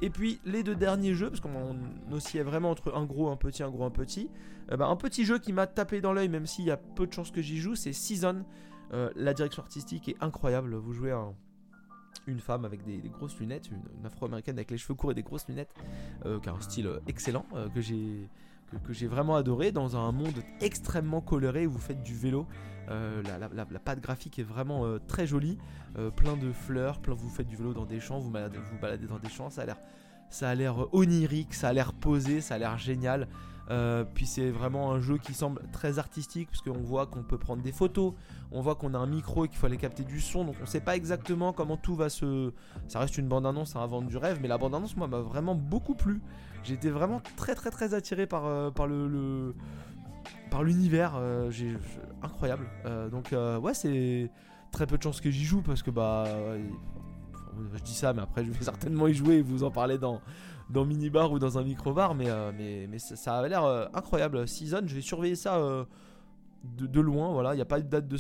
Et 0.01 0.09
puis 0.09 0.39
les 0.45 0.63
deux 0.63 0.75
derniers 0.75 1.13
jeux, 1.13 1.29
parce 1.29 1.41
qu'on 1.41 1.77
oscillait 2.11 2.43
vraiment 2.43 2.71
entre 2.71 2.95
un 2.95 3.05
gros, 3.05 3.29
un 3.29 3.35
petit, 3.35 3.63
un 3.63 3.69
gros, 3.69 3.83
un 3.83 3.89
petit. 3.89 4.29
Euh, 4.71 4.77
bah, 4.77 4.87
un 4.87 4.95
petit 4.95 5.25
jeu 5.25 5.39
qui 5.39 5.53
m'a 5.53 5.67
tapé 5.67 6.01
dans 6.01 6.13
l'œil, 6.13 6.29
même 6.29 6.45
s'il 6.45 6.65
y 6.65 6.71
a 6.71 6.77
peu 6.77 7.05
de 7.05 7.13
chances 7.13 7.31
que 7.31 7.41
j'y 7.41 7.57
joue, 7.57 7.75
c'est 7.75 7.93
Season. 7.93 8.45
Euh, 8.93 9.09
la 9.15 9.33
direction 9.33 9.61
artistique 9.61 10.07
est 10.09 10.17
incroyable. 10.21 10.75
Vous 10.75 10.93
jouez 10.93 11.13
une 12.27 12.39
femme 12.39 12.65
avec 12.65 12.83
des, 12.83 12.97
grosses 13.09 13.37
lunettes, 13.39 13.69
une, 13.69 14.05
afro-américaine 14.05 14.55
avec 14.55 14.71
les 14.71 14.77
cheveux 14.77 14.95
courts 14.95 15.11
et 15.11 15.15
des 15.15 15.23
grosses 15.23 15.47
lunettes, 15.47 15.73
euh, 16.25 16.39
qui 16.39 16.49
a 16.49 16.53
un 16.53 16.61
style 16.61 16.89
excellent, 17.07 17.45
que 17.73 17.81
j'ai 17.81 18.29
que, 18.69 18.93
j'ai 18.93 19.07
vraiment 19.07 19.35
adoré 19.35 19.71
dans 19.71 19.97
un 19.97 20.11
monde 20.11 20.43
extrêmement 20.61 21.21
coloré 21.21 21.67
où 21.67 21.71
vous 21.71 21.79
faites 21.79 22.03
du 22.03 22.15
vélo. 22.15 22.47
Euh, 22.89 23.21
la, 23.21 23.79
pâte 23.79 24.01
graphique 24.01 24.39
est 24.39 24.43
vraiment 24.43 24.85
euh, 24.85 24.99
très 25.07 25.27
jolie, 25.27 25.59
euh, 25.97 26.09
plein 26.09 26.35
de 26.35 26.51
fleurs, 26.51 26.99
plein, 26.99 27.13
vous 27.13 27.29
faites 27.29 27.47
du 27.47 27.55
vélo 27.55 27.73
dans 27.73 27.85
des 27.85 27.99
champs, 27.99 28.17
vous 28.19 28.31
baladez, 28.31 28.57
vous 28.57 28.79
baladez 28.79 29.05
dans 29.05 29.19
des 29.19 29.29
champs, 29.29 29.51
ça 29.51 29.65
l'air, 29.65 29.77
ça 30.31 30.49
a 30.49 30.55
l'air 30.55 30.91
onirique, 30.91 31.53
ça 31.53 31.69
a 31.69 31.73
l'air 31.73 31.93
posé, 31.93 32.41
ça 32.41 32.55
a 32.55 32.57
l'air 32.57 32.77
génial. 32.79 33.27
Puis 34.13 34.25
c'est 34.25 34.49
vraiment 34.49 34.91
un 34.91 34.99
jeu 34.99 35.17
qui 35.17 35.33
semble 35.33 35.61
très 35.71 35.99
artistique 35.99 36.49
parce 36.49 36.61
qu'on 36.61 36.81
voit 36.81 37.05
qu'on 37.05 37.23
peut 37.23 37.37
prendre 37.37 37.61
des 37.61 37.71
photos, 37.71 38.13
on 38.51 38.61
voit 38.61 38.75
qu'on 38.75 38.93
a 38.93 38.97
un 38.97 39.07
micro 39.07 39.45
et 39.45 39.47
qu'il 39.47 39.57
faut 39.57 39.67
aller 39.67 39.77
capter 39.77 40.03
du 40.03 40.19
son, 40.19 40.43
donc 40.43 40.55
on 40.61 40.65
sait 40.65 40.81
pas 40.81 40.95
exactement 40.95 41.53
comment 41.53 41.77
tout 41.77 41.95
va 41.95 42.09
se. 42.09 42.51
Ça 42.87 42.99
reste 42.99 43.17
une 43.17 43.27
bande 43.27 43.45
annonce, 43.45 43.75
à 43.75 43.85
vendre 43.85 44.07
du 44.07 44.17
rêve, 44.17 44.39
mais 44.41 44.47
la 44.47 44.57
bande 44.57 44.73
annonce 44.73 44.95
moi 44.97 45.07
m'a 45.07 45.19
vraiment 45.19 45.55
beaucoup 45.55 45.95
plu. 45.95 46.21
J'ai 46.63 46.73
été 46.73 46.89
vraiment 46.89 47.21
très 47.37 47.55
très 47.55 47.71
très 47.71 47.93
attiré 47.93 48.27
par, 48.27 48.45
euh, 48.45 48.71
par 48.71 48.87
le, 48.87 49.55
par 50.51 50.63
l'univers. 50.63 51.13
Euh, 51.15 51.51
incroyable. 52.21 52.67
Euh, 52.85 53.09
donc 53.09 53.33
ouais, 53.63 53.73
c'est 53.73 54.29
très 54.71 54.85
peu 54.85 54.97
de 54.97 55.03
chances 55.03 55.21
que 55.21 55.31
j'y 55.31 55.45
joue 55.45 55.61
parce 55.61 55.83
que 55.83 55.91
bah 55.91 56.25
je 57.73 57.83
dis 57.83 57.93
ça, 57.93 58.13
mais 58.13 58.21
après 58.21 58.43
je 58.43 58.51
vais 58.51 58.61
certainement 58.63 59.07
y 59.07 59.13
jouer 59.13 59.35
et 59.35 59.41
vous 59.41 59.63
en 59.63 59.71
parler 59.71 59.97
dans 59.97 60.21
dans 60.69 60.85
minibar 60.85 61.31
ou 61.31 61.39
dans 61.39 61.57
un 61.57 61.63
micro-bar, 61.63 62.15
mais, 62.15 62.27
mais, 62.53 62.87
mais 62.87 62.99
ça, 62.99 63.39
a 63.39 63.47
l'air 63.47 63.63
incroyable. 63.93 64.47
Season, 64.47 64.81
je 64.85 64.95
vais 64.95 65.01
surveiller 65.01 65.35
ça 65.35 65.59
de, 66.63 67.01
loin, 67.01 67.31
voilà, 67.31 67.53
il 67.53 67.57
n'y 67.57 67.61
a 67.61 67.65
pas 67.65 67.81
de 67.81 67.87
date 67.87 68.07
de, 68.07 68.17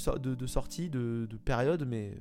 sortie, 0.47 0.89
de, 0.89 1.27
période, 1.45 1.85
mais 1.87 2.17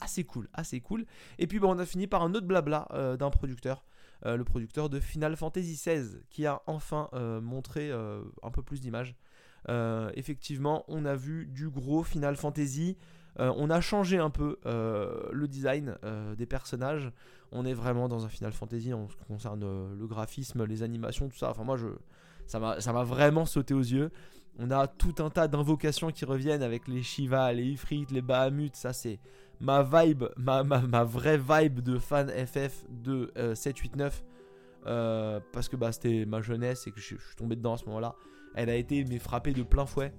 assez 0.00 0.24
cool, 0.24 0.48
assez 0.52 0.80
cool. 0.80 1.06
Et 1.38 1.46
puis 1.46 1.60
bon, 1.60 1.74
on 1.74 1.78
a 1.78 1.86
fini 1.86 2.06
par 2.06 2.22
un 2.22 2.34
autre 2.34 2.46
blabla 2.46 2.88
d'un 3.18 3.30
producteur 3.30 3.84
euh, 4.26 4.36
le 4.36 4.44
producteur 4.44 4.88
de 4.88 4.98
Final 4.98 5.36
Fantasy 5.36 5.74
XVI, 5.74 6.20
qui 6.28 6.46
a 6.46 6.62
enfin 6.66 7.08
euh, 7.12 7.40
montré 7.40 7.90
euh, 7.90 8.20
un 8.42 8.50
peu 8.50 8.62
plus 8.62 8.80
d'images. 8.80 9.14
effectivement, 10.14 10.84
on 10.88 11.04
a 11.04 11.14
vu 11.14 11.46
du 11.46 11.68
gros 11.68 12.02
Final 12.02 12.36
Fantasy. 12.36 12.96
on 13.38 13.70
a 13.70 13.80
changé 13.80 14.18
un 14.18 14.30
peu 14.30 14.58
le 14.64 15.46
design 15.46 15.96
des 16.36 16.46
personnages. 16.46 17.12
On 17.52 17.64
est 17.64 17.74
vraiment 17.74 18.08
dans 18.08 18.24
un 18.24 18.28
Final 18.28 18.52
Fantasy 18.52 18.92
en 18.92 19.08
ce 19.08 19.16
qui 19.16 19.24
concerne 19.24 19.60
le 19.98 20.06
graphisme, 20.06 20.64
les 20.64 20.82
animations, 20.82 21.28
tout 21.28 21.38
ça. 21.38 21.50
Enfin, 21.50 21.64
moi, 21.64 21.76
je, 21.76 21.86
ça 22.46 22.58
m'a 22.58 23.04
vraiment 23.04 23.46
sauté 23.46 23.74
aux 23.74 23.80
yeux. 23.80 24.10
On 24.58 24.70
a 24.70 24.86
tout 24.88 25.14
un 25.18 25.30
tas 25.30 25.48
d'invocations 25.48 26.10
qui 26.10 26.24
reviennent 26.24 26.62
avec 26.62 26.88
les 26.88 27.02
Shiva, 27.02 27.52
les 27.52 27.64
Ifrit, 27.64 28.06
les 28.10 28.22
Bahamut. 28.22 28.74
Ça, 28.74 28.92
c'est 28.92 29.20
ma 29.60 29.82
vibe, 29.82 30.24
ma, 30.36 30.62
vraie 31.04 31.38
vibe 31.38 31.80
de 31.80 31.98
fan 31.98 32.28
FF 32.28 32.84
de 32.90 33.32
789. 33.54 34.24
Euh, 34.86 35.40
parce 35.52 35.68
que 35.68 35.76
bah, 35.76 35.92
c'était 35.92 36.24
ma 36.24 36.40
jeunesse 36.40 36.86
et 36.86 36.90
que 36.90 37.00
je, 37.00 37.06
suis 37.06 37.18
tombé 37.36 37.56
dedans 37.56 37.74
à 37.74 37.76
ce 37.76 37.84
moment-là. 37.86 38.14
Elle 38.54 38.70
a 38.70 38.74
été 38.74 39.04
mais 39.04 39.18
frappée 39.18 39.52
de 39.52 39.62
plein 39.62 39.86
fouet. 39.86 40.12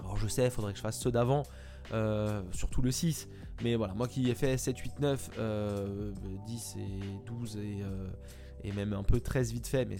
Alors 0.00 0.16
je 0.16 0.28
sais, 0.28 0.44
il 0.44 0.50
faudrait 0.50 0.72
que 0.72 0.78
je 0.78 0.82
fasse 0.82 0.98
ceux 0.98 1.10
d'avant, 1.10 1.44
euh, 1.92 2.42
surtout 2.52 2.82
le 2.82 2.90
6. 2.90 3.28
Mais 3.62 3.74
voilà, 3.76 3.94
moi 3.94 4.08
qui 4.08 4.30
ai 4.30 4.34
fait 4.34 4.56
7, 4.56 4.78
8, 4.78 5.00
9, 5.00 5.30
10 6.46 6.76
et 6.76 7.26
12 7.26 7.56
et, 7.56 7.60
euh, 7.82 8.08
et 8.64 8.72
même 8.72 8.92
un 8.92 9.02
peu 9.02 9.20
13 9.20 9.52
vite 9.52 9.66
fait, 9.66 9.84
mais 9.84 9.96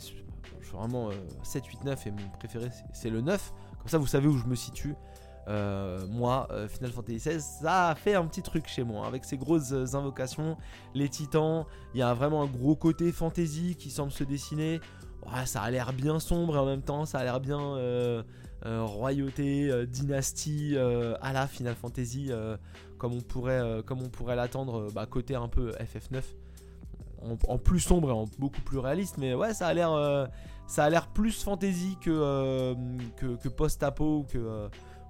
vraiment 0.72 1.10
7, 1.42 1.66
8, 1.66 1.84
9 1.84 2.06
et 2.06 2.10
mon 2.10 2.28
préféré 2.38 2.68
c'est 2.92 3.10
le 3.10 3.20
9 3.20 3.52
Comme 3.78 3.88
ça, 3.88 3.98
vous 3.98 4.06
savez 4.06 4.28
où 4.28 4.38
je 4.38 4.46
me 4.46 4.54
situe. 4.54 4.94
Euh, 5.48 6.06
moi, 6.08 6.46
euh, 6.50 6.68
Final 6.68 6.92
Fantasy 6.92 7.16
XVI, 7.16 7.40
ça 7.40 7.88
a 7.88 7.94
fait 7.94 8.14
un 8.14 8.24
petit 8.26 8.42
truc 8.42 8.68
chez 8.68 8.84
moi. 8.84 9.06
Avec 9.06 9.24
ces 9.24 9.36
grosses 9.36 9.72
euh, 9.72 9.96
invocations, 9.96 10.56
les 10.94 11.08
titans, 11.08 11.64
il 11.94 12.00
y 12.00 12.02
a 12.02 12.14
vraiment 12.14 12.42
un 12.42 12.46
gros 12.46 12.76
côté 12.76 13.10
fantasy 13.10 13.74
qui 13.76 13.90
semble 13.90 14.12
se 14.12 14.24
dessiner. 14.24 14.80
ça 15.46 15.62
a 15.62 15.70
l'air 15.70 15.92
bien 15.92 16.20
sombre 16.20 16.56
et 16.56 16.58
en 16.58 16.66
même 16.66 16.82
temps, 16.82 17.04
ça 17.04 17.18
a 17.18 17.24
l'air 17.24 17.40
bien 17.40 17.58
royauté, 18.64 19.86
dynastie 19.86 20.76
à 20.76 21.32
la 21.32 21.46
Final 21.46 21.74
Fantasy, 21.74 22.30
comme 23.00 23.14
on 23.14 23.20
pourrait, 23.20 23.82
comme 23.84 24.00
on 24.02 24.08
pourrait 24.08 24.36
l'attendre, 24.36 24.92
bah, 24.92 25.06
côté 25.06 25.34
un 25.34 25.48
peu 25.48 25.72
FF9. 25.72 26.22
En, 27.48 27.58
plus 27.58 27.80
sombre 27.80 28.08
et 28.08 28.12
en 28.12 28.24
beaucoup 28.38 28.62
plus 28.62 28.78
réaliste, 28.78 29.18
mais 29.18 29.34
ouais, 29.34 29.52
ça 29.52 29.66
a 29.66 29.74
l'air, 29.74 29.90
l'air 30.78 31.08
plus 31.08 31.42
fantasy 31.42 31.98
que, 32.00 32.74
que, 33.16 33.48
post-apo 33.48 34.24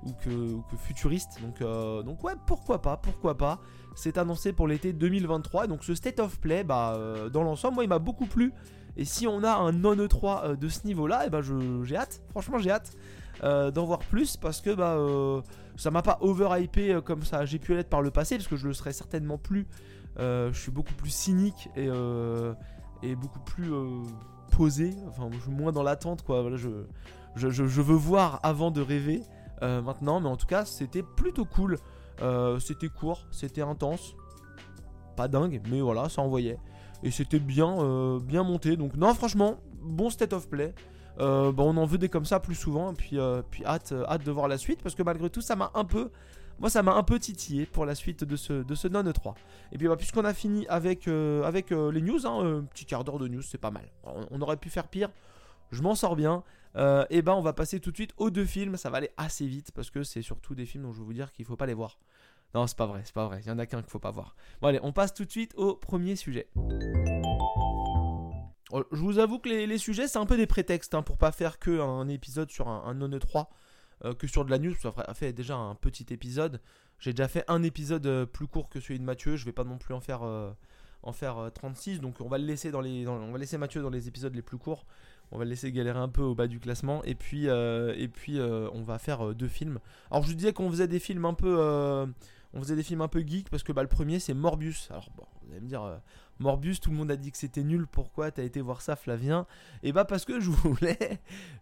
ou 0.04 0.12
que 0.12 0.76
futuriste. 0.78 1.40
Donc, 1.42 1.60
euh, 1.60 2.02
donc 2.02 2.22
ouais, 2.24 2.34
pourquoi 2.46 2.80
pas, 2.80 2.96
pourquoi 2.96 3.36
pas. 3.36 3.60
C'est 3.94 4.18
annoncé 4.18 4.52
pour 4.52 4.68
l'été 4.68 4.92
2023. 4.92 5.66
Donc 5.66 5.84
ce 5.84 5.94
State 5.94 6.20
of 6.20 6.38
Play, 6.40 6.64
bah, 6.64 6.94
euh, 6.96 7.28
dans 7.28 7.42
l'ensemble, 7.42 7.74
moi, 7.74 7.84
il 7.84 7.88
m'a 7.88 7.98
beaucoup 7.98 8.26
plu. 8.26 8.52
Et 8.96 9.04
si 9.04 9.26
on 9.26 9.44
a 9.44 9.52
un 9.52 9.72
non-E3 9.72 10.44
euh, 10.44 10.56
de 10.56 10.68
ce 10.68 10.86
niveau-là, 10.86 11.24
et 11.24 11.26
eh 11.26 11.30
ben 11.30 11.42
j'ai 11.84 11.96
hâte. 11.96 12.22
Franchement, 12.30 12.58
j'ai 12.58 12.70
hâte 12.70 12.92
d'en 13.42 13.84
voir 13.84 14.00
plus 14.00 14.36
parce 14.36 14.60
que 14.60 14.74
bah, 14.74 14.98
ça 15.76 15.90
m'a 15.90 16.02
pas 16.02 16.18
over-hypé 16.20 17.00
comme 17.04 17.22
ça 17.22 17.46
j'ai 17.46 17.58
pu 17.58 17.74
l'être 17.74 17.88
par 17.88 18.02
le 18.02 18.10
passé. 18.10 18.36
Parce 18.36 18.48
que 18.48 18.56
je 18.56 18.66
le 18.66 18.74
serais 18.74 18.92
certainement 18.92 19.38
plus. 19.38 19.66
je 20.18 20.50
suis 20.52 20.70
beaucoup 20.72 20.94
plus 20.94 21.10
cynique 21.10 21.68
et, 21.76 21.88
et 23.02 23.14
beaucoup 23.16 23.40
plus 23.40 23.72
posé. 24.52 24.94
Enfin, 25.08 25.28
je 25.32 25.38
suis 25.38 25.50
moins 25.50 25.72
dans 25.72 25.82
l'attente, 25.82 26.22
quoi. 26.22 26.44
Je, 26.56 26.68
je, 27.36 27.48
je 27.50 27.82
veux 27.82 27.94
voir 27.96 28.40
avant 28.42 28.70
de 28.70 28.80
rêver. 28.80 29.22
Euh, 29.62 29.82
maintenant. 29.82 30.20
Mais 30.20 30.28
en 30.28 30.36
tout 30.36 30.46
cas, 30.46 30.64
c'était 30.64 31.02
plutôt 31.02 31.44
cool. 31.44 31.78
Euh, 32.22 32.58
c'était 32.58 32.88
court, 32.88 33.26
c'était 33.30 33.62
intense. 33.62 34.14
Pas 35.16 35.28
dingue, 35.28 35.60
mais 35.70 35.80
voilà, 35.80 36.08
ça 36.08 36.22
envoyait. 36.22 36.58
Et 37.02 37.10
c'était 37.10 37.38
bien, 37.38 37.78
euh, 37.80 38.18
bien 38.20 38.42
monté. 38.42 38.76
Donc, 38.76 38.96
non, 38.96 39.12
franchement, 39.14 39.56
bon 39.82 40.10
state 40.10 40.32
of 40.32 40.48
play. 40.48 40.74
Bah, 41.18 41.52
on 41.58 41.76
en 41.76 41.84
veut 41.84 41.98
des 41.98 42.08
comme 42.08 42.24
ça 42.24 42.40
plus 42.40 42.54
souvent. 42.54 42.92
Et 42.92 42.94
puis, 42.94 43.18
puis 43.50 43.64
hâte, 43.64 43.92
hâte 44.08 44.24
de 44.24 44.30
voir 44.30 44.48
la 44.48 44.58
suite. 44.58 44.82
Parce 44.82 44.94
que 44.94 45.02
malgré 45.02 45.30
tout, 45.30 45.40
ça 45.40 45.56
m'a 45.56 45.70
un 45.74 45.84
peu. 45.84 46.10
Moi, 46.58 46.68
ça 46.68 46.82
m'a 46.82 46.92
un 46.92 47.02
peu 47.02 47.18
titillé 47.18 47.64
pour 47.64 47.86
la 47.86 47.94
suite 47.94 48.22
de 48.22 48.36
ce, 48.36 48.52
de 48.52 48.74
ce 48.74 48.86
Non 48.88 49.02
3. 49.02 49.34
Et 49.72 49.78
puis, 49.78 49.88
bah, 49.88 49.96
puisqu'on 49.96 50.24
a 50.24 50.34
fini 50.34 50.66
avec, 50.68 51.08
avec 51.08 51.70
les 51.70 52.00
news, 52.00 52.26
hein, 52.26 52.58
un 52.58 52.62
petit 52.62 52.84
quart 52.84 53.04
d'heure 53.04 53.18
de 53.18 53.28
news, 53.28 53.42
c'est 53.42 53.58
pas 53.58 53.70
mal. 53.70 53.84
on, 54.04 54.40
aurait 54.40 54.56
pu 54.56 54.70
faire 54.70 54.88
pire. 54.88 55.10
Je 55.72 55.82
m'en 55.82 55.94
sors 55.94 56.16
bien 56.16 56.42
et 56.74 56.78
euh, 56.78 57.22
ben 57.22 57.32
on 57.32 57.40
va 57.40 57.52
passer 57.52 57.80
tout 57.80 57.90
de 57.90 57.96
suite 57.96 58.12
aux 58.16 58.30
deux 58.30 58.44
films. 58.44 58.76
Ça 58.76 58.90
va 58.90 58.98
aller 58.98 59.10
assez 59.16 59.46
vite 59.46 59.72
parce 59.72 59.90
que 59.90 60.04
c'est 60.04 60.22
surtout 60.22 60.54
des 60.54 60.66
films 60.66 60.84
dont 60.84 60.92
je 60.92 61.00
vais 61.00 61.04
vous 61.04 61.12
dire 61.12 61.32
qu'il 61.32 61.44
faut 61.44 61.56
pas 61.56 61.66
les 61.66 61.74
voir. 61.74 61.98
Non, 62.54 62.66
c'est 62.66 62.76
pas 62.76 62.86
vrai, 62.86 63.02
c'est 63.04 63.14
pas 63.14 63.26
vrai. 63.26 63.40
Il 63.44 63.48
y 63.48 63.50
en 63.50 63.58
a 63.58 63.66
qu'un 63.66 63.80
qu'il 63.82 63.90
faut 63.90 63.98
pas 63.98 64.10
voir. 64.10 64.36
Bon 64.60 64.68
allez, 64.68 64.80
on 64.82 64.92
passe 64.92 65.14
tout 65.14 65.24
de 65.24 65.30
suite 65.30 65.52
au 65.56 65.74
premier 65.74 66.16
sujet. 66.16 66.48
Oh, 68.72 68.84
je 68.92 69.00
vous 69.00 69.18
avoue 69.18 69.38
que 69.38 69.48
les, 69.48 69.78
sujets 69.78 70.08
c'est 70.08 70.18
un 70.18 70.26
peu 70.26 70.36
des 70.36 70.46
prétextes 70.46 70.94
hein, 70.94 71.02
pour 71.02 71.18
pas 71.18 71.32
faire 71.32 71.58
que 71.58 71.80
un 71.80 72.08
épisode 72.08 72.50
sur 72.50 72.68
un, 72.68 72.94
non 72.94 73.08
non-E3 73.08 73.46
euh, 74.04 74.14
que 74.14 74.26
sur 74.26 74.44
de 74.44 74.50
la 74.50 74.58
news. 74.58 74.74
Ça 74.74 74.92
fait 75.14 75.32
déjà 75.32 75.56
un 75.56 75.74
petit 75.74 76.06
épisode. 76.10 76.60
J'ai 76.98 77.12
déjà 77.12 77.28
fait 77.28 77.44
un 77.48 77.62
épisode 77.62 78.06
euh, 78.06 78.26
plus 78.26 78.46
court 78.46 78.68
que 78.68 78.80
celui 78.80 78.98
de 78.98 79.04
Mathieu. 79.04 79.36
Je 79.36 79.44
vais 79.44 79.52
pas 79.52 79.64
non 79.64 79.78
plus 79.78 79.94
en 79.94 80.00
faire 80.00 80.22
en 81.02 81.12
faire 81.12 81.50
36. 81.54 82.00
Donc 82.00 82.20
on 82.20 82.28
va 82.28 82.38
le 82.38 82.44
laisser 82.44 82.72
on 82.74 83.32
va 83.32 83.38
laisser 83.38 83.58
Mathieu 83.58 83.82
dans 83.82 83.90
les 83.90 84.08
épisodes 84.08 84.34
les 84.34 84.42
plus 84.42 84.58
courts 84.58 84.86
on 85.32 85.38
va 85.38 85.44
le 85.44 85.50
laisser 85.50 85.70
galérer 85.70 85.98
un 85.98 86.08
peu 86.08 86.22
au 86.22 86.34
bas 86.34 86.46
du 86.46 86.58
classement 86.58 87.02
et 87.04 87.14
puis 87.14 87.48
euh, 87.48 87.94
et 87.96 88.08
puis 88.08 88.38
euh, 88.38 88.68
on 88.72 88.82
va 88.82 88.98
faire 88.98 89.28
euh, 89.28 89.34
deux 89.34 89.48
films. 89.48 89.78
Alors 90.10 90.22
je 90.22 90.28
vous 90.28 90.34
disais 90.34 90.52
qu'on 90.52 90.70
faisait 90.70 90.88
des 90.88 90.98
films 90.98 91.24
un 91.24 91.34
peu 91.34 91.56
on 92.52 92.60
faisait 92.60 92.74
des 92.74 92.82
films 92.82 93.00
un 93.00 93.08
peu 93.08 93.20
geek 93.20 93.48
parce 93.48 93.62
que 93.62 93.72
bah, 93.72 93.82
le 93.82 93.88
premier 93.88 94.18
c'est 94.18 94.34
Morbius. 94.34 94.90
Alors 94.90 95.08
bon, 95.16 95.24
vous 95.42 95.52
allez 95.52 95.60
me 95.60 95.68
dire 95.68 96.00
Morbius, 96.40 96.80
tout 96.80 96.90
le 96.90 96.96
monde 96.96 97.10
a 97.10 97.16
dit 97.16 97.30
que 97.30 97.38
c'était 97.38 97.62
nul. 97.62 97.86
Pourquoi 97.86 98.30
t'as 98.30 98.42
été 98.42 98.60
voir 98.60 98.80
ça, 98.80 98.96
Flavien? 98.96 99.46
Et 99.82 99.92
bah 99.92 100.04
parce 100.04 100.24
que 100.24 100.40
je 100.40 100.50
voulais, 100.50 100.98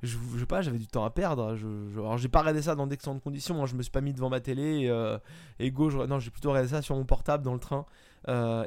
je, 0.02 0.16
je 0.34 0.40
sais 0.40 0.46
pas, 0.46 0.62
j'avais 0.62 0.78
du 0.78 0.86
temps 0.86 1.04
à 1.04 1.10
perdre. 1.10 1.56
Je, 1.56 1.66
alors 1.98 2.16
j'ai 2.16 2.28
pas 2.28 2.40
regardé 2.40 2.62
ça 2.62 2.74
dans 2.74 2.86
d'excellentes 2.86 3.22
conditions. 3.22 3.54
Moi, 3.54 3.66
je 3.66 3.74
me 3.74 3.82
suis 3.82 3.92
pas 3.92 4.00
mis 4.00 4.14
devant 4.14 4.30
ma 4.30 4.40
télé 4.40 4.88
et, 4.88 5.64
et 5.64 5.70
go, 5.70 6.06
non, 6.06 6.18
j'ai 6.18 6.30
plutôt 6.30 6.50
regardé 6.50 6.70
ça 6.70 6.80
sur 6.80 6.96
mon 6.96 7.04
portable 7.04 7.44
dans 7.44 7.54
le 7.54 7.60
train. 7.60 7.84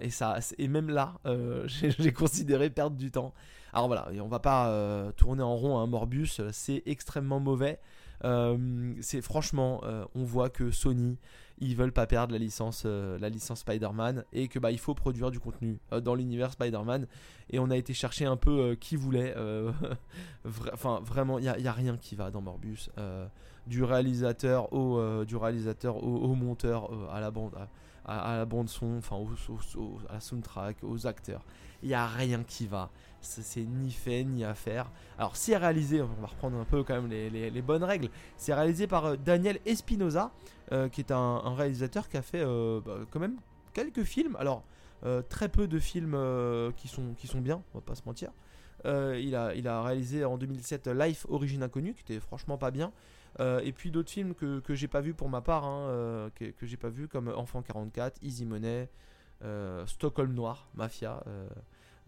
et 0.02 0.10
ça, 0.10 0.38
et 0.58 0.68
même 0.68 0.90
là, 0.90 1.16
j'ai 1.66 2.14
considéré 2.14 2.70
perdre 2.70 2.98
du 2.98 3.10
temps. 3.10 3.34
Alors 3.74 3.88
voilà, 3.88 4.10
on 4.22 4.28
va 4.28 4.40
pas 4.40 4.70
euh, 4.70 5.12
tourner 5.14 5.44
en 5.44 5.56
rond 5.56 5.80
un 5.80 5.88
Morbius, 5.88 6.42
c'est 6.52 6.84
extrêmement 6.86 7.40
mauvais. 7.40 7.80
Euh, 8.24 8.94
franchement, 9.22 9.82
euh, 9.84 10.06
on 10.16 10.24
voit 10.24 10.50
que 10.50 10.72
Sony, 10.72 11.18
ils 11.60 11.76
veulent 11.76 11.92
pas 11.92 12.08
perdre 12.08 12.34
la 12.34 12.40
licence, 12.40 12.86
la 12.86 13.30
licence 13.30 13.60
Spider-Man 13.60 14.24
et 14.34 14.48
que 14.48 14.58
bah 14.58 14.72
il 14.72 14.80
faut 14.80 14.96
produire 14.96 15.30
du 15.30 15.40
contenu 15.40 15.80
dans 16.04 16.16
l'univers 16.16 16.52
Spider-Man. 16.52 17.08
Et 17.52 17.60
on 17.60 17.70
a 17.70 17.78
été 17.78 17.94
chercher 17.94 18.26
un 18.26 18.38
peu 18.38 18.76
qui 18.80 18.96
voulait. 18.96 19.36
enfin 20.74 21.02
vraiment, 21.04 21.38
il 21.38 21.46
y, 21.46 21.68
a 21.68 21.72
rien 21.72 21.98
qui 21.98 22.16
va 22.16 22.32
dans 22.32 22.42
Morbius. 22.42 22.90
du 23.68 23.84
réalisateur 23.84 24.74
au 24.74 25.00
au, 25.00 26.36
monteur 26.36 26.90
à 27.12 27.20
la 27.20 27.30
bande. 27.30 27.54
À, 28.06 28.38
la 28.38 28.46
bande 28.46 28.68
son, 28.68 28.98
enfin 28.98 29.18
à 30.10 30.14
la 30.14 30.20
soundtrack, 30.20 30.78
aux 30.82 31.06
acteurs. 31.06 31.46
Il 31.84 31.90
n'y 31.90 31.94
a 31.94 32.08
rien 32.08 32.44
qui 32.44 32.66
va 32.66 32.90
c'est 33.22 33.64
ni 33.64 33.92
fait 33.92 34.24
ni 34.24 34.44
à 34.44 34.54
faire. 34.54 34.92
Alors 35.18 35.36
c'est 35.36 35.56
réalisé, 35.58 36.02
on 36.02 36.22
va 36.22 36.28
reprendre 36.28 36.58
un 36.58 36.66
peu 36.66 36.84
quand 36.84 37.00
même 37.00 37.10
les, 37.10 37.62
bonnes 37.62 37.84
règles, 37.84 38.10
c'est 38.38 38.54
réalisé 38.54 38.88
par 38.88 39.06
euh, 39.06 39.16
Daniel 39.16 39.60
Espinoza, 39.66 40.32
euh, 40.72 40.90
qui 40.90 41.02
est 41.02 41.12
un, 41.12 41.56
réalisateur 41.56 42.10
qui 42.10 42.18
a 42.18 42.22
fait 42.22 42.42
euh, 42.42 42.82
bah, 42.84 43.00
quand 43.10 43.20
même 43.20 43.38
quelques 43.74 44.04
films. 44.04 44.36
Alors 44.40 44.64
très 45.30 45.50
peu 45.50 45.68
de 45.68 45.80
films 45.80 46.16
qui, 46.78 46.88
sont, 46.88 47.16
qui 47.18 47.26
sont 47.26 47.42
bien, 47.42 47.64
on 47.74 47.80
va 47.80 47.82
pas 47.84 47.96
se 47.96 48.04
mentir. 48.06 48.32
il, 48.86 49.36
a, 49.36 49.56
il 49.56 49.68
a 49.68 49.82
réalisé 49.82 50.24
en 50.24 50.38
2007 50.38 50.90
Life 50.90 51.26
Origine 51.28 51.64
Inconnue, 51.64 51.96
qui 51.96 52.02
était 52.04 52.20
franchement 52.20 52.60
pas 52.60 52.70
bien. 52.70 52.92
et 53.40 53.72
puis 53.72 53.90
d'autres 53.90 54.12
films 54.12 54.36
que, 54.36 54.60
que 54.60 54.76
j'ai 54.76 54.88
pas 54.88 55.02
vu 55.02 55.16
pour 55.16 55.28
ma 55.28 55.42
part, 55.42 55.66
hein, 55.66 56.30
que, 56.36 56.52
que 56.52 56.68
j'ai 56.68 56.78
pas 56.78 56.90
vu 56.90 57.08
comme 57.08 57.30
Enfant 57.30 57.64
44, 57.64 58.20
Easy 58.22 58.46
Money, 58.46 58.90
Stockholm 59.88 60.36
Noir, 60.36 60.70
Mafia. 60.76 61.24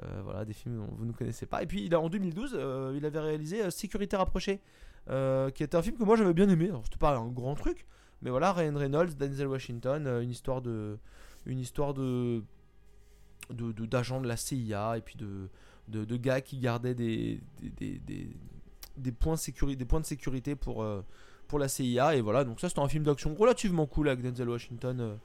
Euh, 0.02 0.22
voilà, 0.24 0.44
des 0.44 0.54
films 0.54 0.78
dont 0.78 0.90
vous 0.98 1.06
ne 1.06 1.12
connaissez 1.12 1.46
pas. 1.46 1.62
Et 1.62 1.68
puis 1.68 1.86
il 1.86 1.94
a, 1.94 2.00
en 2.00 2.10
2012, 2.10 2.56
euh, 2.56 2.94
il 2.98 3.06
avait 3.06 3.20
réalisé 3.20 3.62
euh, 3.62 3.70
Sécurité 3.70 4.16
rapprochée, 4.16 4.60
qui 5.08 5.64
était 5.64 5.76
un 5.76 5.82
film 5.82 5.98
que 5.98 6.04
moi 6.04 6.16
j'avais 6.16 6.34
bien 6.34 6.50
aimé. 6.50 6.70
Alors 6.70 6.84
c'était 6.86 6.98
pas 6.98 7.16
un 7.16 7.28
grand 7.28 7.56
truc, 7.56 7.86
mais 8.22 8.32
voilà, 8.32 8.54
Ryan 8.54 8.76
Reynolds, 8.76 9.16
Denzel 9.16 9.48
Washington, 9.48 10.08
une 10.22 10.32
histoire 10.32 10.62
de, 10.62 10.98
une 11.46 11.60
histoire 11.60 11.94
de, 11.94 12.44
d'agents 13.52 14.20
de, 14.20 14.28
la 14.28 14.38
CIA 14.38 14.98
et 14.98 15.02
puis 15.02 15.16
de, 15.16 15.50
de, 15.90 16.18
gars 16.18 16.42
qui 16.42 16.58
gardaient 16.58 16.96
des, 16.96 17.42
des, 17.62 18.00
des, 18.00 18.30
des 18.98 19.12
points, 19.12 19.36
sécurité, 19.36 19.78
des 19.78 19.86
points 19.86 20.00
de 20.00 20.06
sécurité 20.06 20.56
pour, 20.56 20.86
pour 21.48 21.60
la 21.60 21.68
CIA. 21.68 22.16
Et 22.16 22.22
voilà, 22.22 22.46
donc 22.46 22.60
ça 22.60 22.70
c'était 22.70 22.82
un 22.82 22.88
film 22.88 23.04
d'action 23.04 23.36
relativement 23.36 23.86
cool 23.86 24.10
avec 24.10 24.24
Denzel 24.24 24.50
Washington 24.50 25.20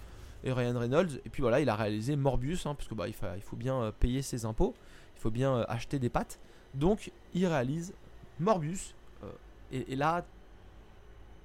et 0.45 0.53
Ryan 0.53 0.79
Reynolds. 0.79 1.21
Et 1.25 1.29
puis 1.29 1.43
voilà, 1.43 1.61
il 1.61 1.69
a 1.69 1.77
réalisé 1.77 2.17
Morbius, 2.17 2.67
hein, 2.67 2.75
parce 2.75 2.89
que 2.89 2.95
bah, 2.95 3.09
il, 3.09 3.15
faut, 3.15 3.57
bien 3.57 3.83
euh, 3.83 3.93
payer 3.93 4.23
ses 4.23 4.45
impôts, 4.45 4.75
il 5.17 5.21
faut 5.21 5.31
bien 5.31 5.57
euh, 5.57 5.65
acheter 5.69 5.99
des 5.99 6.09
pâtes. 6.09 6.39
Donc 6.75 7.13
il 7.35 7.47
réalise 7.47 7.95
Morbius. 8.41 8.95
Euh, 9.25 9.29
et, 9.73 9.97
là, 9.97 10.25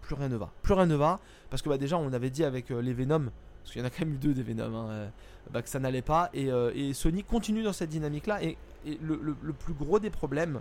plus 0.01 0.15
rien 0.15 0.29
ne 0.29 0.35
va. 0.35 0.51
Plus 0.61 0.73
rien 0.73 0.85
ne 0.85 0.95
va, 0.95 1.19
parce 1.49 1.61
que 1.61 1.69
bah, 1.69 1.77
déjà 1.77 1.97
on 1.97 2.11
avait 2.13 2.29
dit 2.29 2.43
avec 2.43 2.69
les 2.69 2.93
Venom, 2.93 3.29
parce 3.61 3.71
qu'il 3.71 3.81
y 3.81 3.83
en 3.83 3.87
a 3.87 3.89
quand 3.89 4.05
même 4.05 4.15
eu 4.15 4.17
deux 4.17 4.33
des 4.33 4.43
Venom, 4.43 4.75
hein, 4.75 5.11
bah, 5.51 5.61
que 5.61 5.69
ça 5.69 5.79
n'allait 5.79 6.01
pas. 6.01 6.29
Et, 6.33 6.93
Sony 6.93 7.23
continue 7.23 7.63
dans 7.63 7.73
cette 7.73 7.89
dynamique-là. 7.89 8.43
Et, 8.43 8.57
le, 9.01 9.17
le, 9.41 9.53
plus 9.53 9.73
gros 9.73 9.97
des 9.97 10.09
problèmes, 10.09 10.59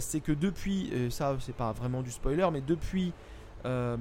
c'est 0.00 0.18
que 0.18 0.32
depuis, 0.32 0.92
ça 1.10 1.36
c'est 1.38 1.54
pas 1.54 1.70
vraiment 1.70 2.02
du 2.02 2.10
spoiler, 2.10 2.48
mais 2.52 2.60
depuis 2.60 3.12
euh, 3.66 3.96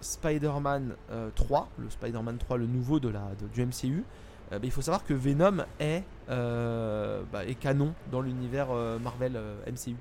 Spider-Man 0.00 0.94
3, 1.34 1.60
euh, 1.60 1.82
le 1.82 1.90
Spider-Man 1.90 2.38
3, 2.38 2.56
le 2.56 2.66
nouveau 2.66 3.00
de 3.00 3.08
la, 3.08 3.22
du 3.52 3.66
MCU, 3.66 4.04
euh, 4.52 4.58
bah, 4.58 4.60
il 4.62 4.70
faut 4.70 4.80
savoir 4.80 5.04
que 5.04 5.12
Venom 5.12 5.64
est, 5.80 6.04
bah, 6.28 7.42
canon 7.60 7.94
dans 8.12 8.20
l'univers 8.20 8.68
Marvel 9.02 9.38
MCU. 9.66 9.96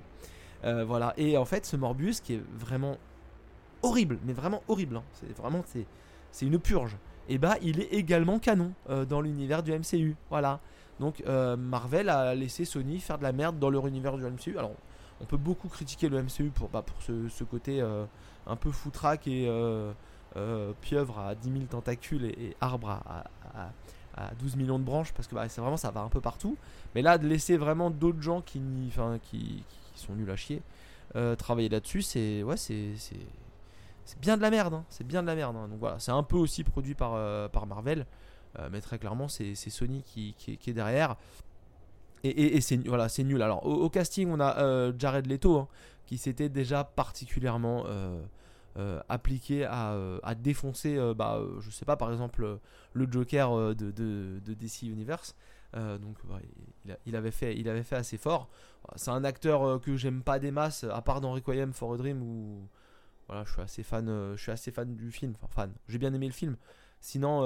voilà, 0.86 1.14
et 1.18 1.38
en 1.38 1.46
fait, 1.46 1.66
ce 1.66 1.76
Morbius 1.76 2.22
qui 2.22 2.36
est 2.36 2.42
vraiment 2.60 2.98
horrible, 3.82 4.20
mais 4.24 4.34
vraiment 4.34 4.62
horrible, 4.68 4.98
hein. 4.98 5.04
c'est 5.14 5.36
vraiment 5.36 5.64
c'est 6.32 6.46
une 6.46 6.60
purge. 6.60 6.96
Et 7.30 7.40
bah, 7.40 7.56
il 7.62 7.82
est 7.82 7.94
également 7.94 8.40
canon 8.40 8.72
dans 9.10 9.22
l'univers 9.22 9.64
du 9.64 9.72
MCU. 9.72 10.16
Voilà. 10.30 10.60
Donc 11.00 11.24
Marvel 11.58 12.10
a 12.10 12.36
laissé 12.36 12.66
Sony 12.66 13.00
faire 13.00 13.18
de 13.18 13.24
la 13.24 13.32
merde 13.32 13.58
dans 13.58 13.70
leur 13.70 13.88
univers 13.88 14.16
du 14.18 14.24
MCU. 14.24 14.58
Alors, 14.58 14.76
on 15.22 15.26
peut 15.26 15.38
beaucoup 15.38 15.68
critiquer 15.68 16.10
le 16.10 16.22
MCU 16.22 16.52
pour, 16.54 16.70
bah, 16.70 16.82
pour 16.82 17.02
ce, 17.02 17.28
ce 17.30 17.44
côté 17.44 17.82
un 18.48 18.56
peu 18.56 18.72
foutraque 18.72 19.28
et 19.28 19.48
euh, 19.48 19.92
euh, 20.36 20.74
pieuvre 20.82 21.20
à 21.20 21.36
10 21.36 21.52
000 21.52 21.64
tentacules 21.66 22.26
et, 22.26 22.56
arbre 22.62 22.90
à, 22.90 23.26
à, 24.16 24.32
12 24.40 24.56
millions 24.56 24.80
de 24.80 24.84
branches 24.84 25.14
parce 25.14 25.28
que 25.28 25.36
bah, 25.36 25.48
c'est 25.48 25.62
vraiment 25.62 25.78
ça 25.78 25.92
va 25.92 26.02
un 26.02 26.10
peu 26.10 26.22
partout. 26.22 26.58
Mais 26.96 27.02
là, 27.02 27.18
de 27.18 27.28
laisser 27.28 27.58
vraiment 27.58 27.92
d'autres 27.92 28.22
gens 28.22 28.42
qui, 28.42 28.60
enfin, 28.88 29.20
qui, 29.22 29.64
qui, 29.94 30.00
sont 30.00 30.14
nuls 30.16 30.30
à 30.32 30.36
chier 30.36 30.62
euh, 31.16 31.36
travailler 31.36 31.70
là-dessus, 31.70 32.02
c'est 32.02 32.44
ouais, 32.44 32.58
c'est 32.58 32.94
bien 34.20 34.38
de 34.38 34.42
la 34.42 34.50
merde, 34.50 34.74
hein. 34.74 34.86
c'est 34.90 35.06
bien 35.06 35.22
de 35.22 35.28
la 35.28 35.36
merde. 35.36 35.56
hein. 35.56 35.68
Donc 35.68 35.80
voilà, 35.80 36.00
c'est 36.00 36.12
un 36.12 36.24
peu 36.24 36.38
aussi 36.38 36.64
produit 36.64 36.96
par, 36.96 37.14
euh, 37.16 37.48
par 37.48 37.66
Marvel, 37.68 38.06
euh, 38.60 38.70
mais 38.72 38.82
très 38.82 38.98
clairement 38.98 39.28
c'est 39.28 39.56
Sony 39.56 40.04
qui- 40.04 40.34
qui 40.38 40.70
est 40.70 40.74
derrière. 40.74 41.16
Et, 42.24 42.58
et- 42.58 42.62
c'est 42.62 42.78
nul. 43.24 43.42
Alors 43.42 43.66
au, 43.66 43.90
casting, 43.90 44.30
on 44.32 44.40
a 44.40 44.58
euh, 44.60 44.94
Jared 44.98 45.28
Leto 45.28 45.58
hein, 45.60 45.68
qui 46.06 46.18
s'était 46.18 46.50
déjà 46.50 46.84
particulièrement 46.84 47.84
euh, 47.88 48.22
euh, 48.78 49.00
appliqué 49.10 49.66
à, 49.66 49.96
à 50.24 50.36
défoncer, 50.36 50.98
bah, 51.16 51.42
je 51.60 51.70
sais 51.72 51.86
pas, 51.86 51.96
par 51.98 52.12
exemple 52.12 52.60
le 52.94 53.08
Joker 53.12 53.76
de, 53.76 53.92
de- 53.92 54.54
DC 54.54 54.84
Universe. 54.84 55.36
Donc 55.74 56.18
ouais, 56.30 56.96
il, 57.06 57.16
avait 57.16 57.30
fait, 57.32 57.56
il 57.56 57.70
avait 57.70 57.84
fait 57.84 57.98
assez 57.98 58.18
fort. 58.18 58.50
C'est 58.96 59.12
un 59.12 59.24
acteur 59.24 59.80
que 59.82 59.96
j'aime 59.96 60.24
pas 60.24 60.40
des 60.40 60.50
masses, 60.52 60.86
à 60.86 61.02
part 61.02 61.22
dans 61.22 61.34
Requiem 61.34 61.72
for 61.74 61.94
a 61.94 61.98
Dream 61.98 62.24
où 62.24 62.68
voilà, 63.28 63.44
je 63.46 63.52
suis 63.52 63.62
assez 63.62 63.84
fan, 63.84 64.08
je 64.36 64.42
suis 64.42 64.52
assez 64.52 64.72
fan 64.72 64.96
du 64.96 65.12
film. 65.12 65.34
Enfin 65.42 65.48
fan, 65.54 65.74
j'ai 65.88 65.98
bien 66.00 66.14
aimé 66.14 66.26
le 66.28 66.34
film. 66.34 66.56
Sinon, 67.00 67.42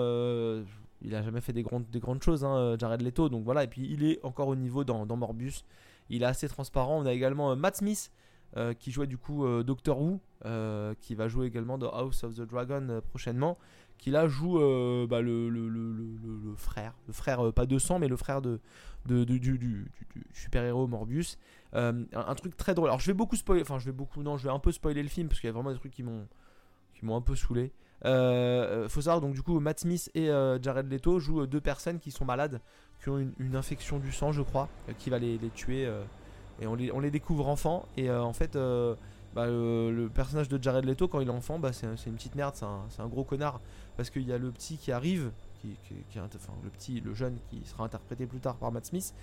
il 1.03 1.15
a 1.15 1.23
jamais 1.23 1.41
fait 1.41 1.53
des 1.53 1.63
grandes, 1.63 1.89
des 1.89 1.99
grandes 1.99 2.21
choses, 2.23 2.43
hein, 2.43 2.75
Jared 2.79 3.01
Leto. 3.01 3.29
Donc 3.29 3.43
voilà, 3.43 3.63
et 3.63 3.67
puis 3.67 3.87
il 3.89 4.03
est 4.03 4.19
encore 4.23 4.47
au 4.47 4.55
niveau 4.55 4.83
dans, 4.83 5.05
Morbius. 5.05 5.65
Il 6.09 6.23
est 6.23 6.25
assez 6.25 6.47
transparent. 6.47 7.01
On 7.01 7.05
a 7.05 7.13
également 7.13 7.51
euh, 7.51 7.55
Matt 7.55 7.77
Smith 7.77 8.11
euh, 8.57 8.73
qui 8.73 8.91
jouait 8.91 9.07
du 9.07 9.17
coup 9.17 9.45
euh, 9.45 9.63
Doctor 9.63 9.99
Who, 10.01 10.19
euh, 10.45 10.93
qui 10.99 11.15
va 11.15 11.27
jouer 11.27 11.47
également 11.47 11.77
dans 11.77 11.89
House 11.89 12.23
of 12.23 12.35
the 12.35 12.41
Dragon 12.41 12.85
euh, 12.89 13.01
prochainement. 13.01 13.57
Qui 13.97 14.09
là 14.09 14.27
joue 14.27 14.59
euh, 14.59 15.05
bah, 15.05 15.21
le, 15.21 16.55
frère, 16.57 16.95
le 17.05 17.13
frère 17.13 17.45
euh, 17.45 17.51
pas 17.51 17.67
de 17.67 17.77
sang, 17.77 17.99
mais 17.99 18.07
le 18.07 18.17
frère 18.17 18.41
de, 18.41 18.59
du, 19.05 19.91
super-héros 20.33 20.87
Morbius. 20.87 21.37
Euh, 21.75 22.03
un, 22.13 22.19
un 22.19 22.35
truc 22.35 22.57
très 22.57 22.73
drôle. 22.73 22.89
Alors 22.89 22.99
je 22.99 23.05
vais 23.05 23.13
beaucoup 23.13 23.35
spoiler, 23.35 23.61
enfin 23.61 23.77
je 23.77 23.85
vais 23.85 23.91
beaucoup, 23.91 24.23
non, 24.23 24.37
je 24.37 24.43
vais 24.45 24.53
un 24.53 24.59
peu 24.59 24.71
spoiler 24.71 25.03
le 25.03 25.09
film 25.09 25.27
parce 25.27 25.39
qu'il 25.39 25.47
y 25.47 25.51
a 25.51 25.53
vraiment 25.53 25.71
des 25.71 25.77
trucs 25.77 25.93
qui 25.93 26.03
m'ont 26.03 26.27
qui 26.95 27.05
m'ont 27.05 27.15
un 27.15 27.21
peu 27.21 27.35
saoulé. 27.35 27.71
Euh, 28.05 28.89
faut 28.89 29.01
savoir 29.01 29.21
donc 29.21 29.35
du 29.35 29.43
coup 29.43 29.59
Matt 29.59 29.81
Smith 29.81 30.09
et 30.15 30.29
euh, 30.29 30.59
Jared 30.59 30.91
Leto 30.91 31.19
jouent 31.19 31.41
euh, 31.41 31.47
deux 31.47 31.61
personnes 31.61 31.99
qui 31.99 32.09
sont 32.09 32.25
malades, 32.25 32.59
qui 33.01 33.09
ont 33.09 33.19
une, 33.37 33.55
infection 33.55 33.99
du 33.99 34.11
sang 34.11 34.31
je 34.31 34.41
crois, 34.41 34.69
euh, 34.89 34.93
qui 34.97 35.09
va 35.11 35.19
les, 35.19 35.37
tuer 35.53 35.87
et 36.59 36.67
on 36.67 36.75
les, 36.75 37.11
découvre 37.11 37.47
enfants 37.47 37.85
et 37.97 38.09
en 38.09 38.33
fait 38.33 38.57
bah, 39.35 39.45
le, 39.45 40.09
personnage 40.13 40.49
de 40.49 40.61
Jared 40.61 40.85
Leto 40.85 41.07
quand 41.07 41.19
il 41.19 41.27
est 41.27 41.31
enfant 41.31 41.59
bah, 41.59 41.73
c'est 41.73 41.87
une 42.07 42.15
petite 42.15 42.35
merde, 42.35 42.55
c'est 42.55 43.01
un, 43.01 43.07
gros 43.07 43.23
connard 43.23 43.61
parce 43.97 44.09
qu'il 44.09 44.23
y 44.23 44.33
a 44.33 44.37
le 44.39 44.51
petit 44.51 44.77
qui 44.77 44.91
arrive, 44.91 45.31
qui, 45.61 45.77
qui- 45.83 46.03
qui 46.09 46.17
le 46.17 46.69
petit, 46.69 47.01
le 47.01 47.13
jeune 47.13 47.37
qui 47.49 47.61
sera 47.65 47.83
interprété 47.83 48.25
plus 48.25 48.39
tard 48.39 48.55
par 48.55 48.71
Matt 48.71 48.87
Smith. 48.87 49.13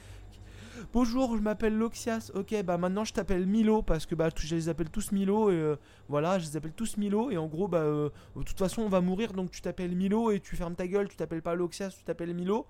Bonjour, 0.92 1.36
je 1.36 1.42
m'appelle 1.42 1.76
Loxias. 1.76 2.30
Ok, 2.34 2.54
bah 2.64 2.78
maintenant 2.78 3.04
je 3.04 3.12
t'appelle 3.12 3.46
Milo 3.46 3.82
parce 3.82 4.06
que 4.06 4.14
bah 4.14 4.28
je 4.34 4.54
les 4.54 4.68
appelle 4.68 4.90
tous 4.90 5.12
Milo 5.12 5.50
et 5.50 5.54
euh, 5.54 5.76
voilà, 6.08 6.38
je 6.38 6.46
les 6.46 6.56
appelle 6.56 6.72
tous 6.72 6.96
Milo 6.96 7.30
et 7.30 7.36
en 7.36 7.46
gros 7.46 7.68
bah 7.68 7.78
euh, 7.78 8.10
de 8.36 8.42
toute 8.42 8.58
façon 8.58 8.82
on 8.82 8.88
va 8.88 9.00
mourir 9.00 9.32
donc 9.32 9.50
tu 9.50 9.60
t'appelles 9.60 9.96
Milo 9.96 10.30
et 10.30 10.40
tu 10.40 10.56
fermes 10.56 10.74
ta 10.74 10.86
gueule, 10.86 11.08
tu 11.08 11.16
t'appelles 11.16 11.42
pas 11.42 11.54
Loxias, 11.54 11.90
tu 11.90 12.04
t'appelles 12.04 12.34
Milo. 12.34 12.66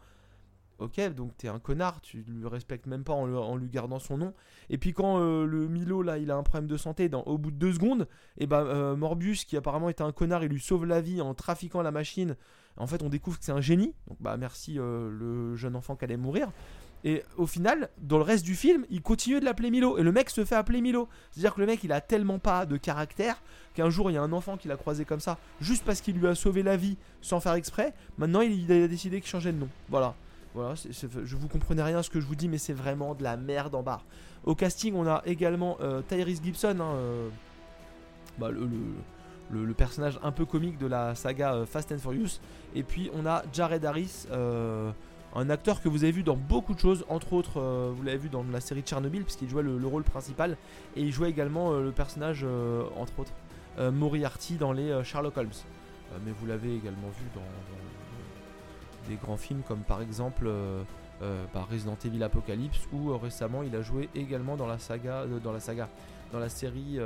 Ok, 0.79 1.01
donc 1.14 1.37
t'es 1.37 1.49
un 1.49 1.59
connard, 1.59 2.01
tu 2.01 2.25
le 2.29 2.47
respectes 2.47 2.87
même 2.87 3.03
pas 3.03 3.12
en, 3.12 3.57
lui 3.57 3.68
gardant 3.68 3.99
son 3.99 4.16
nom. 4.16 4.33
Et 4.71 4.79
puis 4.79 4.92
quand 4.92 5.18
euh, 5.21 5.44
le 5.44 5.68
Milo 5.68 6.03
là 6.03 6.18
il 6.18 6.31
a 6.31 6.37
un 6.37 6.42
problème 6.42 6.68
de 6.68 6.77
santé, 6.77 7.11
au 7.27 7.37
bout 7.37 7.51
de 7.51 7.57
deux 7.57 7.73
secondes, 7.73 8.09
et 8.38 8.47
bah 8.47 8.62
euh, 8.62 8.97
Morbius 8.97 9.44
qui 9.44 9.57
apparemment 9.57 9.88
était 9.88 10.05
un 10.05 10.12
connard, 10.12 10.44
il 10.44 10.51
lui 10.51 10.61
sauve 10.61 10.87
la 10.87 11.01
vie 11.01 11.21
en 11.21 11.35
trafiquant 11.35 11.83
la 11.83 11.90
machine. 11.90 12.37
En 12.77 12.87
fait 12.87 13.03
on 13.03 13.09
découvre 13.09 13.38
que 13.38 13.44
c'est 13.44 13.53
un 13.53 13.61
génie, 13.61 13.94
donc 14.07 14.18
bah 14.21 14.37
merci 14.37 14.75
le 14.75 15.57
jeune 15.57 15.75
enfant 15.77 15.97
qui 15.97 16.05
allait 16.05 16.16
mourir. 16.16 16.51
Et 17.04 17.22
au 17.37 17.46
final, 17.46 17.88
dans 17.98 18.18
le 18.18 18.24
reste 18.24 18.44
du 18.44 18.54
film, 18.54 18.84
il 18.90 19.02
continue 19.02 19.40
de 19.40 19.44
l'appeler 19.44 19.70
Milo. 19.70 19.98
Et 19.98 20.02
le 20.02 20.12
mec 20.12 20.30
se 20.30 20.44
fait 20.44 20.56
appeler 20.56 20.80
Milo. 20.80 21.08
C'est-à-dire 21.30 21.54
que 21.54 21.61
le 21.61 21.66
mec, 21.66 21.84
il 21.84 21.92
a 21.92 22.00
tellement 22.00 22.38
pas 22.38 22.66
de 22.66 22.76
caractère 22.76 23.40
qu'un 23.74 23.90
jour, 23.90 24.11
il 24.11 24.14
y 24.14 24.16
a 24.16 24.22
un 24.22 24.32
enfant 24.32 24.56
qui 24.56 24.68
l'a 24.68 24.76
croisé 24.76 25.04
comme 25.04 25.20
ça, 25.20 25.38
juste 25.61 25.84
parce 25.84 26.00
qu'il 26.00 26.16
lui 26.18 26.26
a 26.26 26.34
sauvé 26.34 26.62
la 26.62 26.76
vie 26.76 26.96
sans 27.20 27.40
faire 27.40 27.54
exprès. 27.54 27.94
Maintenant, 28.16 28.40
il, 28.40 28.70
a 28.72 28.88
décidé 28.88 29.20
qu'il 29.20 29.30
changeait 29.30 29.52
de 29.52 29.58
nom. 29.58 29.68
Voilà. 29.88 30.14
Voilà, 30.54 30.74
c'est- 30.76 31.06
je 31.24 31.37
vous 31.37 31.46
comprenez 31.46 31.82
rien 31.82 32.02
ce 32.02 32.11
que 32.11 32.20
je 32.20 32.26
vous 32.26 32.34
dis, 32.34 32.48
mais 32.48 32.58
c'est 32.58 32.72
vraiment 32.72 33.14
de 33.14 33.22
la 33.22 33.37
merde 33.37 33.74
en 33.74 33.82
barre. 33.82 34.04
Au 34.44 34.54
casting, 34.54 34.94
on 34.94 35.06
a 35.06 35.22
également 35.26 35.76
euh, 35.80 36.00
Tyrese 36.08 36.42
Gibson, 36.42 36.78
hein, 36.80 36.94
euh, 36.96 37.28
bah, 38.38 38.50
le 38.50 39.74
personnage 39.74 40.18
un 40.22 40.32
peu 40.32 40.44
comique 40.44 40.78
de 40.78 40.87
la 40.87 41.14
saga 41.14 41.54
euh, 41.54 41.66
Fast 41.66 41.92
and 41.92 41.98
Furious. 41.98 42.40
Et 42.74 42.82
puis, 42.82 43.11
on 43.14 43.26
a 43.26 43.42
Jared 43.52 43.84
Harris, 43.84 44.26
euh, 44.30 44.90
un 45.34 45.50
acteur 45.50 45.82
que 45.82 45.88
vous 45.88 46.04
avez 46.04 46.12
vu 46.12 46.22
dans 46.22 46.36
beaucoup 46.36 46.74
de 46.74 46.80
choses, 46.80 47.04
entre 47.08 47.32
autres, 47.32 47.60
euh, 47.60 47.92
vous 47.94 48.02
l'avez 48.02 48.18
vu 48.18 48.28
dans 48.28 48.44
la 48.50 48.60
série 48.60 48.82
Tchernobyl, 48.82 49.24
puisqu'il 49.24 49.48
jouait 49.48 49.62
le, 49.62 49.78
le 49.78 49.86
rôle 49.86 50.04
principal, 50.04 50.56
et 50.96 51.02
il 51.02 51.12
jouait 51.12 51.30
également 51.30 51.72
euh, 51.72 51.82
le 51.82 51.92
personnage, 51.92 52.40
euh, 52.44 52.84
entre 52.96 53.20
autres, 53.20 53.32
Moriarty 53.92 54.56
dans 54.56 54.72
les 54.72 55.04
Sherlock 55.04 55.36
Holmes. 55.36 55.52
Mais 56.24 56.32
vous 56.32 56.46
l'avez 56.46 56.74
également 56.74 57.10
vu 57.10 57.24
dans, 57.32 59.08
des 59.08 59.14
grands 59.14 59.36
films 59.36 59.62
comme 59.68 59.82
par 59.82 60.02
exemple 60.02 60.50
bah, 61.20 61.64
Resident 61.70 61.96
Evil 62.04 62.20
Apocalypse, 62.24 62.88
ou 62.92 63.16
récemment 63.16 63.62
il 63.62 63.76
a 63.76 63.82
joué 63.82 64.08
également 64.16 64.56
dans 64.56 64.66
la 64.66 64.80
saga, 64.80 65.26
dans 65.44 65.52
la 66.40 66.48
série 66.48 66.98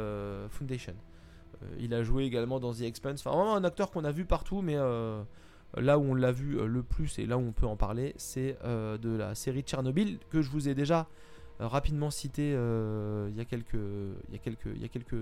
Foundation. 0.49 0.95
Il 1.79 1.93
a 1.93 2.03
joué 2.03 2.25
également 2.25 2.59
dans 2.59 2.73
The 2.73 2.81
Expanse. 2.81 3.21
Enfin, 3.27 3.37
vraiment 3.37 3.55
un 3.55 3.65
acteur 3.65 3.91
qu'on 3.91 4.05
a 4.05 4.11
vu 4.11 4.25
partout, 4.25 4.63
mais 4.63 4.79
là 5.77 5.99
où 5.99 6.03
on 6.03 6.15
l'a 6.15 6.33
vu 6.33 6.59
euh, 6.59 6.67
le 6.67 6.83
plus 6.83 7.19
et 7.19 7.27
là 7.27 7.39
où 7.39 7.41
on 7.41 7.53
peut 7.53 7.67
en 7.67 7.77
parler, 7.77 8.13
c'est 8.17 8.57
euh, 8.65 8.99
de 8.99 9.11
la 9.17 9.35
série 9.35 9.63
Tchernobyl 9.63 10.19
que 10.31 10.43
je 10.43 10.51
vous 10.51 10.69
ai 10.69 10.75
déjà 10.75 11.07
euh, 11.61 11.67
rapidement 11.69 12.11
cité 12.11 12.51
il 12.51 13.37
y 13.37 13.41
a 13.41 13.45
quelques, 13.45 13.75
il 13.75 14.33
y 14.33 14.37
a 14.37 14.39
quelques, 14.39 14.67
il 14.75 14.83
y 14.83 14.85
a 14.85 14.89
quelques 14.89 15.17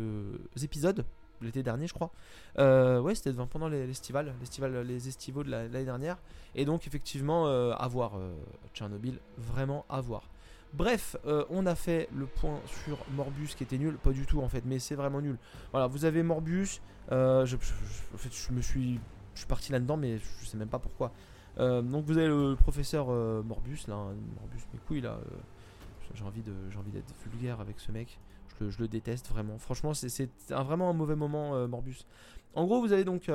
épisodes 0.62 1.04
l'été 1.42 1.62
dernier, 1.62 1.86
je 1.86 1.94
crois. 1.94 2.10
Ouais, 2.58 3.14
c'était 3.14 3.32
pendant 3.50 3.68
les 3.68 3.86
l'estivale, 3.86 4.34
l'estivale, 4.40 4.82
les 4.86 5.08
estivaux 5.08 5.42
de 5.42 5.50
la- 5.50 5.68
l'année 5.68 5.86
dernière. 5.86 6.18
Et 6.54 6.64
donc 6.66 6.86
effectivement, 6.86 7.46
à 7.46 7.88
voir 7.88 8.12
Tchernobyl, 8.74 9.18
vraiment 9.38 9.86
à 9.88 10.00
voir. 10.02 10.22
Bref, 10.74 11.16
on 11.48 11.64
a 11.66 11.74
fait 11.74 12.08
le 12.14 12.26
point 12.26 12.60
sur 12.84 12.98
Morbius 13.16 13.54
qui 13.54 13.62
était 13.64 13.78
nul, 13.78 13.94
pas 13.94 14.10
du 14.12 14.26
tout 14.26 14.40
en 14.40 14.48
fait, 14.50 14.62
mais 14.66 14.78
c'est 14.78 14.94
vraiment 14.96 15.20
nul. 15.22 15.38
Voilà, 15.72 15.86
vous 15.86 16.04
avez 16.04 16.22
Morbius. 16.22 16.80
euh, 17.10 17.44
je, 17.46 17.56
je- 17.56 17.64
je- 17.72 18.14
en 18.14 18.18
fait, 18.18 18.28
je 18.32 18.52
me 18.52 18.60
suis, 18.60 19.00
je 19.35 19.40
suis 19.40 19.49
parti 19.49 19.73
là-dedans, 19.73 19.97
mais 19.97 20.19
je 20.19 20.47
sais 20.47 20.57
même 20.57 20.69
pas 20.69 20.79
pourquoi. 20.79 21.12
Euh, 21.59 21.83
donc 21.83 22.05
vous 22.05 22.16
avez 22.16 22.29
le 22.29 22.55
professeur 22.57 23.07
euh, 23.11 23.43
Morbius 23.43 23.88
là, 23.88 23.95
hein, 23.95 24.14
Morbius 24.38 24.62
mes 24.73 24.79
couilles 24.81 25.01
là. 25.01 25.19
euh, 25.19 25.37
j'ai 26.14 26.25
envie 26.25 26.43
d'être 26.43 27.14
vulgaire 27.25 27.61
avec 27.61 27.79
ce 27.79 27.93
mec. 27.93 28.19
Je 28.61 28.79
le, 28.79 28.88
déteste 28.88 29.29
vraiment. 29.29 29.59
Franchement, 29.59 29.95
c'est- 29.95 30.29
vraiment 30.51 30.90
un 30.90 30.93
mauvais 30.93 31.16
moment 31.16 31.55
euh, 31.55 31.66
Morbius. 31.66 32.05
En 32.55 32.66
gros, 32.66 32.81
vous 32.81 32.93
avez 32.93 33.05
donc 33.05 33.31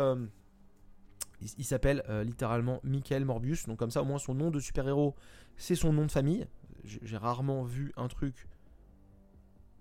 il, 1.41 1.63
s'appelle 1.63 2.03
littéralement 2.25 2.81
Michael 2.83 3.23
Morbius. 3.23 3.65
Donc 3.65 3.79
comme 3.79 3.91
ça, 3.91 4.01
au 4.01 4.05
moins 4.05 4.17
son 4.19 4.35
nom 4.35 4.51
de 4.51 4.59
super-héros, 4.59 5.15
c'est 5.55 5.75
son 5.75 5.93
nom 5.93 6.05
de 6.05 6.11
famille. 6.11 6.45
J'ai 6.83 7.17
rarement 7.17 7.63
vu 7.63 7.93
un 7.95 8.09
truc 8.09 8.47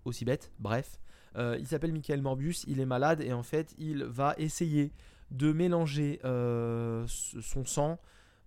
aussi 0.05 0.25
bête. 0.25 0.53
Bref, 0.61 1.01
il 1.37 1.67
s'appelle 1.67 1.93
Michael 1.93 2.23
Morbius. 2.23 2.65
Il 2.69 2.79
est 2.79 2.87
malade 2.87 3.21
et 3.21 3.33
en 3.33 3.43
fait, 3.43 3.75
il 3.77 4.05
va 4.05 4.37
essayer 4.39 4.93
de 5.35 5.53
mélanger 5.53 6.21
euh, 6.25 7.05
son 7.07 7.65
sang, 7.65 7.99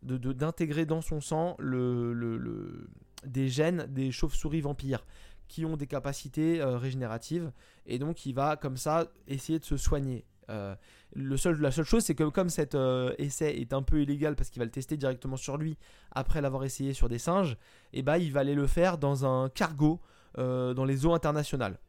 de- 0.03 0.17
de- 0.17 0.33
d'intégrer 0.33 0.85
dans 0.85 1.01
son 1.01 1.21
sang 1.21 1.55
le, 1.59 2.13
le- 2.13 2.89
des 3.25 3.49
gènes 3.49 3.85
des 3.89 4.11
chauves-souris 4.11 4.61
vampires 4.61 5.05
qui 5.47 5.65
ont 5.65 5.77
des 5.77 5.87
capacités 5.87 6.61
euh, 6.61 6.77
régénératives 6.77 7.51
et 7.85 7.99
donc 7.99 8.25
il 8.25 8.33
va 8.33 8.55
comme 8.57 8.77
ça 8.77 9.07
essayer 9.27 9.59
de 9.59 9.65
se 9.65 9.77
soigner. 9.77 10.25
Euh, 10.49 10.75
la 11.15 11.37
seule 11.37 11.85
chose, 11.85 12.03
c'est 12.05 12.15
que 12.15 12.23
comme 12.29 12.49
cet 12.49 12.75
essai 13.17 13.57
est 13.59 13.73
un 13.73 13.81
peu 13.81 14.01
illégal 14.01 14.35
parce 14.35 14.49
qu'il 14.49 14.59
va 14.59 14.65
le 14.65 14.71
tester 14.71 14.95
directement 14.97 15.35
sur 15.37 15.57
lui 15.57 15.77
après 16.11 16.41
l'avoir 16.41 16.63
essayé 16.63 16.93
sur 16.93 17.09
des 17.09 17.17
singes, 17.19 17.57
et 17.91 18.01
bah 18.01 18.17
il 18.17 18.31
va 18.31 18.41
aller 18.41 18.55
le 18.55 18.67
faire 18.67 18.97
dans 18.97 19.25
un 19.25 19.49
cargo 19.49 19.99
dans 20.35 20.85
les 20.85 21.05
eaux 21.05 21.13
internationales. 21.13 21.79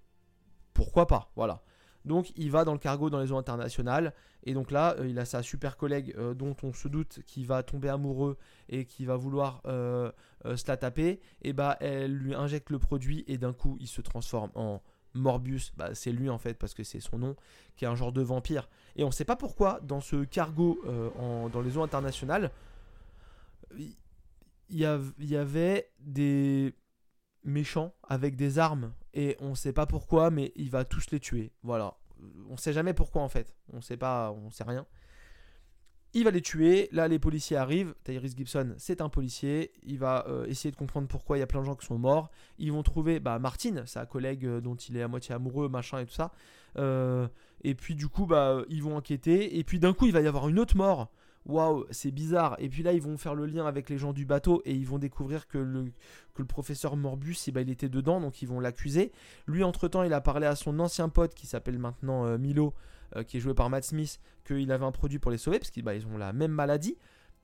Pourquoi 0.74 1.06
pas 1.06 1.30
Voilà. 1.36 1.62
Donc 2.04 2.32
il 2.36 2.50
va 2.50 2.64
dans 2.64 2.72
le 2.72 2.78
cargo 2.78 3.10
dans 3.10 3.20
les 3.20 3.32
eaux 3.32 3.36
internationales. 3.36 4.14
Et 4.44 4.54
donc 4.54 4.70
là 4.70 4.96
euh, 4.98 5.08
il 5.08 5.18
a 5.18 5.24
sa 5.24 5.42
super 5.42 5.76
collègue 5.76 6.14
euh, 6.16 6.34
dont 6.34 6.56
on 6.62 6.72
se 6.72 6.88
doute 6.88 7.20
qu'il 7.26 7.46
va 7.46 7.62
tomber 7.62 7.88
amoureux 7.88 8.36
et 8.68 8.84
qui 8.84 9.04
va 9.04 9.16
vouloir 9.16 9.60
euh, 9.66 10.10
se 10.44 10.64
la 10.68 10.76
taper. 10.76 11.20
Et 11.42 11.52
bah 11.52 11.76
elle 11.80 12.14
lui 12.14 12.34
injecte 12.34 12.70
le 12.70 12.78
produit 12.78 13.24
et 13.26 13.38
d'un 13.38 13.52
coup 13.52 13.76
il 13.80 13.88
se 13.88 14.00
transforme 14.00 14.50
en 14.54 14.82
Morbius, 15.14 15.72
bah, 15.76 15.94
c'est 15.94 16.12
lui 16.12 16.28
en 16.28 16.38
fait 16.38 16.54
parce 16.54 16.74
que 16.74 16.84
c'est 16.84 17.00
son 17.00 17.18
nom, 17.18 17.34
qui 17.76 17.84
est 17.84 17.88
un 17.88 17.94
genre 17.94 18.12
de 18.12 18.22
vampire. 18.22 18.68
Et 18.94 19.04
on 19.04 19.10
sait 19.10 19.24
pas 19.24 19.36
pourquoi 19.36 19.80
dans 19.82 20.00
ce 20.00 20.24
cargo 20.24 20.80
dans 21.50 21.60
les 21.60 21.76
eaux 21.76 21.82
internationales, 21.82 22.52
il 23.76 23.96
y 24.68 25.36
avait 25.36 25.90
des 25.98 26.74
méchants 27.42 27.94
avec 28.06 28.36
des 28.36 28.58
armes 28.58 28.92
et 29.14 29.36
on 29.40 29.54
sait 29.54 29.72
pas 29.72 29.86
pourquoi, 29.86 30.30
mais 30.30 30.52
il 30.56 30.70
va 30.70 30.84
tous 30.84 31.10
les 31.10 31.20
tuer. 31.20 31.52
Voilà, 31.62 31.96
on 32.48 32.56
sait 32.56 32.72
jamais 32.72 32.94
pourquoi 32.94 33.22
en 33.22 33.28
fait, 33.28 33.56
on 33.72 33.80
sait 33.80 33.96
pas, 33.96 34.32
on 34.32 34.50
sait 34.50 34.64
rien. 34.64 34.86
Il 36.14 36.24
va 36.24 36.30
les 36.30 36.40
tuer. 36.40 36.88
Là, 36.90 37.06
les 37.06 37.18
policiers 37.18 37.56
arrivent. 37.56 37.94
Tyrese 38.04 38.34
Gibson, 38.34 38.74
c'est 38.78 39.02
un 39.02 39.08
policier. 39.08 39.72
Il 39.82 39.98
va 39.98 40.24
euh, 40.26 40.46
essayer 40.46 40.70
de 40.70 40.76
comprendre 40.76 41.06
pourquoi 41.06 41.36
il 41.36 41.40
y 41.40 41.42
a 41.42 41.46
plein 41.46 41.60
de 41.60 41.66
gens 41.66 41.74
qui 41.74 41.86
sont 41.86 41.98
morts. 41.98 42.30
Ils 42.58 42.72
vont 42.72 42.82
trouver 42.82 43.20
bah, 43.20 43.38
Martine, 43.38 43.82
sa 43.86 44.06
collègue 44.06 44.46
euh, 44.46 44.60
dont 44.60 44.74
il 44.74 44.96
est 44.96 45.02
à 45.02 45.08
moitié 45.08 45.34
amoureux, 45.34 45.68
machin 45.68 45.98
et 45.98 46.06
tout 46.06 46.14
ça. 46.14 46.32
Euh, 46.78 47.28
et 47.62 47.74
puis, 47.74 47.94
du 47.94 48.08
coup, 48.08 48.26
bah, 48.26 48.62
ils 48.70 48.82
vont 48.82 48.96
enquêter. 48.96 49.58
Et 49.58 49.64
puis, 49.64 49.78
d'un 49.78 49.92
coup, 49.92 50.06
il 50.06 50.12
va 50.12 50.22
y 50.22 50.26
avoir 50.26 50.48
une 50.48 50.58
autre 50.58 50.76
mort. 50.76 51.10
Waouh, 51.46 51.86
c'est 51.90 52.10
bizarre. 52.10 52.56
Et 52.58 52.68
puis 52.68 52.82
là, 52.82 52.92
ils 52.92 53.00
vont 53.00 53.16
faire 53.16 53.34
le 53.34 53.46
lien 53.46 53.66
avec 53.66 53.88
les 53.88 53.96
gens 53.96 54.12
du 54.12 54.26
bateau 54.26 54.60
et 54.64 54.74
ils 54.74 54.86
vont 54.86 54.98
découvrir 54.98 55.48
que 55.48 55.58
le, 55.58 55.84
que 56.34 56.42
le 56.42 56.46
professeur 56.46 56.96
Morbus, 56.96 57.36
eh 57.46 57.52
ben, 57.52 57.62
il 57.62 57.70
était 57.70 57.88
dedans, 57.88 58.20
donc 58.20 58.42
ils 58.42 58.48
vont 58.48 58.60
l'accuser. 58.60 59.12
Lui, 59.46 59.64
entre-temps, 59.64 60.02
il 60.02 60.12
a 60.12 60.20
parlé 60.20 60.46
à 60.46 60.56
son 60.56 60.78
ancien 60.78 61.08
pote 61.08 61.34
qui 61.34 61.46
s'appelle 61.46 61.78
maintenant 61.78 62.36
Milo. 62.38 62.74
Euh, 63.16 63.22
qui 63.22 63.38
est 63.38 63.40
joué 63.40 63.54
par 63.54 63.70
Matt 63.70 63.84
Smith, 63.84 64.20
qu'il 64.44 64.70
avait 64.70 64.84
un 64.84 64.92
produit 64.92 65.18
pour 65.18 65.30
les 65.30 65.38
sauver, 65.38 65.58
parce 65.58 65.70
qu'ils 65.70 65.82
bah, 65.82 65.92
ont 66.12 66.18
la 66.18 66.34
même 66.34 66.50
maladie. 66.52 66.98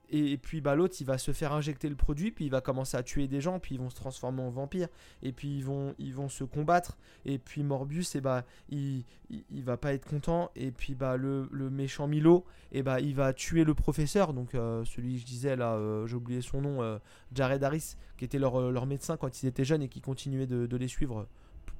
Et, 0.09 0.37
puis 0.37 0.61
bah, 0.61 0.75
l'autre, 0.75 0.95
il 0.99 1.05
va 1.05 1.17
se 1.17 1.31
faire 1.31 1.53
injecter 1.53 1.89
le 1.89 1.95
produit, 1.95 2.31
puis 2.31 2.45
il 2.45 2.51
va 2.51 2.61
commencer 2.61 2.95
à 2.97 3.03
tuer 3.03 3.27
des 3.27 3.41
gens, 3.41 3.59
puis 3.59 3.75
ils 3.75 3.81
vont 3.81 3.89
se 3.89 3.95
transformer 3.95 4.41
en 4.41 4.49
vampires, 4.49 4.87
et 5.23 5.31
puis 5.31 5.57
ils 5.57 5.63
vont, 5.63 5.95
ils 5.99 6.13
vont 6.13 6.29
se 6.29 6.43
combattre. 6.43 6.97
Et 7.25 7.37
puis 7.37 7.63
Morbus, 7.63 8.05
et 8.15 8.21
bah, 8.21 8.45
il, 8.69 9.03
il, 9.29 9.63
va 9.63 9.77
pas 9.77 9.93
être 9.93 10.05
content. 10.05 10.51
Et 10.55 10.71
puis 10.71 10.95
bah, 10.95 11.17
le, 11.17 11.47
méchant 11.69 12.07
Milo, 12.07 12.45
et 12.71 12.83
bah, 12.83 12.99
il 12.99 13.15
va 13.15 13.33
tuer 13.33 13.63
le 13.63 13.73
professeur, 13.73 14.33
donc 14.33 14.55
euh, 14.55 14.85
celui 14.85 15.15
que 15.15 15.21
je 15.21 15.25
disais 15.25 15.55
là, 15.55 15.73
euh, 15.73 16.05
j'ai 16.07 16.15
oublié 16.15 16.41
son 16.41 16.61
nom, 16.61 16.99
Jared 17.33 17.63
Harris, 17.63 17.95
qui 18.17 18.25
était 18.25 18.39
leur, 18.39 18.85
médecin 18.85 19.17
quand 19.17 19.41
ils 19.41 19.47
étaient 19.47 19.65
jeunes 19.65 19.81
et 19.81 19.89
qui 19.89 20.01
continuait 20.01 20.47
de, 20.47 20.77
les 20.77 20.87
suivre 20.87 21.27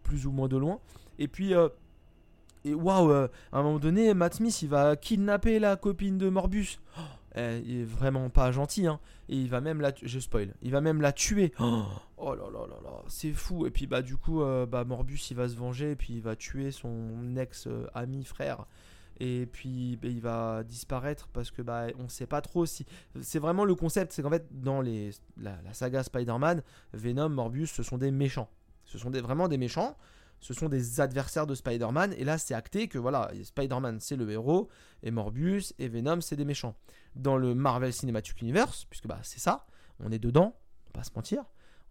plus 0.03 0.25
ou 0.25 0.31
moins 0.31 0.47
de 0.47 0.57
loin. 0.57 0.79
Et 1.19 1.27
puis 1.27 1.53
et 2.65 2.73
waouh, 2.73 3.11
euh, 3.11 3.27
à 3.51 3.59
un 3.59 3.63
moment 3.63 3.77
donné, 3.77 4.13
Matt 4.15 4.35
Smith, 4.35 4.63
il 4.63 4.69
va 4.69 4.95
kidnapper 4.95 5.59
la 5.59 5.75
copine 5.75 6.17
de 6.17 6.29
Morbus. 6.29 6.79
Oh, 6.97 7.01
eh, 7.36 7.62
il 7.65 7.82
est 7.82 7.84
vraiment 7.84 8.30
pas 8.30 8.52
gentil, 8.52 8.88
hein. 8.88 9.00
Et 9.28 9.36
il 9.36 9.50
va 9.50 9.60
même 9.62 9.82
la, 9.82 9.91
je 10.02 10.19
spoil, 10.19 10.54
il 10.62 10.71
va 10.71 10.82
même 10.82 11.02
la 11.02 11.12
tuer. 11.12 11.54
Oh, 11.60 11.84
oh 12.17 12.36
là 12.36 12.45
là 12.52 12.67
là 12.67 12.76
là, 12.84 13.04
c'est 13.08 13.34
fou. 13.34 13.65
Et 13.65 13.71
puis 13.71 13.88
bah 13.88 14.02
du 14.02 14.15
coup, 14.15 14.41
euh, 14.41 14.65
bah 14.65 14.86
Morbus, 14.86 15.19
il 15.32 15.38
va 15.38 15.50
se 15.50 15.56
venger 15.56 15.91
et 15.91 15.95
puis 15.95 16.13
il 16.13 16.21
va 16.21 16.36
tuer 16.36 16.71
son 16.71 17.36
ex 17.36 17.67
euh, 17.67 17.88
ami 17.93 18.24
frère. 18.24 18.65
Et 19.19 19.48
puis 19.52 19.98
bah, 20.02 20.08
il 20.10 20.21
va 20.21 20.63
disparaître 20.63 21.28
parce 21.34 21.52
que 21.52 21.62
bah 21.62 21.88
on 22.00 22.10
sait 22.10 22.28
pas 22.28 22.41
trop 22.41 22.65
si 22.65 22.86
c'est 23.21 23.39
vraiment 23.39 23.65
le 23.65 23.76
concept, 23.76 24.12
c'est 24.12 24.21
qu'en 24.21 24.30
fait 24.30 24.48
dans 24.52 24.82
les 24.82 25.12
la, 25.38 25.62
la 25.63 25.74
saga 25.74 26.04
Spider-Man, 26.04 26.62
Venom, 26.93 27.30
Morbius, 27.30 27.71
ce 27.71 27.84
sont 27.84 27.98
des 27.98 28.12
méchants. 28.12 28.50
Ce 28.86 28.98
sont 28.98 29.10
des, 29.10 29.21
vraiment 29.21 29.48
des 29.48 29.58
méchants 29.58 29.98
ce 30.39 30.54
sont 30.54 30.69
des 30.69 31.02
adversaires 31.02 31.48
de 31.48 31.56
Spider-Man. 31.56 32.13
Et 32.17 32.24
là, 32.24 32.38
c'est 32.38 32.54
acté 32.54 32.88
que 32.88 32.98
voilà, 32.98 33.32
Spider-Man 33.43 34.00
c'est 34.00 34.15
le 34.15 34.30
héros, 34.30 34.69
et 35.04 35.12
Morbius 35.12 35.74
et 35.80 35.88
Venom 35.88 36.21
c'est 36.21 36.36
des 36.36 36.45
méchants. 36.45 36.76
Dans 37.15 37.38
le 37.38 37.56
Marvel 37.56 37.93
Cinematic 37.93 38.41
Universe, 38.41 38.86
puisque 38.89 39.08
bah, 39.08 39.19
c'est 39.24 39.39
ça, 39.39 39.65
on 40.00 40.12
est 40.12 40.19
dedans, 40.19 40.56
on 40.86 40.89
va 40.89 41.02
pas 41.02 41.04
se 41.04 41.12
mentir. 41.15 41.43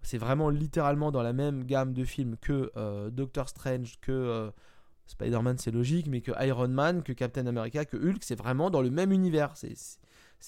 C'est 0.03 0.19
vraiment 0.19 0.51
littéralement 0.51 1.11
dans 1.11 1.23
la 1.23 1.33
même 1.33 1.65
gamme 1.65 1.95
de 1.95 2.05
films 2.05 2.37
que 2.39 2.71
euh, 2.77 3.11
Doctor 3.11 3.49
Strange, 3.49 3.99
que 4.03 4.13
euh, 4.13 4.51
Spider-Man, 5.07 5.57
c'est 5.59 5.71
logique, 5.71 6.07
mais 6.09 6.21
que 6.21 6.33
Iron 6.45 6.69
Man, 6.69 7.03
que 7.03 7.13
Captain 7.13 7.47
America, 7.47 7.85
que 7.85 7.97
Hulk, 7.97 8.23
c'est 8.23 8.35
vraiment 8.35 8.71
dans 8.71 8.83
le 8.83 8.91
même 8.91 9.13
univers. 9.13 9.57
C'est 9.57 9.75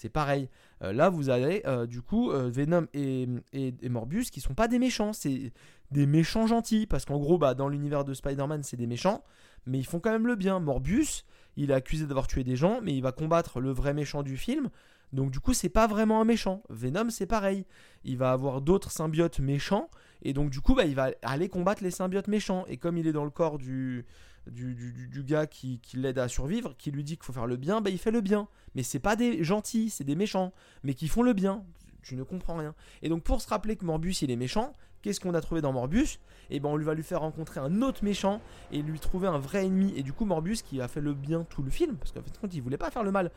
pareil. 0.08 0.48
Euh, 0.82 0.92
là, 0.92 1.08
vous 1.08 1.28
avez 1.28 1.62
du 1.88 2.02
coup 2.02 2.30
Venom 2.30 2.86
et, 2.94 3.26
et, 3.52 3.74
et, 3.80 3.88
Morbius 3.88 4.30
qui 4.30 4.40
sont 4.40 4.54
pas 4.54 4.68
des 4.68 4.78
méchants. 4.78 5.12
C'est 5.12 5.52
des 5.90 6.06
méchants 6.06 6.46
gentils. 6.46 6.86
Parce 6.86 7.04
qu'en 7.04 7.18
gros, 7.18 7.38
bah, 7.38 7.54
dans 7.54 7.68
l'univers 7.68 8.04
de 8.04 8.14
Spider-Man, 8.14 8.62
c'est 8.62 8.76
des 8.76 8.86
méchants, 8.86 9.24
mais 9.66 9.78
ils 9.78 9.86
font 9.86 10.00
quand 10.00 10.10
même 10.10 10.26
le 10.26 10.36
bien. 10.36 10.60
Morbius, 10.60 11.24
il 11.56 11.70
est 11.70 11.74
accusé 11.74 12.06
d'avoir 12.06 12.26
tué 12.26 12.44
des 12.44 12.56
gens, 12.56 12.80
mais 12.82 12.94
il 12.94 13.02
va 13.02 13.12
combattre 13.12 13.60
le 13.60 13.70
vrai 13.70 13.94
méchant 13.94 14.22
du 14.22 14.36
film. 14.36 14.70
Donc 15.12 15.30
du 15.30 15.40
coup, 15.40 15.54
c'est 15.54 15.68
pas 15.68 15.86
vraiment 15.86 16.20
un 16.20 16.24
méchant. 16.24 16.62
Venom, 16.68 17.10
c'est 17.10 17.26
pareil. 17.26 17.64
Il 18.04 18.18
va 18.18 18.32
avoir 18.32 18.60
d'autres 18.60 18.90
symbiotes 18.90 19.38
méchants, 19.38 19.88
et 20.22 20.32
donc 20.32 20.50
du 20.50 20.60
coup, 20.60 20.74
bah, 20.74 20.84
il 20.84 20.94
va 20.94 21.10
aller 21.22 21.48
combattre 21.48 21.82
les 21.82 21.90
symbiotes 21.90 22.28
méchants. 22.28 22.64
Et 22.68 22.76
comme 22.76 22.98
il 22.98 23.06
est 23.06 23.12
dans 23.12 23.24
le 23.24 23.30
corps 23.30 23.58
du, 23.58 24.04
du, 24.50 25.22
gars 25.24 25.46
qui, 25.46 25.80
l'aide 25.94 26.18
à 26.18 26.28
survivre, 26.28 26.74
qui 26.78 26.90
lui 26.90 27.04
dit 27.04 27.16
qu'il 27.16 27.24
faut 27.24 27.32
faire 27.32 27.46
le 27.46 27.56
bien, 27.56 27.80
bah, 27.80 27.90
il 27.90 27.98
fait 27.98 28.10
le 28.10 28.20
bien. 28.20 28.48
Mais 28.74 28.82
c'est 28.82 28.98
pas 28.98 29.16
des 29.16 29.42
gentils, 29.42 29.90
c'est 29.90 30.04
des 30.04 30.16
méchants, 30.16 30.52
mais 30.82 30.94
qui 30.94 31.08
font 31.08 31.22
le 31.22 31.32
bien. 31.32 31.64
Je 32.02 32.14
ne 32.14 32.22
comprends 32.22 32.56
rien. 32.56 32.74
Et 33.02 33.08
donc 33.08 33.24
pour 33.24 33.40
se 33.40 33.48
rappeler 33.48 33.76
que 33.76 33.84
Morbius 33.84 34.22
il 34.22 34.30
est 34.30 34.36
méchant, 34.36 34.72
Qu'est-ce 35.06 35.20
qu'on 35.20 35.34
a 35.34 35.40
trouvé 35.40 35.60
dans 35.60 35.72
Morbius 35.72 36.14
Et 36.50 36.56
eh 36.56 36.60
ben 36.60 36.68
on 36.68 36.76
va 36.78 36.94
lui 36.94 37.04
faire 37.04 37.20
rencontrer 37.20 37.60
un 37.60 37.80
autre 37.80 38.02
méchant 38.02 38.40
et 38.72 38.82
lui 38.82 38.98
trouver 38.98 39.28
un 39.28 39.38
vrai 39.38 39.64
ennemi. 39.64 39.92
Et 39.96 40.02
du 40.02 40.12
coup 40.12 40.24
Morbius 40.24 40.62
qui 40.62 40.80
a 40.80 40.88
fait 40.88 41.00
le 41.00 41.14
bien 41.14 41.44
tout 41.44 41.62
le 41.62 41.70
film, 41.70 41.96
parce 41.96 42.10
qu'en 42.10 42.22
fait 42.22 42.48
il 42.52 42.60
voulait 42.60 42.76
pas 42.76 42.90
faire 42.90 43.04
le 43.04 43.12
mal. 43.12 43.30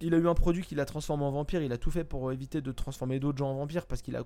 Il 0.00 0.14
a 0.14 0.16
eu 0.16 0.28
un 0.28 0.34
produit 0.34 0.62
qui 0.62 0.76
l'a 0.76 0.84
transformé 0.84 1.24
en 1.24 1.32
vampire, 1.32 1.60
il 1.60 1.72
a 1.72 1.76
tout 1.76 1.90
fait 1.90 2.04
pour 2.04 2.30
éviter 2.30 2.60
de 2.60 2.70
transformer 2.70 3.18
d'autres 3.18 3.38
gens 3.38 3.50
en 3.50 3.56
vampires 3.56 3.86
parce 3.86 4.00
qu'il 4.00 4.14
a 4.14 4.22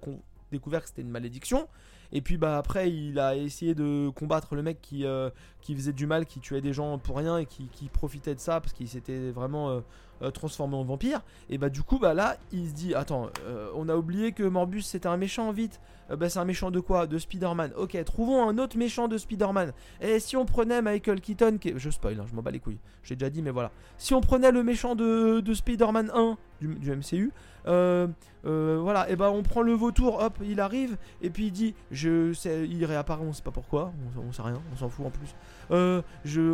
découvert 0.53 0.83
que 0.83 0.88
c'était 0.88 1.03
une 1.03 1.11
malédiction. 1.11 1.69
Et 2.12 2.21
puis 2.21 2.37
bah 2.37 2.59
après 2.59 2.91
il 2.93 3.19
a 3.19 3.37
essayé 3.37 3.75
de 3.75 4.11
combattre 4.11 4.55
le 4.55 4.62
mec 4.62 4.81
qui, 4.83 5.07
euh, 5.07 5.31
faisait 5.67 5.95
du 5.95 6.07
mal, 6.07 6.27
qui 6.27 6.41
tuait 6.41 6.61
des 6.61 6.73
gens 6.73 6.99
pour 6.99 7.17
rien 7.17 7.38
et 7.38 7.47
qui, 7.47 7.88
profitait 7.93 8.35
de 8.35 8.41
ça 8.41 8.61
parce 8.61 8.75
qu'il 8.75 8.88
s'était 8.88 9.31
vraiment 9.31 9.71
euh, 9.71 9.81
euh, 10.21 10.31
transformé 10.31 10.77
en 10.77 10.85
vampire. 10.85 11.23
Et 11.49 11.57
bah 11.57 11.71
du 11.71 11.83
coup 11.83 11.99
bah 11.99 12.12
là 12.12 12.37
il 12.53 12.69
se 12.69 12.75
dit 12.75 12.95
attends 12.95 13.31
on 13.75 13.88
a 13.88 13.97
oublié 13.97 14.33
que 14.33 14.43
Morbus 14.43 14.83
c'était 14.83 15.09
un 15.09 15.17
méchant 15.17 15.51
vite. 15.53 15.81
bah 16.11 16.29
c'est 16.29 16.38
un 16.38 16.45
méchant 16.45 16.71
de 16.71 16.81
quoi? 16.81 17.07
De 17.07 17.17
Spider-Man. 17.17 17.73
Ok 17.77 17.97
trouvons 18.05 18.47
un 18.47 18.59
autre 18.59 18.77
méchant 18.77 19.09
de 19.09 19.17
Spider-Man. 19.17 19.73
Et 20.03 20.21
si 20.21 20.37
on 20.37 20.45
prenait 20.45 20.83
Michael 20.83 21.21
Keaton 21.23 21.57
qui 21.59 21.73
je 21.77 21.88
spoil 21.88 22.21
hein, 22.21 22.27
je 22.29 22.37
m'en 22.37 22.43
bats 22.43 22.51
les 22.51 22.61
couilles. 22.61 22.81
J'ai 23.03 23.17
déjà 23.17 23.31
dit 23.31 23.41
mais 23.41 23.51
voilà. 23.51 23.71
Si 23.97 24.12
on 24.12 24.21
prenait 24.21 24.53
le 24.53 24.62
méchant 24.62 24.95
de, 24.95 25.41
de 25.41 25.55
Spider-Man 25.55 26.11
1 26.15 26.37
du, 26.68 26.90
MCU 26.90 27.33
euh, 27.66 28.09
euh, 28.44 28.81
voilà, 28.83 29.09
et 29.09 29.14
ben 29.14 29.29
on 29.29 29.42
prend 29.42 29.62
le 29.62 29.72
vautour, 29.72 30.20
hop, 30.20 30.38
il 30.44 30.61
arrive, 30.61 30.96
et 31.20 31.31
puis 31.31 31.46
il 31.46 31.53
dit, 31.53 31.75
je 31.92 32.33
sais, 32.33 32.66
il 32.68 32.85
réapparaît, 32.85 33.22
on 33.25 33.33
sait 33.33 33.42
pas 33.42 33.53
pourquoi, 33.53 33.92
on, 34.16 34.33
sait 34.33 34.42
rien, 34.42 34.61
on 34.72 34.77
s'en 34.77 34.88
fout 34.88 35.07
en 35.07 35.11
plus. 35.11 35.35
Euh, 35.70 36.03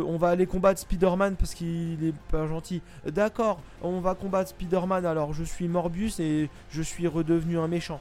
on 0.07 0.17
va 0.17 0.29
aller 0.29 0.45
combattre 0.45 0.79
Spider-Man 0.79 1.35
parce 1.35 1.55
qu'il 1.55 2.03
est 2.03 2.15
pas 2.31 2.45
gentil. 2.45 2.81
D'accord, 3.05 3.59
on 3.81 4.01
va 4.01 4.13
combattre 4.13 4.49
Spider-Man, 4.49 5.05
alors 5.05 5.33
je 5.33 5.43
suis 5.43 5.67
Morbius 5.67 6.19
et 6.19 6.49
je 6.69 6.81
suis 6.81 7.07
redevenu 7.07 7.57
un 7.57 7.67
méchant. 7.67 7.99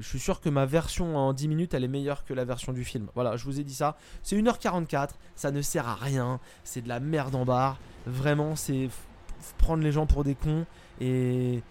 Je 0.00 0.08
suis 0.08 0.18
sûr 0.18 0.40
que 0.40 0.48
ma 0.48 0.66
version 0.66 1.16
en 1.16 1.32
10 1.32 1.48
minutes, 1.48 1.74
elle 1.74 1.84
est 1.84 1.88
meilleure 1.88 2.24
que 2.24 2.34
la 2.34 2.44
version 2.44 2.72
du 2.72 2.82
film. 2.84 3.08
Voilà, 3.14 3.36
je 3.36 3.44
vous 3.44 3.60
ai 3.60 3.64
dit 3.64 3.74
ça. 3.74 3.96
C'est 4.22 4.36
1h44, 4.36 5.10
ça 5.36 5.50
ne 5.50 5.62
sert 5.62 5.86
à 5.86 5.94
rien, 5.94 6.40
c'est 6.64 6.80
de 6.82 6.88
la 6.88 6.98
merde 6.98 7.34
en 7.34 7.44
barre. 7.44 7.78
Vraiment, 8.06 8.56
c'est 8.56 8.88
prendre 9.58 9.82
les 9.82 9.92
gens 9.92 10.06
pour 10.06 10.24
des 10.24 10.34
cons. 10.34 10.66
Et, 11.00 11.62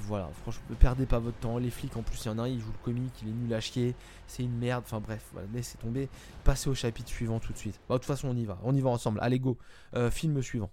voilà, 0.00 0.30
franchement, 0.42 0.64
ne 0.70 0.74
perdez 0.74 1.06
pas 1.06 1.18
votre 1.18 1.38
temps. 1.38 1.58
Les 1.58 1.70
flics, 1.70 1.96
en 1.96 2.02
plus, 2.02 2.24
il 2.24 2.28
y 2.28 2.30
en 2.30 2.38
a 2.38 2.42
un, 2.42 2.48
il 2.48 2.60
joue 2.60 2.72
le 2.72 2.84
comique, 2.84 3.12
il 3.22 3.28
est 3.28 3.32
nul 3.32 3.52
à 3.54 3.60
chier. 3.60 3.94
C'est 4.26 4.42
une 4.42 4.56
merde. 4.56 4.84
Enfin 4.86 5.00
bref, 5.00 5.28
voilà, 5.32 5.48
laissez 5.52 5.78
tomber. 5.78 6.08
Passez 6.44 6.68
au 6.70 6.74
chapitre 6.74 7.08
suivant 7.08 7.38
tout 7.38 7.52
de 7.52 7.58
suite. 7.58 7.80
Bah, 7.88 7.96
de 7.96 7.98
toute 7.98 8.06
façon, 8.06 8.28
on 8.28 8.36
y 8.36 8.44
va. 8.44 8.58
On 8.62 8.74
y 8.74 8.80
va 8.80 8.90
ensemble. 8.90 9.18
Allez, 9.20 9.38
go. 9.38 9.58
Euh, 9.94 10.10
film 10.10 10.40
suivant. 10.42 10.70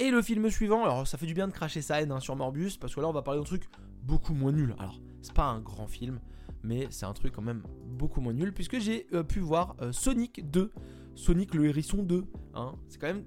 Et 0.00 0.10
le 0.10 0.22
film 0.22 0.48
suivant, 0.48 0.84
alors 0.84 1.08
ça 1.08 1.18
fait 1.18 1.26
du 1.26 1.34
bien 1.34 1.48
de 1.48 1.52
cracher 1.52 1.82
sa 1.82 2.00
haine 2.00 2.12
hein, 2.12 2.20
sur 2.20 2.36
Morbus, 2.36 2.78
parce 2.80 2.94
que 2.94 3.00
là 3.00 3.08
on 3.08 3.12
va 3.12 3.22
parler 3.22 3.40
d'un 3.40 3.44
truc 3.46 3.64
beaucoup 4.04 4.32
moins 4.32 4.52
nul. 4.52 4.76
Alors, 4.78 5.00
c'est 5.22 5.34
pas 5.34 5.46
un 5.46 5.60
grand 5.60 5.88
film, 5.88 6.20
mais 6.62 6.86
c'est 6.90 7.04
un 7.04 7.12
truc 7.12 7.32
quand 7.32 7.42
même 7.42 7.64
beaucoup 7.84 8.20
moins 8.20 8.32
nul, 8.32 8.54
puisque 8.54 8.78
j'ai 8.78 9.08
euh, 9.12 9.24
pu 9.24 9.40
voir 9.40 9.74
euh, 9.82 9.90
Sonic 9.90 10.48
2. 10.48 10.70
Sonic 11.16 11.52
le 11.52 11.66
hérisson 11.66 12.04
2. 12.04 12.24
Hein. 12.54 12.76
C'est 12.88 13.00
quand 13.00 13.08
même 13.08 13.24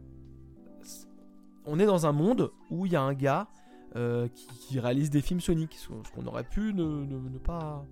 on 1.71 1.79
est 1.79 1.85
dans 1.85 2.05
un 2.05 2.11
monde 2.11 2.51
où 2.69 2.85
il 2.85 2.91
y 2.91 2.95
a 2.97 3.01
un 3.01 3.13
gars 3.13 3.47
euh, 3.95 4.27
qui, 4.27 4.79
réalise 4.79 5.09
des 5.09 5.21
films 5.21 5.39
Sonic, 5.39 5.73
ce 5.75 5.87
qu'on 6.11 6.25
aurait 6.25 6.43
pu 6.43 6.73
ne, 6.73 7.37
pas 7.37 7.85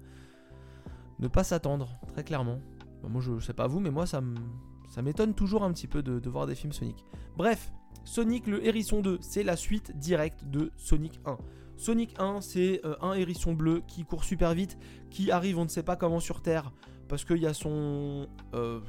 ne 1.19 1.27
s'attendre, 1.43 1.97
très 2.09 2.25
clairement. 2.25 2.59
Bah, 3.01 3.07
moi, 3.09 3.21
je, 3.21 3.39
sais 3.39 3.53
pas 3.53 3.67
vous, 3.67 3.79
mais 3.79 3.89
moi, 3.89 4.05
ça 4.05 4.21
m'étonne 5.01 5.33
toujours 5.33 5.63
un 5.63 5.71
petit 5.71 5.87
peu 5.87 6.03
de, 6.03 6.29
voir 6.29 6.45
des 6.45 6.55
films 6.55 6.73
Sonic. 6.73 7.05
Bref, 7.37 7.71
Sonic 8.03 8.47
le 8.47 8.65
hérisson 8.65 9.01
2, 9.01 9.19
c'est 9.21 9.43
la 9.43 9.55
suite 9.55 9.97
directe 9.97 10.43
de 10.43 10.71
Sonic 10.75 11.19
1. 11.25 11.37
Sonic 11.77 12.15
1, 12.19 12.41
c'est 12.41 12.81
euh, 12.85 12.95
un 13.01 13.13
hérisson 13.13 13.53
bleu 13.53 13.81
qui 13.87 14.03
court 14.03 14.25
super 14.25 14.53
vite, 14.53 14.77
qui 15.09 15.31
arrive 15.31 15.57
on 15.57 15.63
ne 15.63 15.69
sait 15.69 15.83
pas 15.83 15.95
comment 15.95 16.19
sur 16.19 16.41
Terre, 16.41 16.73
parce 17.07 17.23
qu'il 17.23 17.37
y 17.37 17.47
a 17.47 17.53
son... 17.53 18.27
Euh, 18.53 18.81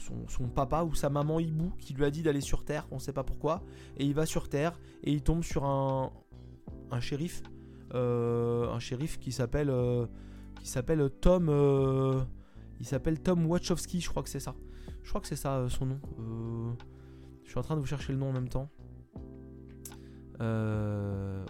son, 0.00 0.48
papa 0.48 0.82
ou 0.82 0.94
sa 0.94 1.10
maman 1.10 1.40
hibou 1.40 1.72
qui 1.78 1.94
lui 1.94 2.04
a 2.04 2.10
dit 2.10 2.22
d'aller 2.22 2.40
sur 2.40 2.64
Terre, 2.64 2.86
on 2.90 2.98
sait 2.98 3.12
pas 3.12 3.24
pourquoi, 3.24 3.62
et 3.96 4.04
il 4.04 4.14
va 4.14 4.26
sur 4.26 4.48
Terre 4.48 4.78
et 5.02 5.12
il 5.12 5.22
tombe 5.22 5.42
sur 5.42 5.64
un, 5.64 6.10
shérif, 7.00 7.42
euh, 7.94 8.68
un 8.70 8.78
shérif 8.78 9.18
qui 9.18 9.32
s'appelle 9.32 9.70
euh, 9.70 10.06
qui 10.60 10.68
s'appelle 10.68 11.08
Tom, 11.20 11.48
euh, 11.48 12.20
il 12.80 12.86
s'appelle 12.86 13.20
Tom 13.20 13.46
Wachowski, 13.46 14.00
je 14.00 14.08
crois 14.08 14.22
que 14.22 14.28
c'est 14.28 14.40
ça, 14.40 14.54
je 15.02 15.08
crois 15.08 15.20
que 15.20 15.26
c'est 15.26 15.36
ça 15.36 15.66
son 15.68 15.86
nom. 15.86 16.00
je 17.44 17.50
suis 17.50 17.58
en 17.58 17.62
train 17.62 17.76
de 17.76 17.80
vous 17.80 17.86
chercher 17.86 18.12
le 18.12 18.18
nom 18.18 18.30
en 18.30 18.32
même 18.32 18.48
temps. 18.48 18.68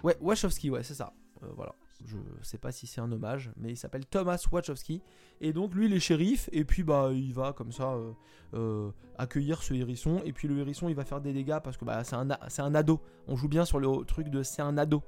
ouais, 0.03 0.17
Wachowski, 0.21 0.69
ouais, 0.69 0.83
c'est 0.83 0.95
ça. 0.95 1.13
voilà. 1.55 1.73
Je 2.05 2.17
sais 2.41 2.57
pas 2.57 2.71
si 2.71 2.87
c'est 2.87 3.01
un 3.01 3.11
hommage, 3.11 3.51
mais 3.57 3.71
il 3.71 3.77
s'appelle 3.77 4.05
Thomas 4.05 4.43
Wachowski. 4.51 5.01
Et 5.39 5.53
donc 5.53 5.73
lui, 5.73 5.85
il 5.85 5.93
est 5.93 5.99
shérif, 5.99 6.49
et 6.51 6.65
puis 6.65 6.83
bah 6.83 7.09
il 7.13 7.33
va 7.33 7.53
comme 7.53 7.71
ça 7.71 7.93
euh, 7.93 8.11
euh, 8.53 8.91
accueillir 9.17 9.63
ce 9.63 9.73
hérisson. 9.73 10.21
Et 10.25 10.33
puis 10.33 10.47
le 10.47 10.57
hérisson, 10.59 10.89
il 10.89 10.95
va 10.95 11.05
faire 11.05 11.21
des 11.21 11.33
dégâts 11.33 11.59
parce 11.63 11.77
que 11.77 11.85
bah 11.85 12.03
c'est 12.03 12.15
un, 12.15 12.29
un 12.29 12.75
ado. 12.75 12.99
On 13.27 13.35
joue 13.35 13.47
bien 13.47 13.65
sur 13.65 13.79
le 13.79 14.05
truc 14.05 14.29
de 14.29 14.43
c'est 14.43 14.61
un 14.61 14.77
ado. 14.77 15.03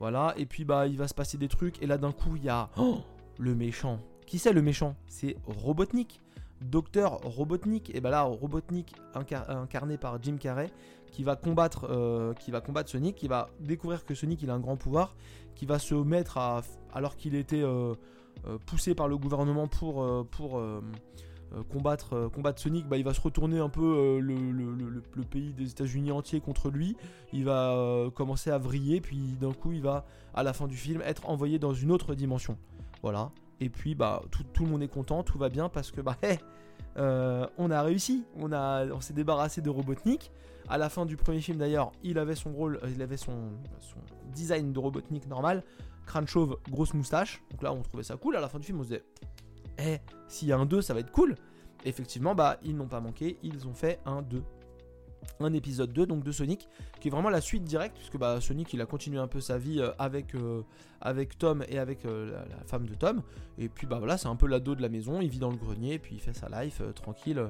Voilà, 0.00 0.34
et 0.36 0.46
puis 0.46 0.64
bah 0.64 0.86
il 0.86 0.96
va 0.96 1.08
se 1.08 1.14
passer 1.14 1.38
des 1.38 1.48
trucs. 1.48 1.82
Et 1.82 1.86
là 1.86 1.98
d'un 1.98 2.12
coup, 2.12 2.36
il 2.36 2.44
y 2.44 2.48
a 2.48 2.70
oh, 2.76 3.00
le 3.38 3.54
méchant. 3.54 4.00
Qui 4.26 4.38
c'est 4.38 4.52
le 4.52 4.62
méchant? 4.62 4.96
C'est 5.06 5.36
Robotnik. 5.46 6.20
Docteur 6.60 7.20
Robotnik, 7.22 7.94
et 7.94 8.00
bah 8.00 8.10
là 8.10 8.22
Robotnik 8.22 8.92
incarné 9.14 9.96
par 9.96 10.20
Jim 10.20 10.38
Carrey, 10.38 10.72
qui 11.10 11.22
va 11.22 11.36
combattre, 11.36 11.86
euh, 11.90 12.34
qui 12.34 12.50
va 12.50 12.60
combattre 12.60 12.90
Sonic, 12.90 13.16
qui 13.16 13.28
va 13.28 13.50
découvrir 13.60 14.04
que 14.04 14.14
Sonic 14.14 14.42
il 14.42 14.50
a 14.50 14.54
un 14.54 14.60
grand 14.60 14.76
pouvoir, 14.76 15.14
qui 15.54 15.66
va 15.66 15.78
se 15.78 15.94
mettre 15.94 16.38
à, 16.38 16.62
alors 16.92 17.16
qu'il 17.16 17.34
était 17.34 17.62
euh, 17.62 17.94
euh, 18.46 18.58
poussé 18.66 18.94
par 18.94 19.08
le 19.08 19.16
gouvernement 19.16 19.66
pour, 19.68 20.06
pour 20.30 20.62
combattre, 21.70 22.30
combattre 22.32 22.60
Sonic, 22.60 22.86
bah, 22.86 22.98
il 22.98 23.04
va 23.04 23.14
se 23.14 23.20
retourner 23.20 23.58
un 23.58 23.68
peu 23.68 24.18
le, 24.20 24.34
le, 24.34 25.22
pays 25.24 25.52
des 25.54 25.70
États-Unis 25.70 26.12
entier 26.12 26.40
contre 26.40 26.70
lui. 26.70 26.96
Il 27.32 27.44
va 27.44 28.10
commencer 28.14 28.50
à 28.50 28.58
vriller, 28.58 29.00
puis 29.00 29.36
d'un 29.40 29.52
coup 29.52 29.72
il 29.72 29.82
va 29.82 30.04
à 30.34 30.42
la 30.42 30.52
fin 30.52 30.66
du 30.66 30.76
film 30.76 31.02
être 31.02 31.28
envoyé 31.28 31.58
dans 31.58 31.72
une 31.72 31.90
autre 31.90 32.14
dimension. 32.14 32.58
Voilà. 33.02 33.30
Et 33.60 33.70
puis 33.70 33.94
bah 33.94 34.22
tout, 34.30 34.44
tout, 34.44 34.64
le 34.64 34.70
monde 34.70 34.82
est 34.82 34.88
content, 34.88 35.22
tout 35.22 35.38
va 35.38 35.48
bien 35.48 35.68
parce 35.68 35.90
que 35.90 36.00
bah 36.00 36.16
euh, 36.98 37.46
on 37.58 37.70
a 37.70 37.82
réussi, 37.82 38.24
on, 38.36 39.00
s'est 39.00 39.14
débarrassé 39.14 39.60
de 39.60 39.70
Robotnik. 39.70 40.30
À 40.68 40.76
la 40.76 40.88
fin 40.88 41.06
du 41.06 41.16
premier 41.16 41.40
film 41.40 41.58
d'ailleurs, 41.58 41.92
il 42.02 42.18
avait 42.18 42.34
son 42.34 42.52
rôle, 42.52 42.80
il 42.94 43.00
avait 43.00 43.16
son, 43.16 43.50
son 43.80 43.96
design 44.34 44.72
de 44.72 44.78
Robotnik 44.78 45.26
normal, 45.26 45.62
crâne 46.06 46.26
chauve, 46.26 46.58
grosse 46.70 46.92
moustache. 46.94 47.42
Donc 47.50 47.62
là 47.62 47.72
on 47.72 47.80
trouvait 47.82 48.02
ça 48.02 48.16
cool. 48.16 48.36
À 48.36 48.40
la 48.40 48.48
fin 48.48 48.58
du 48.58 48.66
film 48.66 48.80
on 48.80 48.82
se 48.82 48.88
disait, 48.88 49.04
eh, 49.78 49.98
s'il 50.26 50.48
y 50.48 50.52
a 50.52 50.58
un 50.58 50.66
2 50.66 50.82
ça 50.82 50.92
va 50.92 51.00
être 51.00 51.12
cool. 51.12 51.36
effectivement 51.84 52.34
bah 52.34 52.58
ils 52.62 52.76
n'ont 52.76 52.88
pas 52.88 53.00
manqué, 53.00 53.38
ils 53.42 53.66
ont 53.66 53.74
fait 53.74 54.00
un 54.04 54.20
2 54.22 54.42
un 55.40 55.52
épisode 55.52 55.92
2 55.92 56.06
donc 56.06 56.24
de 56.24 56.32
Sonic 56.32 56.68
qui 57.00 57.08
est 57.08 57.10
vraiment 57.10 57.30
la 57.30 57.40
suite 57.40 57.64
directe 57.64 57.96
puisque 57.96 58.18
bah, 58.18 58.40
Sonic 58.40 58.72
il 58.72 58.80
a 58.80 58.86
continué 58.86 59.18
un 59.18 59.28
peu 59.28 59.40
sa 59.40 59.58
vie 59.58 59.80
euh, 59.80 59.90
avec, 59.98 60.34
euh, 60.34 60.62
avec 61.00 61.38
Tom 61.38 61.64
et 61.68 61.78
avec 61.78 62.04
euh, 62.04 62.30
la, 62.30 62.64
femme 62.64 62.86
de 62.86 62.94
Tom 62.94 63.22
et 63.58 63.68
puis 63.68 63.86
bah 63.86 63.98
voilà 63.98 64.18
c'est 64.18 64.28
un 64.28 64.36
peu 64.36 64.46
l'ado 64.46 64.74
de 64.74 64.82
la 64.82 64.88
maison 64.88 65.20
il 65.20 65.28
vit 65.28 65.38
dans 65.38 65.50
le 65.50 65.56
grenier 65.56 65.98
puis 65.98 66.16
il 66.16 66.20
fait 66.20 66.34
sa 66.34 66.48
life 66.48 66.82
tranquille 66.94 67.42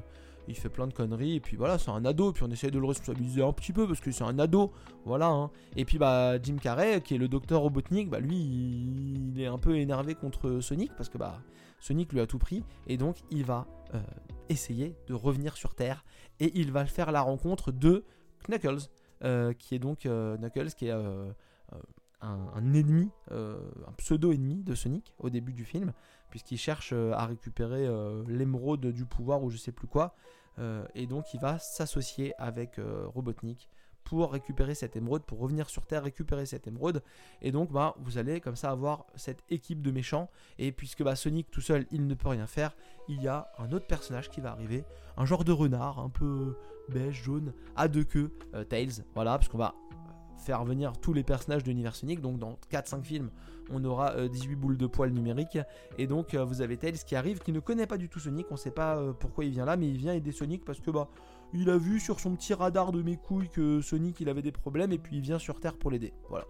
il 0.46 0.54
fait 0.54 0.68
plein 0.68 0.87
de 0.87 0.92
conneries 0.92 1.37
et 1.37 1.40
puis 1.40 1.57
voilà 1.57 1.78
c'est 1.78 1.90
un 1.90 2.04
ado 2.04 2.33
puis 2.33 2.44
on 2.44 2.50
essaye 2.50 2.70
de 2.70 2.78
le 2.78 2.87
responsabiliser 2.87 3.42
un 3.42 3.52
petit 3.52 3.72
peu 3.72 3.87
parce 3.87 4.00
que 4.00 4.11
c'est 4.11 4.24
un 4.24 4.38
ado 4.38 4.72
voilà 5.04 5.28
hein. 5.28 5.50
et 5.76 5.85
puis 5.85 5.98
bah 5.98 6.40
Jim 6.42 6.57
Carrey 6.61 7.00
qui 7.00 7.14
est 7.14 7.18
le 7.18 7.28
docteur 7.28 7.61
Robotnik 7.61 8.09
bah 8.09 8.20
lui 8.20 8.37
il, 8.37 9.40
est 9.40 9.46
un 9.46 9.59
peu 9.59 9.76
énervé 9.76 10.14
contre 10.14 10.61
Sonic 10.61 10.92
parce 10.96 11.09
que 11.09 11.18
bah 11.18 11.40
Sonic 11.81 12.12
lui 12.12 12.20
a 12.20 12.26
tout 12.26 12.38
pris 12.38 12.64
et 12.87 12.96
donc 12.96 13.16
il 13.31 13.44
va 13.44 13.66
essayer 14.49 14.97
de 15.07 15.15
revenir 15.15 15.57
sur 15.57 15.75
Terre. 15.75 16.05
Et 16.41 16.59
il 16.59 16.73
va 16.73 16.87
faire 16.87 17.13
la 17.13 17.21
rencontre 17.21 17.73
de 17.73 18.05
Knuckles, 18.49 18.89
euh, 19.25 19.53
qui 19.53 19.75
est 19.75 19.79
donc 19.79 20.07
euh, 20.07 20.37
Knuckles, 20.37 20.71
qui 20.71 20.87
est 20.87 20.93
euh, 20.93 21.31
un, 22.21 22.75
ennemi, 22.75 23.11
un 23.31 23.93
pseudo-ennemi 23.97 24.63
de 24.63 24.75
Sonic 24.75 25.15
au 25.19 25.31
début 25.31 25.53
du 25.53 25.65
film, 25.65 25.93
puisqu'il 26.31 26.59
cherche 26.59 26.93
à 26.93 27.27
récupérer 27.27 27.89
l'émeraude 28.27 28.87
du 28.87 29.05
pouvoir 29.05 29.45
ou 29.45 29.51
je 29.51 29.57
sais 29.57 29.71
plus 29.71 29.87
quoi, 29.87 30.17
et 30.97 31.07
donc 31.07 31.33
il 31.33 31.39
va 31.39 31.61
s'associer 31.61 32.35
avec 32.39 32.81
Robotnik 33.15 33.69
pour 34.09 34.33
récupérer 34.33 34.75
cette 34.75 34.97
émeraude, 34.97 35.23
pour 35.23 35.38
revenir 35.38 35.68
sur 35.68 35.85
Terre 35.85 36.03
récupérer 36.03 36.47
cette 36.47 36.66
émeraude. 36.66 37.03
Et 37.42 37.53
donc 37.53 37.71
bah, 37.71 37.94
vous 37.99 38.16
allez 38.16 38.40
comme 38.40 38.57
ça 38.57 38.71
avoir 38.71 39.05
cette 39.16 39.42
équipe 39.51 39.83
de 39.83 39.90
méchants. 39.90 40.31
Et 40.59 40.73
puisque 40.73 41.03
bah, 41.03 41.14
Sonic 41.14 41.51
tout 41.51 41.61
seul, 41.61 41.85
il 41.90 42.07
ne 42.07 42.14
peut 42.14 42.29
rien 42.29 42.47
faire, 42.47 42.75
il 43.09 43.21
y 43.21 43.29
a 43.29 43.53
un 43.59 43.71
autre 43.71 43.87
personnage 43.87 44.31
qui 44.31 44.40
va 44.40 44.53
arriver, 44.53 44.85
un 45.18 45.27
genre 45.27 45.44
de 45.44 45.53
renard, 45.53 45.99
un 45.99 46.09
peu 46.09 46.57
beige, 46.88 47.23
jaune, 47.23 47.53
à 47.77 47.87
deux 47.87 48.05
queues, 48.05 48.33
euh, 48.55 48.64
Tails. 48.64 49.05
Voilà, 49.14 49.37
parce 49.37 49.49
qu'on 49.51 49.59
va 49.59 49.75
faire 50.38 50.64
venir 50.64 50.92
tous 50.99 51.12
les 51.12 51.23
personnages 51.23 51.62
de 51.62 51.68
l'univers 51.68 51.94
Sonic. 51.94 52.23
Donc 52.23 52.38
dans 52.38 52.59
4-5 52.73 53.03
films, 53.03 53.31
on 53.71 53.85
aura 53.85 54.27
18 54.27 54.53
euh, 54.53 54.57
boules 54.57 54.79
de 54.79 54.87
poils 54.87 55.12
numériques. 55.12 55.59
Et 55.99 56.07
donc 56.07 56.33
euh, 56.33 56.47
vous 56.47 56.62
avez 56.62 56.79
Tails 56.79 56.97
qui 57.07 57.14
arrive, 57.14 57.40
qui 57.40 57.53
ne 57.53 57.61
connaît 57.61 57.87
pas 57.87 57.99
du 57.99 58.09
tout 58.09 58.21
Sonic. 58.21 58.47
On 58.49 58.55
ne 58.55 58.59
sait 58.59 58.71
pas 58.71 59.12
pourquoi 59.21 59.44
il 59.44 59.51
vient 59.51 59.66
là, 59.66 59.77
mais 59.77 59.90
il 59.90 59.99
vient 59.99 60.14
aider 60.14 60.33
Sonic 60.33 60.64
parce 60.64 60.81
que 60.81 60.90
bah 60.90 61.11
il 61.53 61.71
a 61.71 61.77
vu 61.77 62.01
sur 62.01 62.21
son 62.21 62.35
petit 62.35 62.55
radar 62.55 62.93
de 62.93 63.03
mes 63.03 63.17
couilles 63.17 63.49
que 63.49 63.81
Sonic 63.81 64.21
il 64.21 64.29
avait 64.29 64.43
des 64.43 64.53
problèmes 64.53 64.93
et 64.93 64.99
puis 64.99 65.17
il 65.17 65.23
vient 65.23 65.39
sur 65.39 65.61
Terre 65.61 65.77
pour 65.77 65.91
l'aider. 65.91 66.13
Voilà. 66.29 66.47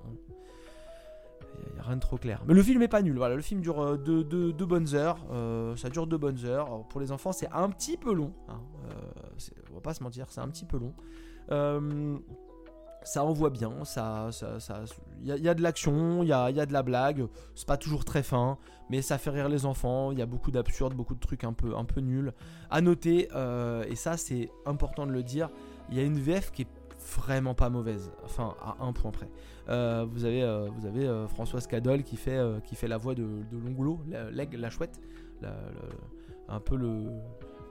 Il 1.66 1.74
n'y 1.74 1.80
a 1.80 1.82
rien 1.82 1.96
de 1.96 2.00
trop 2.00 2.16
clair. 2.16 2.42
Mais 2.46 2.54
le 2.54 2.62
film 2.62 2.82
est 2.82 2.88
pas 2.88 3.02
nul. 3.02 3.16
Voilà, 3.16 3.34
le 3.34 3.42
film 3.42 3.60
dure 3.60 3.98
2 3.98 4.12
euh, 4.12 4.52
deux, 4.52 4.66
bonnes 4.66 4.94
heures. 4.94 5.18
Euh, 5.30 5.76
ça 5.76 5.88
dure 5.88 6.06
deux 6.06 6.18
bonnes 6.18 6.44
heures. 6.44 6.86
pour 6.88 7.00
les 7.00 7.12
enfants, 7.12 7.32
c'est 7.32 7.50
un 7.52 7.68
petit 7.70 7.96
peu 7.96 8.12
long. 8.12 8.32
Hein. 8.48 8.60
Euh, 8.90 9.50
on 9.70 9.74
va 9.74 9.80
pas 9.80 9.94
se 9.94 10.02
mentir, 10.02 10.26
c'est 10.30 10.40
un 10.40 10.48
petit 10.48 10.64
peu 10.64 10.78
long 10.78 10.94
ça 13.04 13.24
envoie 13.24 13.50
bien, 13.50 13.84
ça, 13.84 14.30
ça, 14.32 14.58
y, 15.22 15.48
a, 15.48 15.54
de 15.54 15.62
l'action, 15.62 16.22
il 16.22 16.28
y 16.28 16.32
a, 16.32 16.50
y 16.50 16.60
a, 16.60 16.66
de 16.66 16.72
la 16.72 16.82
blague, 16.82 17.26
c'est 17.54 17.66
pas 17.66 17.76
toujours 17.76 18.04
très 18.04 18.22
fin, 18.22 18.58
mais 18.90 19.02
ça 19.02 19.18
fait 19.18 19.30
rire 19.30 19.48
les 19.48 19.66
enfants, 19.66 20.12
il 20.12 20.18
y 20.18 20.22
a 20.22 20.26
beaucoup 20.26 20.50
d'absurdes, 20.50 20.94
beaucoup 20.94 21.14
de 21.14 21.20
trucs 21.20 21.44
un 21.44 21.52
peu, 21.52 21.76
un 21.76 21.84
peu 21.84 22.00
nuls. 22.00 22.32
À 22.70 22.80
noter, 22.80 23.28
euh, 23.34 23.84
et 23.88 23.96
ça 23.96 24.16
c'est 24.16 24.50
important 24.66 25.06
de 25.06 25.12
le 25.12 25.22
dire, 25.22 25.50
il 25.90 25.96
y 25.96 26.00
a 26.00 26.02
une 26.02 26.18
VF 26.18 26.50
qui 26.50 26.62
est 26.62 26.68
vraiment 27.16 27.54
pas 27.54 27.70
mauvaise, 27.70 28.10
enfin 28.24 28.54
à 28.60 28.76
un 28.80 28.92
point 28.92 29.10
près. 29.10 29.30
Euh, 29.68 30.06
vous 30.10 30.24
avez, 30.24 30.42
euh, 30.42 30.68
vous 30.76 30.86
avez 30.86 31.26
Françoise 31.28 31.66
Cadol 31.66 32.02
qui 32.02 32.16
fait, 32.16 32.40
qui 32.64 32.74
fait 32.74 32.88
la 32.88 32.98
voix 32.98 33.14
de, 33.14 33.26
la, 34.10 34.44
la, 34.44 34.70
chouette, 34.70 35.00
un 36.48 36.60
peu 36.60 36.76
le 36.76 37.06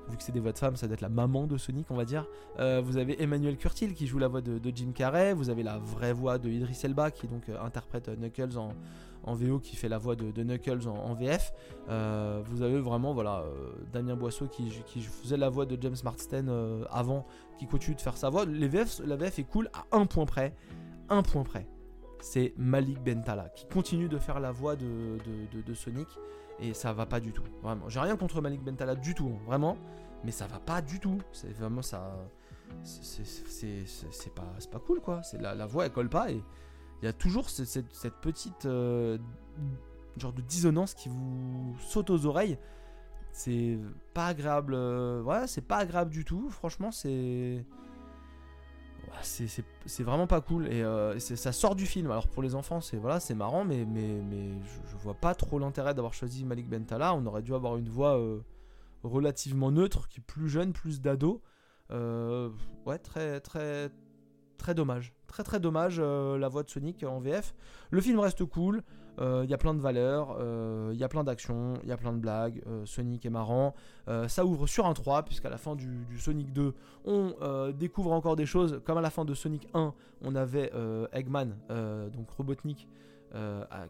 vu 0.10 0.18
que 0.18 0.24
c'est 0.24 0.32
des 0.32 0.40
voix 0.40 0.52
de 0.52 0.58
femmes, 0.58 0.76
ça 0.76 0.88
doit 0.88 0.96
être 0.96 1.02
la 1.02 1.10
maman 1.10 1.48
de 1.48 1.58
Sonic, 1.58 1.88
on 1.90 1.96
va 1.96 2.06
dire. 2.06 2.26
Euh, 2.60 2.82
vous 2.84 2.98
avez 2.98 3.22
Emmanuel 3.22 3.58
Curtil 3.58 3.94
qui 3.94 4.08
joue 4.08 4.20
la 4.20 4.28
voix 4.28 4.42
de, 4.42 4.60
Jim 4.74 4.92
Carrey. 4.94 5.34
Vous 5.34 5.50
avez 5.50 5.64
la 5.64 5.78
vraie 5.78 6.14
voix 6.14 6.38
de 6.38 6.50
Idris 6.50 6.80
Elba 6.84 7.12
qui 7.12 7.28
donc 7.28 7.50
euh, 7.50 7.62
interprète 7.62 8.10
Knuckles 8.10 8.58
en, 8.58 8.74
en, 9.24 9.34
VO, 9.34 9.60
qui 9.60 9.76
fait 9.76 9.90
la 9.90 9.98
voix 9.98 10.16
de, 10.16 10.32
Knuckles 10.44 10.88
en, 10.88 11.14
VF. 11.14 11.54
Euh, 11.90 12.42
vous 12.46 12.62
avez 12.62 12.80
vraiment 12.80 13.14
voilà 13.14 13.44
Damien 13.92 14.16
Boisseau 14.16 14.48
qui, 14.48 14.70
faisait 14.70 15.38
la 15.38 15.50
voix 15.50 15.66
de 15.66 15.78
James 15.82 15.96
Marsden 16.04 16.50
avant, 16.90 17.26
qui 17.60 17.68
continue 17.68 17.96
de 17.96 18.02
faire 18.02 18.18
sa 18.18 18.30
voix. 18.30 18.46
La 18.46 18.68
VF 19.16 19.40
est 19.40 19.50
cool 19.50 19.70
à 19.74 19.98
un 19.98 20.06
point 20.06 20.26
près. 20.26 20.56
Un 21.10 21.24
point 21.24 21.44
près. 21.44 21.68
C'est 22.20 22.54
Malik 22.58 23.02
Bentala 23.04 23.50
qui 23.50 23.68
continue 23.68 24.10
de 24.10 24.18
faire 24.18 24.40
la 24.40 24.52
voix 24.52 24.76
de, 24.76 25.18
de 25.66 25.74
Sonic 25.74 26.08
et 26.60 26.74
ça 26.74 26.94
va 26.94 27.06
pas 27.06 27.20
du 27.20 27.32
tout. 27.32 27.44
Vraiment, 27.62 27.90
j'ai 27.90 28.00
rien 28.00 28.16
contre 28.18 28.42
Malik 28.42 28.64
Bentala 28.64 28.96
du 28.96 29.14
tout, 29.14 29.32
hein, 29.34 29.40
vraiment, 29.46 29.78
mais 30.24 30.32
ça 30.32 30.48
va 30.48 30.60
pas 30.60 30.82
du 30.82 31.00
tout. 31.00 31.22
C'est 31.32 31.54
vraiment 31.54 31.82
ça. 31.82 32.18
C'est 32.84 34.34
pas, 34.34 34.54
pas 34.72 34.80
cool 34.80 35.00
quoi. 35.00 35.24
C'est 35.24 35.42
la, 35.42 35.56
la, 35.56 35.66
voix 35.66 35.86
elle 35.86 35.94
colle 35.94 36.10
pas 36.10 36.32
et 36.32 36.44
il 37.02 37.06
y 37.06 37.08
a 37.08 37.14
toujours 37.14 37.50
cette, 37.50 37.94
cette, 37.94 38.16
petite 38.22 38.66
euh, 38.66 39.18
genre 40.18 40.34
de 40.34 40.42
dissonance 40.42 40.94
qui 40.94 41.10
vous 41.10 41.76
saute 41.80 42.10
aux 42.10 42.26
oreilles. 42.26 42.58
C'est 43.32 43.78
pas 44.14 44.28
agréable. 44.28 44.74
Euh, 44.74 45.22
voilà, 45.24 45.48
c'est 45.48 45.62
pas 45.62 45.78
agréable 45.78 46.12
du 46.12 46.26
tout. 46.26 46.50
Franchement, 46.50 46.92
c'est 46.92 47.64
c'est 49.22 50.04
vraiment 50.04 50.28
pas 50.28 50.42
cool 50.42 50.68
et 50.68 50.84
euh, 50.84 51.18
ça 51.20 51.52
sort 51.52 51.76
du 51.76 51.86
film. 51.86 52.12
Alors 52.12 52.28
pour 52.28 52.44
les 52.44 52.56
enfants, 52.56 52.82
c'est 52.82 52.98
voilà, 52.98 53.20
c'est 53.20 53.36
marrant, 53.36 53.64
mais 53.64 53.86
mais 53.86 54.22
mais 54.22 54.50
je, 54.90 54.98
vois 54.98 55.14
pas 55.14 55.36
trop 55.36 55.60
l'intérêt 55.60 55.94
d'avoir 55.94 56.14
choisi 56.14 56.46
Malik 56.46 56.70
Bentala. 56.70 57.14
On 57.14 57.26
aurait 57.26 57.42
dû 57.42 57.54
avoir 57.54 57.78
une 57.78 57.90
voix 57.90 58.18
euh, 58.18 58.40
relativement 59.04 59.72
neutre, 59.72 60.08
qui 60.08 60.20
est 60.20 60.24
plus 60.24 60.50
jeune, 60.50 60.74
plus 60.74 61.02
d'ado. 61.02 61.42
Euh, 61.92 62.50
ouais, 62.86 62.98
très 62.98 63.40
très 63.40 63.90
très 64.58 64.74
dommage, 64.74 65.14
très 65.28 65.44
très 65.44 65.60
dommage 65.60 66.00
la 66.00 66.48
voix 66.48 66.64
de 66.64 66.70
Sonic 66.70 67.04
en 67.04 67.20
VF. 67.20 67.56
Le 67.92 68.02
film 68.02 68.20
reste 68.20 68.44
cool. 68.46 68.84
Il 69.20 69.24
euh, 69.24 69.46
y 69.46 69.54
a 69.54 69.58
plein 69.58 69.74
de 69.74 69.80
valeurs, 69.80 70.36
il 70.38 70.44
euh, 70.44 70.94
y 70.94 71.04
a 71.04 71.08
plein 71.08 71.24
d'actions, 71.24 71.74
il 71.82 71.90
y 71.90 71.92
a 71.92 71.98
plein 71.98 72.14
de 72.14 72.20
blagues. 72.20 72.62
Euh, 72.68 72.86
Sonic 72.86 73.26
est 73.26 73.32
marrant. 73.32 73.74
ça 74.28 74.46
ouvre 74.46 74.68
sur 74.68 74.86
un 74.86 74.94
3, 74.94 75.24
puisqu'à 75.24 75.50
la 75.50 75.58
fin 75.58 75.76
du, 75.76 76.20
Sonic 76.20 76.54
2, 76.54 76.74
on 77.06 77.72
découvre 77.72 78.12
encore 78.12 78.36
des 78.36 78.46
choses. 78.46 78.80
Comme 78.86 78.98
à 78.98 79.02
la 79.02 79.10
fin 79.10 79.26
de 79.26 79.34
Sonic 79.34 79.68
1, 79.74 79.94
on 80.22 80.36
avait 80.36 80.72
Eggman, 81.14 81.56
donc 82.14 82.30
Robotnik. 82.38 82.88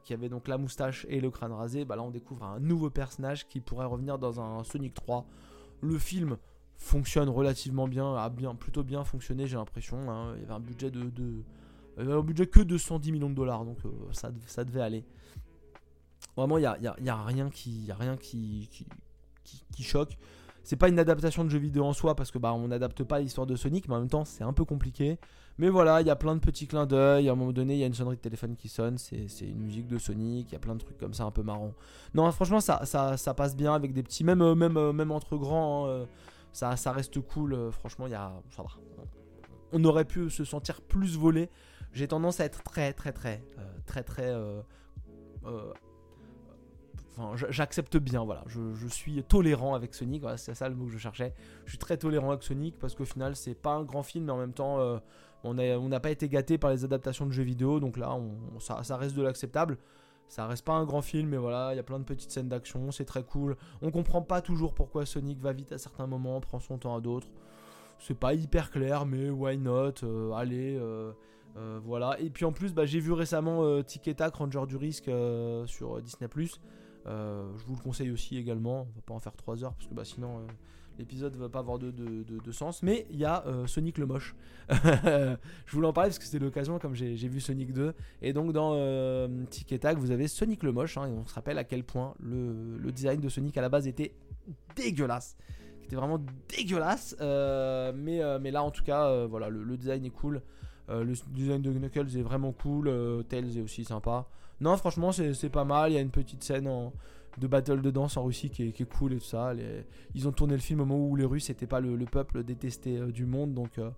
qui 0.03 0.13
avait 0.13 0.29
donc 0.29 0.47
la 0.47 0.57
moustache 0.57 1.05
et 1.09 1.19
le 1.19 1.29
crâne 1.29 1.51
rasé, 1.51 1.83
bah 1.83 1.95
là 1.95 2.03
on 2.03 2.11
découvre 2.11 2.45
un 2.45 2.59
nouveau 2.59 2.89
personnage 2.89 3.47
qui 3.47 3.59
pourrait 3.59 3.85
revenir 3.85 4.17
dans 4.17 4.39
un 4.39 4.63
Sonic 4.63 4.93
3. 4.93 5.25
Le 5.81 5.97
film 5.97 6.37
fonctionne 6.77 7.29
relativement 7.29 7.87
bien, 7.87 8.15
a 8.15 8.29
bien, 8.29 8.55
plutôt 8.55 8.83
bien 8.83 9.03
fonctionné 9.03 9.45
j'ai 9.45 9.57
l'impression. 9.57 10.09
Hein. 10.09 10.33
Il 10.35 10.41
y 10.41 10.43
avait 10.45 10.53
un 10.53 10.59
budget 10.59 10.89
de, 10.89 11.43
un 11.97 12.21
budget 12.21 12.47
que 12.47 12.59
de 12.59 12.77
110 12.77 13.11
millions 13.11 13.29
de 13.29 13.35
dollars, 13.35 13.65
donc 13.65 13.79
ça, 14.11 14.31
ça 14.45 14.63
devait 14.63 14.81
aller. 14.81 15.03
Vraiment, 16.35 16.57
il 16.57 16.61
n'y 16.61 16.67
a, 16.67 16.77
y 16.79 17.09
a, 17.09 17.23
rien 17.23 17.49
qui, 17.49 17.85
y 17.85 17.91
a 17.91 17.95
rien 17.95 18.17
choque. 19.79 20.17
C'est 20.63 20.75
pas 20.75 20.89
une 20.89 20.99
adaptation 20.99 21.45
de 21.45 21.49
jeu 21.49 21.59
vidéo 21.59 21.85
en 21.85 21.93
soi 21.93 22.13
parce 22.15 22.29
que 22.29 22.37
bah 22.37 22.53
on 22.53 22.67
n'adapte 22.67 23.03
pas 23.03 23.19
l'histoire 23.19 23.47
de 23.47 23.55
Sonic, 23.55 23.87
mais 23.87 23.95
en 23.95 23.99
même 23.99 24.09
temps 24.09 24.25
c'est 24.25 24.43
un 24.43 24.53
peu 24.53 24.65
compliqué. 24.65 25.17
Mais 25.59 25.69
voilà, 25.69 26.01
il 26.01 26.07
y 26.07 26.09
a 26.09 26.15
plein 26.15 26.35
de 26.35 26.39
petits 26.39 26.67
clins 26.67 26.85
d'œil. 26.85 27.29
À 27.29 27.31
un 27.31 27.35
moment 27.35 27.51
donné, 27.51 27.73
il 27.73 27.79
y 27.79 27.83
a 27.83 27.87
une 27.87 27.93
sonnerie 27.93 28.17
de 28.17 28.21
téléphone 28.21 28.55
qui 28.55 28.69
sonne. 28.69 28.97
C'est 28.97 29.25
une 29.41 29.61
musique 29.61 29.87
de 29.87 29.97
Sonic. 29.97 30.49
Il 30.49 30.53
y 30.53 30.55
a 30.55 30.59
plein 30.59 30.75
de 30.75 30.79
trucs 30.79 30.97
comme 30.99 31.13
ça 31.13 31.23
un 31.23 31.31
peu 31.31 31.41
marrant. 31.41 31.73
Non, 32.13 32.31
franchement, 32.31 32.59
ça, 32.59 33.33
passe 33.35 33.55
bien 33.55 33.73
avec 33.73 33.93
des 33.93 34.03
petits, 34.03 34.23
même, 34.23 34.41
euh, 34.41 34.55
euh, 34.55 35.09
entre 35.09 35.35
grands. 35.37 35.87
Hein, 35.87 35.89
euh, 35.89 36.05
ça, 36.53 36.91
reste 36.91 37.19
cool. 37.21 37.71
franchement, 37.71 38.05
y 38.05 38.13
a. 38.13 38.33
On 39.73 39.83
aurait 39.83 40.05
pu 40.05 40.29
se 40.29 40.43
sentir 40.43 40.81
plus 40.81 41.17
volé. 41.17 41.49
J'ai 41.97 42.07
tendance 42.07 42.39
à 42.39 42.45
être 42.45 42.61
très, 42.61 42.93
très, 42.93 43.11
très, 43.11 43.41
très, 43.87 44.03
très. 44.03 44.31
Enfin, 45.43 47.31
j'accepte 47.49 47.97
bien, 47.97 48.23
voilà. 48.23 48.43
Je, 48.45 48.87
suis 48.87 49.23
tolérant 49.23 49.73
avec 49.73 49.95
Sonic, 49.95 50.23
c'est 50.37 50.53
ça 50.53 50.69
le 50.69 50.75
mot 50.75 50.85
que 50.85 50.91
je 50.91 50.99
cherchais. 50.99 51.33
Je 51.65 51.71
suis 51.71 51.79
très 51.79 51.97
tolérant 51.97 52.29
avec 52.29 52.43
Sonic 52.43 52.77
parce 52.77 52.93
qu'au 52.93 53.05
final, 53.05 53.35
c'est 53.35 53.55
pas 53.55 53.71
un 53.71 53.83
grand 53.83 54.03
film, 54.03 54.25
mais 54.25 54.31
en 54.31 54.37
même 54.37 54.53
temps, 54.53 54.77
on 55.43 55.55
n'a 55.55 55.99
pas 55.99 56.11
été 56.11 56.29
gâté 56.29 56.59
par 56.59 56.69
les 56.69 56.85
adaptations 56.85 57.25
de 57.25 57.31
jeux 57.31 57.41
vidéo, 57.41 57.79
donc 57.79 57.97
là, 57.97 58.15
ça, 58.59 58.95
reste 58.95 59.15
de 59.15 59.23
l'acceptable. 59.23 59.79
Ça 60.27 60.45
reste 60.45 60.65
pas 60.65 60.73
un 60.73 60.85
grand 60.85 61.01
film, 61.01 61.29
mais 61.29 61.37
voilà, 61.37 61.73
il 61.73 61.77
y 61.77 61.79
a 61.79 61.83
plein 61.83 61.97
de 61.97 62.03
petites 62.03 62.31
scènes 62.31 62.49
d'action, 62.49 62.91
c'est 62.91 63.05
très 63.05 63.23
cool. 63.23 63.57
On 63.81 63.89
comprend 63.89 64.21
pas 64.21 64.41
toujours 64.41 64.75
pourquoi 64.75 65.07
Sonic 65.07 65.39
va 65.39 65.51
vite 65.51 65.71
à 65.71 65.79
certains 65.79 66.05
moments, 66.05 66.39
prend 66.41 66.59
son 66.59 66.77
temps 66.77 66.95
à 66.95 67.01
d'autres. 67.01 67.29
C'est 67.97 68.13
pas 68.13 68.35
hyper 68.35 68.69
clair, 68.69 69.07
mais 69.07 69.31
why 69.31 69.57
not 69.57 70.03
euh, 70.03 70.31
Allez, 70.33 70.77
euh, 70.79 71.13
euh, 71.57 71.79
voilà. 71.83 72.19
Et 72.19 72.29
puis 72.29 72.45
en 72.45 72.51
plus, 72.51 72.73
bah, 72.73 72.85
j'ai 72.85 72.99
vu 72.99 73.11
récemment 73.11 73.81
Tic 73.83 74.15
Tac 74.15 74.35
Ranger 74.35 74.63
du 74.67 74.77
risque 74.77 75.11
sur 75.65 76.01
Disney+. 76.01 76.29
je 77.05 77.65
vous 77.65 77.75
le 77.75 77.81
conseille 77.81 78.11
aussi 78.11 78.37
également. 78.37 78.81
On 78.81 78.95
va 78.95 79.01
pas 79.05 79.13
en 79.13 79.19
faire 79.19 79.35
3 79.35 79.63
heures 79.63 79.73
parce 79.73 79.87
que 79.87 79.93
bah, 79.93 80.05
sinon 80.05 80.45
l'épisode 80.97 81.35
va 81.35 81.49
pas 81.49 81.59
avoir 81.59 81.79
de, 81.79 82.51
sens. 82.51 82.83
Mais 82.83 83.05
il 83.09 83.17
y 83.17 83.25
a 83.25 83.45
euh, 83.45 83.67
Sonic 83.67 83.97
le 83.97 84.05
moche. 84.05 84.35
je 84.69 85.71
voulais 85.71 85.87
en 85.87 85.93
parler 85.93 86.09
parce 86.09 86.19
que 86.19 86.25
c'était 86.25 86.43
l'occasion, 86.43 86.79
comme 86.79 86.95
j'ai 86.95 87.15
vu 87.15 87.39
Sonic 87.39 87.73
2. 87.73 87.93
Et 88.21 88.33
donc 88.33 88.51
dans 88.51 88.73
euh, 88.75 89.27
Tic 89.49 89.71
et 89.71 89.79
Tac, 89.79 89.97
vous 89.97 90.11
avez 90.11 90.27
Sonic 90.27 90.63
le 90.63 90.71
moche. 90.71 90.97
Hein, 90.97 91.07
et 91.07 91.11
on 91.11 91.25
se 91.25 91.33
rappelle 91.33 91.57
à 91.57 91.63
quel 91.63 91.83
point 91.83 92.13
le, 92.19 92.91
design 92.91 93.19
de 93.19 93.29
Sonic 93.29 93.57
à 93.57 93.61
la 93.61 93.69
base 93.69 93.87
était 93.87 94.13
dégueulasse. 94.75 95.37
C'était 95.81 95.95
vraiment 95.95 96.19
dégueulasse. 96.49 97.15
Euh, 97.21 97.93
mais, 97.95 98.21
euh, 98.21 98.39
mais 98.41 98.51
là, 98.51 98.63
en 98.63 98.71
tout 98.71 98.83
cas, 98.83 99.25
voilà, 99.25 99.49
le, 99.49 99.77
design 99.77 100.05
est 100.05 100.09
cool. 100.09 100.41
Le 100.89 101.13
design 101.29 101.61
de 101.61 101.71
Knuckles 101.71 102.17
est 102.17 102.21
vraiment 102.21 102.51
cool. 102.51 102.91
Tails 103.27 103.57
est 103.57 103.61
aussi 103.61 103.83
sympa. 103.83 104.27
Non, 104.61 104.75
franchement, 104.77 105.11
c'est 105.11 105.49
pas 105.49 105.65
mal. 105.65 105.91
Il 105.91 105.95
y 105.95 105.97
a 105.97 106.01
une 106.01 106.09
petite 106.09 106.43
scène 106.43 106.69
de 107.37 107.47
battle 107.47 107.81
de 107.81 107.91
danse 107.91 108.17
en 108.17 108.23
Russie 108.23 108.49
qui 108.49 108.63
est, 108.63 108.85
cool 108.85 109.13
et 109.13 109.17
tout 109.17 109.25
ça. 109.25 109.53
ils 110.15 110.27
ont 110.27 110.31
tourné 110.31 110.53
le 110.53 110.59
film 110.59 110.81
au 110.81 110.85
moment 110.85 111.07
où 111.07 111.15
les 111.15 111.25
Russes 111.25 111.49
n'étaient 111.49 111.67
pas 111.67 111.79
le, 111.79 112.05
peuple 112.05 112.43
détesté 112.43 112.97
euh, 112.97 113.11
du 113.11 113.25
monde, 113.25 113.53
donc 113.53 113.77
euh, 113.77 113.89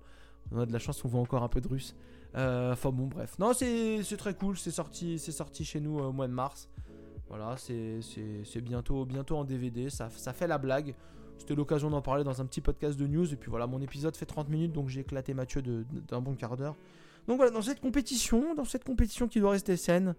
on 0.52 0.60
a 0.60 0.66
de 0.66 0.74
la 0.74 0.80
chance, 0.80 1.04
on 1.06 1.08
voit 1.08 1.22
encore 1.22 1.44
un 1.44 1.48
peu 1.48 1.62
de 1.62 1.68
Russes. 1.68 1.96
Euh, 2.36 2.74
enfin 2.74 2.92
bon, 2.92 3.08
bref. 3.08 3.38
Non, 3.40 3.54
c'est 3.54 4.18
très 4.18 4.34
cool, 4.34 4.58
c'est 4.58 4.72
sorti, 4.72 5.20
sorti 5.20 5.64
chez 5.64 5.80
nous 5.80 6.00
au 6.00 6.12
mois 6.12 6.28
de 6.28 6.34
mars. 6.34 6.70
Voilà, 7.30 7.56
c'est 7.58 8.62
bientôt, 8.62 9.06
bientôt 9.06 9.38
en 9.38 9.46
DVD, 9.46 9.90
ça 9.90 10.10
fait 10.10 10.48
la 10.48 10.58
blague. 10.58 10.96
C'était 11.40 11.56
l'occasion 11.56 11.90
d'en 11.90 12.02
parler 12.02 12.24
dans 12.24 12.42
un 12.42 12.46
petit 12.46 12.62
podcast 12.62 13.00
de 13.00 13.08
news. 13.08 13.34
Et 13.34 13.36
puis 13.36 13.50
voilà, 13.50 13.66
mon 13.66 13.82
épisode 13.82 14.16
fait 14.16 14.26
30 14.28 14.50
minutes, 14.50 14.72
donc 14.72 14.90
j'ai 14.90 15.02
éclaté 15.02 15.34
Mathieu 15.34 15.62
d'un 15.62 16.22
bon 16.22 16.36
quart 16.36 16.56
d'heure. 16.56 16.76
Donc 17.28 17.38
voilà, 17.38 17.52
dans 17.52 17.62
cette 17.62 17.80
compétition, 17.80 18.54
dans 18.56 18.66
cette 18.66 18.84
compétition 18.84 19.28
qui 19.28 19.40
doit 19.40 19.52
rester 19.52 19.78
saine, 19.78 20.16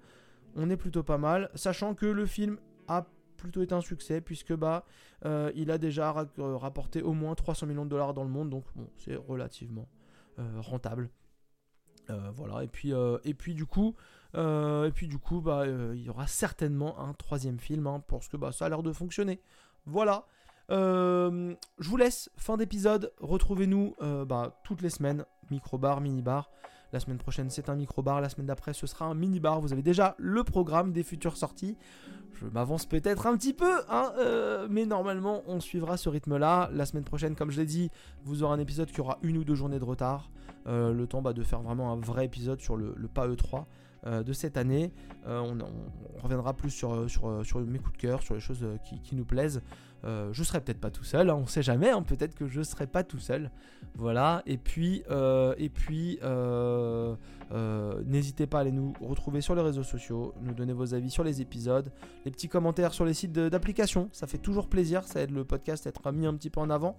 on 0.57 0.69
est 0.71 0.77
plutôt 0.77 1.03
pas 1.03 1.19
mal, 1.19 1.51
sachant 1.55 1.95
que 1.95 2.07
le 2.07 2.27
film 2.27 2.59
a 2.89 3.07
plutôt 3.41 3.63
été 3.63 3.75
un 3.75 3.81
succès 3.81 4.21
puisque 4.21 4.55
bah 4.55 4.85
euh, 5.25 5.51
il 5.55 5.71
a 5.71 5.79
déjà 5.79 6.15
euh, 6.39 6.57
rapporté 6.57 7.03
au 7.03 7.13
moins 7.13 7.35
300 7.35 7.67
millions 7.67 7.85
de 7.85 7.91
dollars 7.91 8.13
dans 8.13 8.23
le 8.23 8.29
monde 8.29 8.51
donc 8.51 8.65
bon 8.77 8.87
c'est 8.97 9.17
relativement 9.17 9.89
euh, 10.39 10.61
rentable 10.61 11.11
voilà 12.35 12.65
et 12.65 12.67
puis 12.67 12.93
et 13.23 13.35
puis 13.35 13.55
du 13.55 13.67
coup 13.67 13.95
et 14.35 14.91
puis 14.93 15.07
du 15.07 15.19
coup 15.19 15.41
bah 15.41 15.65
il 15.65 16.03
y 16.03 16.11
aura 16.11 16.27
certainement 16.27 16.99
un 16.99 17.15
troisième 17.15 17.61
film 17.61 17.87
hein, 17.87 18.03
parce 18.09 18.27
que 18.27 18.37
bah 18.37 18.51
ça 18.51 18.67
a 18.67 18.69
l'air 18.69 18.83
de 18.83 18.93
fonctionner 18.93 19.41
voilà 19.87 20.27
je 20.71 21.89
vous 21.89 21.97
laisse 21.97 22.31
fin 22.37 22.57
d'épisode 22.57 23.13
retrouvez-nous 23.19 23.97
bah, 24.27 24.61
toutes 24.65 24.83
les 24.83 24.91
semaines 24.91 25.25
micro 25.51 25.79
bar 25.79 26.01
mini 26.01 26.23
bar 26.23 26.51
la 26.93 26.99
semaine 26.99 27.19
prochaine, 27.19 27.51
c'est 27.51 27.69
un 27.69 27.77
micro-bar. 27.77 28.21
La 28.21 28.29
semaine 28.29 28.47
d'après, 28.47 28.73
ce 28.73 28.87
sera 28.87 29.05
un 29.05 29.15
mini-bar. 29.15 29.61
Vous 29.61 29.73
avez 29.73 29.83
déjà 29.83 30.17
le 30.19 30.43
programme 30.43 30.93
des 30.93 31.03
futures 31.03 31.37
sorties. 31.37 31.77
Je 32.35 32.47
m'avance 32.47 32.87
peut-être 32.87 33.27
un 33.27 33.37
petit 33.37 33.53
peu, 33.53 33.81
hein, 33.89 34.13
euh, 34.19 34.67
mais 34.71 34.87
normalement, 34.87 35.43
on 35.47 35.61
suivra 35.61 35.97
ce 35.97 36.09
rythme-là. 36.09 36.71
La 36.73 36.87
semaine 36.87 37.05
prochaine, 37.05 37.37
comme 37.37 37.51
je 37.51 37.61
l'ai 37.61 37.67
dit, 37.67 37.91
vous 38.25 38.43
aurez 38.43 38.55
un 38.55 38.59
épisode 38.59 38.91
qui 38.91 39.01
aura 39.01 39.19
une 39.23 39.37
ou 39.37 39.45
deux 39.45 39.55
journées 39.55 39.79
de 39.79 39.85
retard. 39.85 40.31
Euh, 40.67 40.93
le 40.93 41.07
temps 41.07 41.23
bah, 41.23 41.33
de 41.33 41.43
faire 41.43 41.61
vraiment 41.61 41.93
un 41.93 41.97
vrai 41.97 42.25
épisode 42.25 42.61
sur 42.61 42.77
le, 42.77 42.95
le 42.97 43.09
PAE 43.09 43.37
3. 43.37 43.67
Euh, 44.07 44.23
de 44.23 44.33
cette 44.33 44.57
année. 44.57 44.95
On, 45.27 45.59
reviendra 46.23 46.55
plus 46.55 46.71
sur, 46.71 46.95
mes 46.95 47.79
coups 47.79 47.93
de 47.93 47.99
cœur, 47.99 48.23
sur 48.23 48.33
les 48.33 48.41
choses 48.41 48.65
qui, 49.05 49.15
nous 49.15 49.27
plaisent. 49.27 49.61
Je 50.05 50.43
serai 50.43 50.61
peut-être 50.61 50.81
pas 50.81 50.91
tout 50.91 51.05
seul, 51.05 51.31
hein, 51.31 51.35
on 51.35 51.47
sait 51.47 51.63
jamais, 51.63 51.91
hein, 51.91 52.03
peut-être 52.03 52.35
que 52.35 52.47
je 52.47 52.63
serai 52.63 52.87
pas 52.87 53.05
tout 53.05 53.19
seul. 53.19 53.51
Voilà, 53.95 54.43
et 54.47 54.57
puis, 54.57 55.03
euh, 55.11 55.55
et 55.59 55.69
puis 55.69 56.19
euh, 56.23 57.15
euh, 57.53 58.03
n'hésitez 58.07 58.47
pas 58.47 58.59
à 58.59 58.61
aller 58.63 58.73
nous 58.73 58.95
retrouver 59.01 59.41
sur 59.41 59.55
les 59.55 59.63
réseaux 59.63 59.83
sociaux, 59.83 60.33
nous 60.41 60.55
donner 60.55 60.73
vos 60.73 60.95
avis 60.95 61.11
sur 61.11 61.25
les 61.25 61.41
épisodes, 61.41 61.91
les 62.25 62.31
petits 62.31 62.49
commentaires 62.49 62.95
sur 62.95 63.05
les 63.05 63.15
sites 63.15 63.33
d'application, 63.33 64.09
ça 64.13 64.27
fait 64.27 64.39
toujours 64.39 64.69
plaisir, 64.69 65.05
ça 65.05 65.21
aide 65.21 65.33
le 65.33 65.45
podcast 65.45 65.87
à 65.87 65.91
être 65.91 66.13
mis 66.13 66.27
un 66.27 66.35
petit 66.35 66.51
peu 66.51 66.61
en 66.61 66.71
avant 66.71 66.97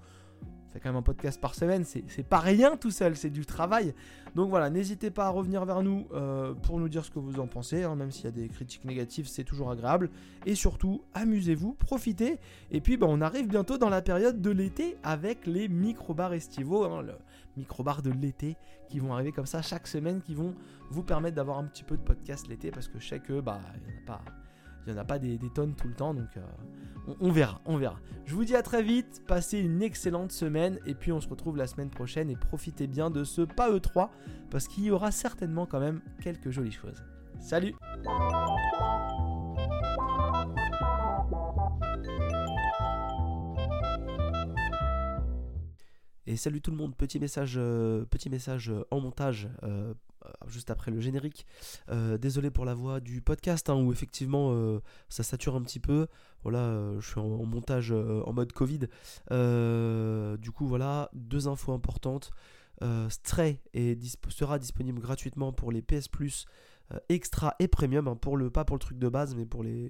fait 0.72 0.80
quand 0.80 0.90
même 0.90 0.98
un 0.98 1.02
podcast 1.02 1.40
par 1.40 1.56
semaine, 1.56 1.84
c'est 1.84 2.24
pas 2.24 2.40
rien 2.40 2.78
tout 2.78 2.92
seul, 2.92 3.16
c'est 3.16 3.30
du 3.30 3.46
travail. 3.46 3.94
Donc 4.36 4.50
voilà, 4.50 4.70
n'hésitez 4.70 5.12
pas 5.12 5.26
à 5.26 5.30
revenir 5.30 5.66
vers 5.66 5.84
nous 5.84 6.08
euh, 6.14 6.54
pour 6.54 6.80
nous 6.80 6.88
dire 6.88 7.04
ce 7.04 7.12
que 7.12 7.20
vous 7.20 7.40
en 7.40 7.48
pensez, 7.48 7.84
hein, 7.84 7.96
même 7.96 8.12
s'il 8.12 8.26
y 8.26 8.28
a 8.28 8.32
des 8.32 8.48
critiques 8.48 8.86
négatives, 8.86 9.28
c'est 9.28 9.44
toujours 9.44 9.72
agréable. 9.72 10.10
Et 10.46 10.56
surtout, 10.56 11.04
amusez-vous, 11.14 11.74
profitez. 11.74 12.40
Et 12.72 12.80
puis 12.80 12.98
bah, 12.98 13.08
on 13.10 13.22
arrive 13.22 13.48
bientôt 13.48 13.78
dans 13.78 13.90
la 13.90 14.02
période 14.02 14.42
de 14.42 14.50
l'été 14.50 14.98
avec 15.04 15.46
les 15.46 15.68
micro-bars 15.68 16.34
estivaux, 16.34 16.86
hein, 16.86 17.02
le 17.02 17.14
micro-bars 17.58 18.02
de 18.02 18.12
l'été 18.12 18.56
qui 18.90 19.00
vont 19.00 19.14
arriver 19.14 19.32
comme 19.32 19.46
ça 19.46 19.62
chaque 19.62 19.88
semaine, 19.88 20.22
qui 20.22 20.36
vont 20.36 20.56
vous 20.90 21.04
permettre 21.04 21.36
d'avoir 21.36 21.58
un 21.58 21.66
petit 21.66 21.84
peu 21.84 21.98
de 21.98 22.02
podcast 22.02 22.48
l'été, 22.48 22.72
parce 22.72 22.88
que 22.88 23.00
je 23.00 23.08
sais 23.08 23.20
que 23.20 23.40
bah, 23.42 23.60
il 23.76 23.92
n'y 23.92 23.98
en 23.98 24.02
a 24.02 24.06
pas 24.06 24.41
il 24.86 24.94
n'y 24.94 25.00
en 25.00 25.02
a 25.02 25.06
pas 25.06 25.20
des, 25.20 25.38
tonnes 25.54 25.76
tout 25.76 25.88
le 25.88 25.94
temps, 25.94 26.14
donc 26.14 26.38
euh, 26.38 26.42
on, 27.20 27.32
verra, 27.32 27.62
on 27.66 27.78
verra. 27.78 28.00
Je 28.26 28.36
vous 28.36 28.46
dis 28.46 28.56
à 28.56 28.64
très 28.64 28.84
vite, 28.84 29.24
passez 29.28 29.60
une 29.60 29.82
excellente 29.82 30.32
semaine, 30.32 30.80
et 30.86 30.94
puis 30.94 31.12
on 31.12 31.22
se 31.22 31.28
retrouve 31.28 31.58
la 31.58 31.68
semaine 31.68 31.90
prochaine, 31.90 32.30
et 32.30 32.36
profitez 32.36 32.88
bien 32.88 33.10
de 33.10 33.24
ce 33.24 33.42
pas 33.42 33.72
E3, 33.72 34.10
parce 34.50 34.68
qu'il 34.68 34.86
y 34.86 34.92
aura 34.92 35.12
certainement 35.12 35.66
quand 35.66 35.80
même 35.80 36.02
quelques 36.22 36.52
jolies 36.52 36.72
choses. 36.72 37.04
Salut 37.40 37.74
Et 46.32 46.38
salut 46.38 46.62
tout 46.62 46.72
le 46.72 46.78
monde, 46.78 46.96
petit 46.96 47.20
message, 47.20 47.56
euh, 47.58 48.06
petit 48.06 48.30
message 48.30 48.70
euh, 48.70 48.86
en 48.90 49.02
montage 49.02 49.50
euh, 49.64 49.94
juste 50.48 50.72
après 50.72 50.90
le 50.90 51.02
générique. 51.02 51.46
désolé 52.22 52.50
pour 52.52 52.64
la 52.64 52.74
voix 52.74 53.02
du 53.02 53.20
podcast 53.20 53.70
hein, 53.70 53.76
où 53.76 53.92
effectivement 53.92 54.56
ça 55.10 55.24
sature 55.24 55.56
un 55.56 55.62
petit 55.62 55.80
peu. 55.80 56.08
Voilà, 56.44 56.94
je 57.00 57.06
suis 57.06 57.20
en, 57.20 57.44
montage 57.44 57.92
en 57.92 58.32
mode 58.32 58.54
Covid. 58.54 58.88
du 59.30 60.52
coup 60.52 60.68
voilà, 60.68 61.10
deux 61.14 61.48
infos 61.50 61.74
importantes. 61.74 62.32
Stray 63.10 63.60
sera 64.30 64.60
disponible 64.60 65.02
gratuitement 65.02 65.52
pour 65.52 65.72
les 65.72 65.82
PS 65.82 66.08
Plus 66.08 66.46
extra 67.10 67.56
et 67.60 67.68
premium, 67.68 68.08
hein, 68.08 68.16
pour 68.16 68.38
le, 68.38 68.50
pas 68.50 68.66
pour 68.66 68.76
le 68.76 68.80
truc 68.80 68.98
de 68.98 69.10
base, 69.10 69.36
mais 69.36 69.46
pour 69.46 69.64
les, 69.64 69.90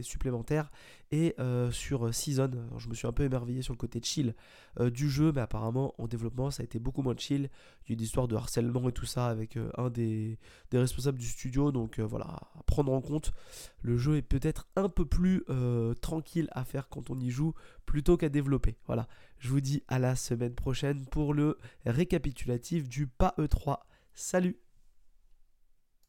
supplémentaires. 0.00 0.70
Et 1.12 1.34
euh, 1.38 1.70
sur 1.70 2.12
Season, 2.12 2.50
je 2.78 2.88
me 2.88 2.94
suis 2.94 3.06
un 3.06 3.12
peu 3.12 3.24
émerveillé 3.24 3.62
sur 3.62 3.72
le 3.72 3.78
côté 3.78 4.00
chill 4.02 4.34
euh, 4.80 4.90
du 4.90 5.08
jeu, 5.08 5.32
mais 5.32 5.40
apparemment 5.40 5.94
en 5.98 6.08
développement 6.08 6.50
ça 6.50 6.62
a 6.62 6.64
été 6.64 6.78
beaucoup 6.78 7.02
moins 7.02 7.16
chill. 7.16 7.48
Il 7.86 7.90
y 7.90 7.92
a 7.92 7.94
eu 7.94 7.96
des 7.96 8.04
histoires 8.04 8.28
de 8.28 8.36
harcèlement 8.36 8.88
et 8.88 8.92
tout 8.92 9.06
ça 9.06 9.28
avec 9.28 9.58
un 9.76 9.90
des, 9.90 10.38
des, 10.70 10.78
responsables 10.78 11.18
du 11.18 11.26
studio, 11.26 11.72
donc 11.72 12.00
voilà, 12.00 12.26
à 12.26 12.62
prendre 12.66 12.92
en 12.92 13.00
compte. 13.00 13.32
Le 13.82 13.96
jeu 13.96 14.16
est 14.16 14.22
peut-être 14.22 14.66
un 14.76 14.88
peu 14.88 15.04
plus 15.06 15.44
tranquille 16.00 16.48
à 16.52 16.64
faire 16.64 16.88
quand 16.88 17.10
on 17.10 17.18
y 17.20 17.30
joue 17.30 17.54
plutôt 17.86 18.16
qu'à 18.16 18.28
développer. 18.28 18.76
Voilà, 18.86 19.06
je 19.38 19.48
vous 19.48 19.60
dis 19.60 19.82
à 19.88 19.98
la 19.98 20.16
semaine 20.16 20.54
prochaine 20.54 21.06
pour 21.06 21.34
le 21.34 21.58
récapitulatif 21.84 22.88
du 22.88 23.06
PA 23.06 23.34
E3. 23.38 23.78
Salut 24.14 24.56